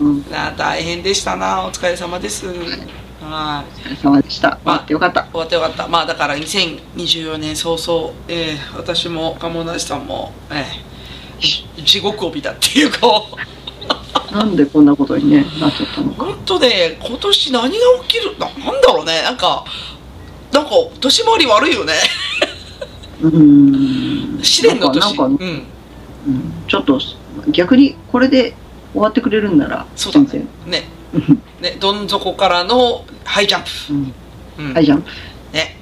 [0.00, 0.24] うん。
[0.56, 1.64] 大変でしたな。
[1.64, 2.46] お疲れ様です。
[2.46, 2.56] はい。
[3.20, 4.58] お疲れ様でした。
[4.64, 5.24] まあ待ってよかった。
[5.24, 5.88] 終わってよかった。
[5.88, 10.92] まあだから2024年早々、えー私も鴨梨さんも、えー
[11.44, 13.00] し地獄を見たっていうか。
[14.30, 16.24] なんでこんなことに、ね、なっちゃったのか。
[16.24, 17.68] 本当ね今年何が
[18.08, 19.22] 起きるななんだろうね。
[19.22, 19.64] なんか
[20.52, 20.70] なんか
[21.00, 21.94] 年回り悪いよね。
[23.22, 24.44] うーん。
[24.44, 25.00] 試練の年。
[25.00, 25.50] なんかなんかうん。
[26.26, 26.52] うん。
[26.68, 27.00] ちょっと
[27.50, 28.54] 逆にこれで
[28.92, 30.46] 終わってくれるんならそうだね。
[30.66, 30.82] ね。
[31.60, 33.70] ねどん底からのハイジャンプ、
[34.58, 34.66] うん。
[34.68, 34.74] うん。
[34.74, 35.04] はいじゃん
[35.52, 35.76] ね。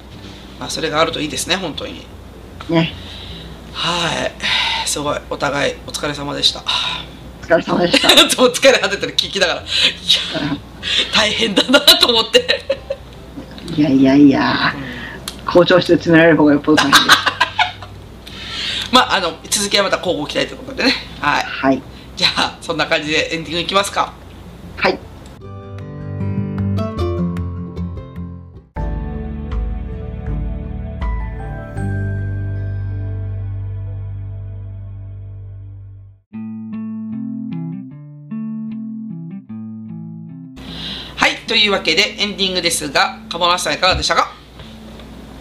[0.59, 2.05] まあそれがあるといいですね本当に。
[2.69, 2.93] ね。
[3.73, 4.31] はい。
[4.87, 5.17] すごい。
[5.29, 6.61] お互いお疲れ様でした。
[7.41, 8.07] お疲れ様でした。
[8.41, 9.13] お疲れ果ててる。
[9.15, 9.61] 聞きながら。
[9.61, 10.57] いや
[11.13, 12.90] 大変だなと思って
[13.75, 14.73] いやいやいや。
[15.45, 17.17] 校長室で詰められる方がよっぽど大変です。
[18.91, 20.93] まああの続きはまた交互期待ということでね。
[21.21, 21.43] はい。
[21.43, 21.81] はい。
[22.15, 24.13] じゃあそんな感じでエンディングいきますか。
[24.77, 24.99] はい。
[41.51, 44.33] というわけでエンディングですが鴨梨さんいかがでしたか？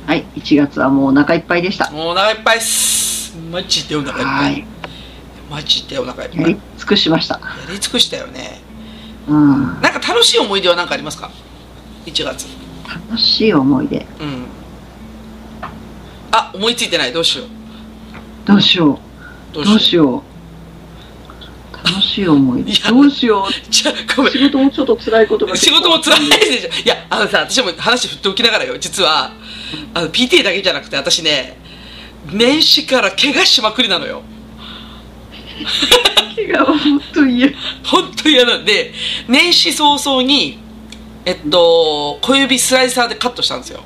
[0.09, 0.25] はい。
[0.35, 1.89] 1月はもうお腹いっぱいでした。
[1.93, 4.65] もうお腹いっぱいっすマジでお腹いっぱはいい。
[5.49, 7.37] マジでお腹いっぱいやり尽くしました。
[7.37, 8.61] やり尽くしたよね
[9.29, 9.81] うん。
[9.81, 11.31] なんか楽しい思い出は何かありますか
[12.07, 12.49] ？1月
[12.89, 13.99] 楽しい思い出。
[13.99, 14.47] うん
[16.33, 17.49] あ思いついてないどうしよう
[18.47, 18.95] どうしよ
[19.53, 19.55] う。
[19.55, 20.23] どどうしよう。
[21.85, 22.75] 楽しい思い出い。
[22.83, 23.71] やどうしよう。
[23.71, 25.57] じゃごめん仕事もちょっと辛いことが。
[25.57, 29.33] 仕事も辛いでしょいやあのさ私も話振っておきながらよ実は
[29.95, 31.57] あの PTA だけじゃなくて私ね
[32.33, 34.23] 年始から怪我しまくりなのよ
[36.35, 37.51] 気が本当に嫌。
[37.85, 38.93] 本当に嫌なんで
[39.29, 40.59] 年始早々に
[41.25, 43.83] えっと小指スライサーでカットしたんですよ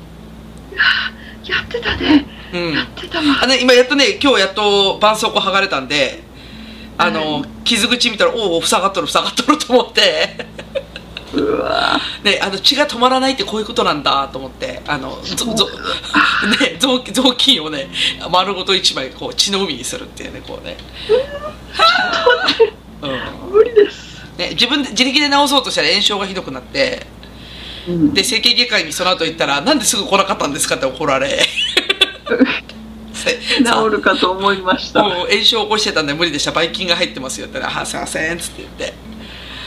[1.45, 2.25] やってたね。
[2.53, 3.23] うんやってたわ。
[3.43, 6.23] あの今やっとね今日やっと絆創膏剥がれたんで
[6.97, 10.47] あの、う傷口見たらおお塞がっとる塞がっとると思って。
[11.33, 11.99] うわ。
[12.23, 14.81] ね、あの血が止まらないってこういうことなんだと思って。
[14.87, 15.69] あのぞぞ、
[16.61, 17.89] ね、臓器臓器をね
[18.31, 20.77] 丸ごと一枚こう血の海にするっていうねこうね,、
[23.01, 23.07] う
[23.51, 24.21] 無理です。
[24.37, 27.05] ん、ね自分で自力で治そうとしたら炎症がひどくなって。
[27.87, 28.13] うん。
[28.13, 31.29] で整形外科医にその後行ったら「なんですぐ来なかったんですか?」って怒られ。
[31.29, 31.45] せ
[33.63, 35.03] 治るかと思いました。
[35.03, 36.51] もう炎症起こしてたんで無理でした。
[36.51, 37.59] ばい菌が入ってますよって。
[37.59, 38.93] 言ったら「あすいません」っつって言って。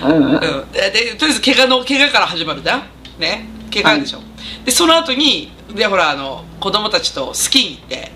[0.03, 0.33] うん。
[0.33, 0.41] うん、
[0.73, 2.83] ででとりあえず怪我の怪我から始まるじゃん。
[3.19, 3.49] ね。
[3.73, 4.21] 怪我でしょ、
[4.65, 7.97] でその後にでほらあの子供たちとスキーに行って。
[7.97, 8.13] ね、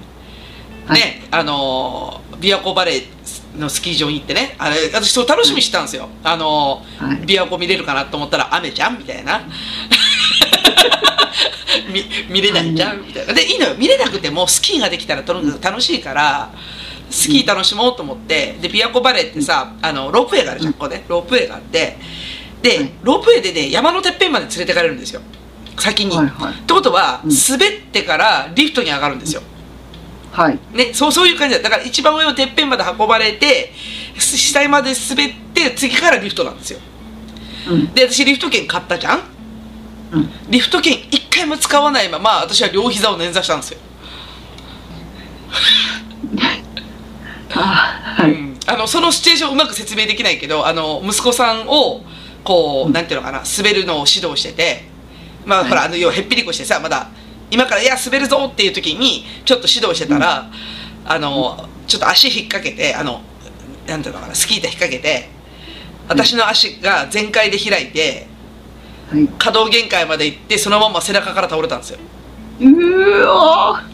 [0.86, 1.22] はい。
[1.30, 4.56] あの琵琶湖バレーのスキー場に行ってね。
[4.58, 7.16] あれ私そう楽しみにしてたんですよ、あのはい。
[7.18, 9.42] 琵琶湖見れるかなと思ったら雨じゃんみたいな
[11.92, 13.32] 見見れないじゃんみたいな。
[13.32, 13.74] でいいのよ。
[13.76, 16.50] 見れなくてもスキーができたらとにかく楽しいから
[17.10, 20.72] スキー楽しもうと思ってで琵琶湖バレーってさあのロープウェイがあるじゃん。
[20.72, 21.04] ここで。
[21.08, 21.98] ロープウェイがあって
[22.62, 22.90] で、はい。
[23.02, 25.20] ロープウェイでね山のてっぺんまで連れてかれるんですよ。
[25.78, 26.52] 先に、はいはい。
[26.52, 27.30] ってことは、うん。
[27.30, 29.42] 滑ってからリフトに上がるんですよ、
[30.30, 30.58] はい。
[30.72, 31.62] ね、そうそういう感じだ。
[31.62, 33.72] だから一番上のてっぺんまで運ばれて
[34.18, 36.78] す下まで滑って次からリフトなんですよ。
[37.70, 37.92] うん。
[37.94, 39.20] で私リフト券買ったじゃん
[40.12, 40.28] うん。
[40.48, 43.78] リフト券一回も使わないまま私は両膝を捻挫したんですよ、
[47.54, 48.32] あーはい。
[48.32, 48.58] うん。
[48.66, 52.04] あのそのシチュエーションをうまく説明できないけどあの息子さんを
[52.44, 52.92] こう、うん。
[52.92, 54.88] なんていうのかな滑るのを指導してて
[55.44, 55.68] まあ、はい。
[55.68, 57.08] ほらあの要はへっぴりこしてさまだ
[57.50, 60.50] 今から「いや滑るぞ」っていう時にちょっと指導してたら、
[61.04, 63.20] あのちょっと足引っ掛けてあの
[63.86, 65.28] なんていうのかなスキー板引っ掛けて
[66.08, 68.26] 私の足が全開で開いて
[69.12, 69.28] はい。
[69.38, 71.98] 可動限界まで行ってそのまま背中から倒れたんですよ。
[72.60, 73.92] うーわー。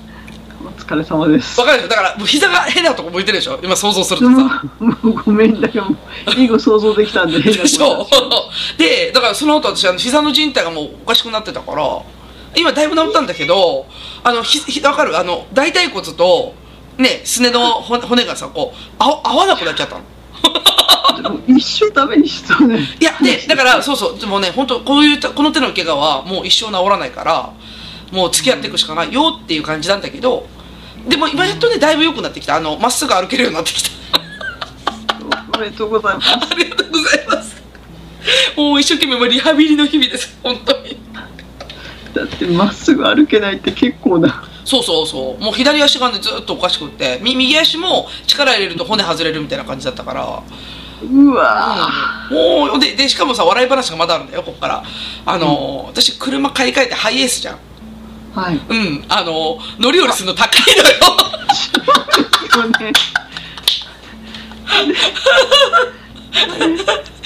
[0.67, 1.61] お疲れ様です。
[1.61, 1.67] わ。
[1.67, 1.89] かるでしょ？
[1.89, 3.59] だからもう膝が変なとこ向いてるでしょ？
[3.63, 4.65] 今想像するとさ。
[4.79, 5.87] もうごめんだけど、
[6.37, 8.07] いいご想像できたんで、変なでしょ
[8.79, 12.03] でだからその後私あの膝の靭帯がもうおかしくなってたから
[12.57, 13.87] 今だいぶ治ったんだけど
[14.25, 15.19] あのひひわかる？
[15.19, 16.55] あの大腿骨と
[16.97, 20.05] ねすねの骨骨がさこうあ合わなくなっちゃったの
[21.49, 22.79] 一生ダメにしそうね。
[23.01, 24.19] いやでだからそうそう。
[24.19, 27.53] でもね本当こういうこの手の怪我はもう一生治らないから
[28.13, 30.49] もう付き合っていくしかないよっていう感じなんだけど
[31.09, 32.57] でも今やっとねだいぶ良くなってきた。
[32.57, 33.91] あのまっすぐ歩けるようになってきた。
[35.57, 36.29] おめでとうございます。
[36.53, 37.63] ありがとうございます。
[38.57, 40.37] もう一生懸命リハビリの日々です。
[40.43, 40.97] 本当に
[42.15, 44.45] だってまっすぐ歩けないって結構な。
[44.65, 45.43] そうそうそう。
[45.43, 47.19] もう左足がねずっとおかしくって。
[47.23, 50.43] み右足も力入れると骨外れるみたいな感じだったから。
[51.01, 51.79] うわ
[52.29, 54.83] もうででしかもさ笑い話がまだあるんだよこっから。
[55.27, 57.59] あの、私車買い替えてハイエースじゃん。
[58.35, 58.57] ーはい。
[58.57, 59.05] うん。
[59.09, 62.69] あの乗り降りするの高いのよ。
[62.81, 62.93] ね。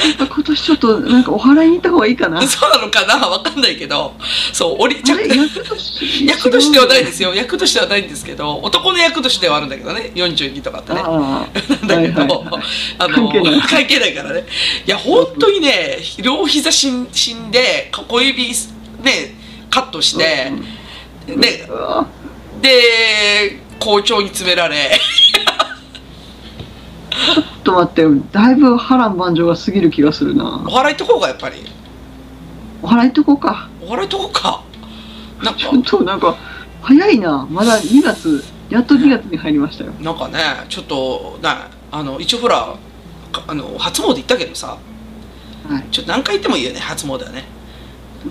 [0.02, 2.40] や っぱ今年ちょっとなんかお祓いに行った方がいいかな。
[2.46, 3.16] そうなのかな？
[3.28, 4.14] わかんないけど。
[4.52, 5.28] そう降りちゃ役
[5.64, 7.34] 年役としてはないですよ。
[7.34, 10.12] 役としてはないんですけど男の役としてはあるんだけどね。
[10.14, 11.02] 42とかってね。
[11.02, 11.50] なん
[11.86, 12.62] だけど、はいはいはい。
[12.98, 13.32] あの
[13.68, 14.12] 関係ない。
[14.12, 14.44] からね。
[14.86, 18.50] いや本当にね両膝死ん死んで小指
[19.02, 19.34] ね
[19.70, 20.52] カットして、
[21.26, 22.06] でうわ。
[22.60, 24.92] で校長に詰められ
[27.34, 30.70] ちょっと待って、だいぶ波乱万丈が過ぎる気がするなお。
[30.70, 31.64] 祓いとこうかやっぱり？
[32.82, 33.68] お祓いとこうか。
[33.80, 34.64] お祓いとこうか
[35.42, 36.36] なんかちょっとなんか
[36.82, 37.46] 早いな。
[37.50, 39.92] まだ2月やっと2月に入りましたよ。
[40.00, 40.38] なんかね
[40.68, 41.48] ちょっとね
[41.90, 42.76] あの一応ほら
[43.30, 44.78] かあの初詣行ったけどさ
[45.68, 45.84] はい。
[45.90, 47.44] ちょっと何回行ってもいいよね初詣はね、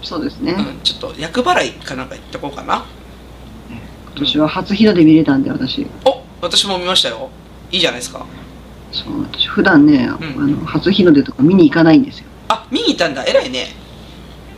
[0.04, 0.54] そうですね。
[0.54, 2.86] うん、ちょっと厄払いかなんか行ってこうかな
[3.70, 5.88] 今年は初日の出見れたんで、私。
[6.06, 7.30] お私も見ましたよ
[7.72, 8.26] いいじゃないですか
[8.92, 10.10] そう、私普段ね、ん。
[10.12, 12.26] あの、初日の出とか見に行かないんですよ。
[12.50, 13.24] あ見に行ったんだ。
[13.26, 13.68] 偉いね。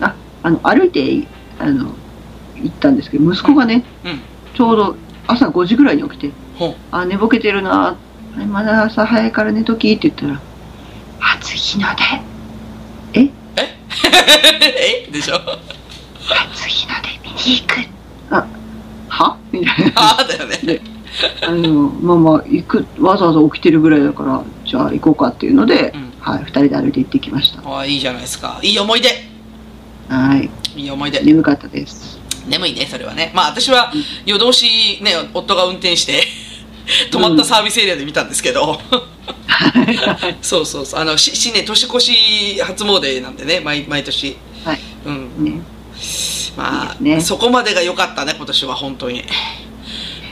[0.01, 1.27] あ、あの、歩いて、
[1.60, 1.93] あの、
[2.55, 4.19] 行ったんですけど、息子がね、うん。
[4.55, 4.95] ちょうど
[5.27, 6.76] 朝5時ぐらいに起きて、ほう。
[6.91, 7.69] あ、寝ぼけてるな、
[8.35, 10.41] はいまだ朝早いから寝ときって言ったら、
[11.19, 11.88] 初日の
[13.14, 13.30] 出、え？
[13.57, 15.07] え？
[15.11, 15.35] でしょ？
[16.27, 17.88] 初日の出見に行く。
[18.31, 18.47] あ、
[19.10, 19.38] は？
[19.51, 19.91] みたいな。
[19.95, 20.57] ああだよね。
[20.64, 20.81] で
[21.41, 26.14] あの、まあまあ、行く、わざわざ起きてるぐらいだから、じゃあ行こうかっていうので、うん。
[26.23, 27.61] はい、二人で歩いて行ってきました。
[27.69, 28.57] ああいいじゃないですか。
[28.64, 29.10] いい思い出。
[30.07, 30.49] はい、
[30.80, 31.19] いい思い出。
[31.19, 32.18] 眠かったです。
[32.48, 33.34] 眠いねそれはね。
[33.35, 33.91] まあ私は
[34.26, 36.23] 夜通しね夫が運転して
[37.11, 38.80] 泊まったサービスエリアで見たんですけど、
[40.41, 41.02] そうそうそう。
[41.02, 44.38] あのし新年年越し初詣なんでね毎毎年。
[44.64, 45.44] はい、うん。
[45.44, 45.61] ね、
[46.56, 47.19] まあね。
[47.19, 49.26] そこまでが良かったね今年は本当に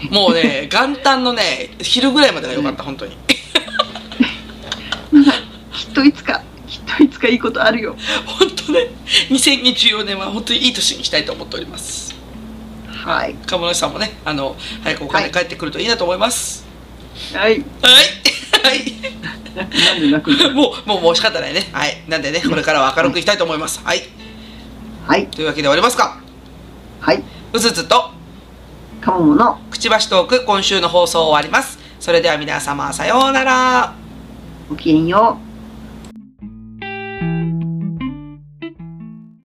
[0.09, 3.17] もうね元旦のね昼ぐらいまでが良かった本当に
[5.73, 7.95] きっといつか、きっといつかいいことあるよ。
[8.25, 8.87] 本当ね
[9.29, 12.15] 2024年は本当にいい年にしたいと思っております
[12.87, 16.65] はい、鴨梨さんもねあの早くお金はい返ってくるといいなと思います
[17.33, 17.61] はい、はい
[18.63, 19.01] はい
[19.55, 21.67] ななんで泣くのもう、もう、もう仕方ないね。
[21.73, 22.01] はい。
[22.07, 23.81] なんでね、これからは明るくいきたいと思います。
[23.83, 24.03] はい。
[25.05, 26.21] はい、というわけで終わりますか。
[27.01, 27.21] はい、
[27.51, 28.11] うずつと、
[29.01, 31.79] かももの、くちばしトーク、今週の放送終わります。
[31.99, 33.93] それでは皆様、さようなら。
[34.69, 35.50] ごきげんよう。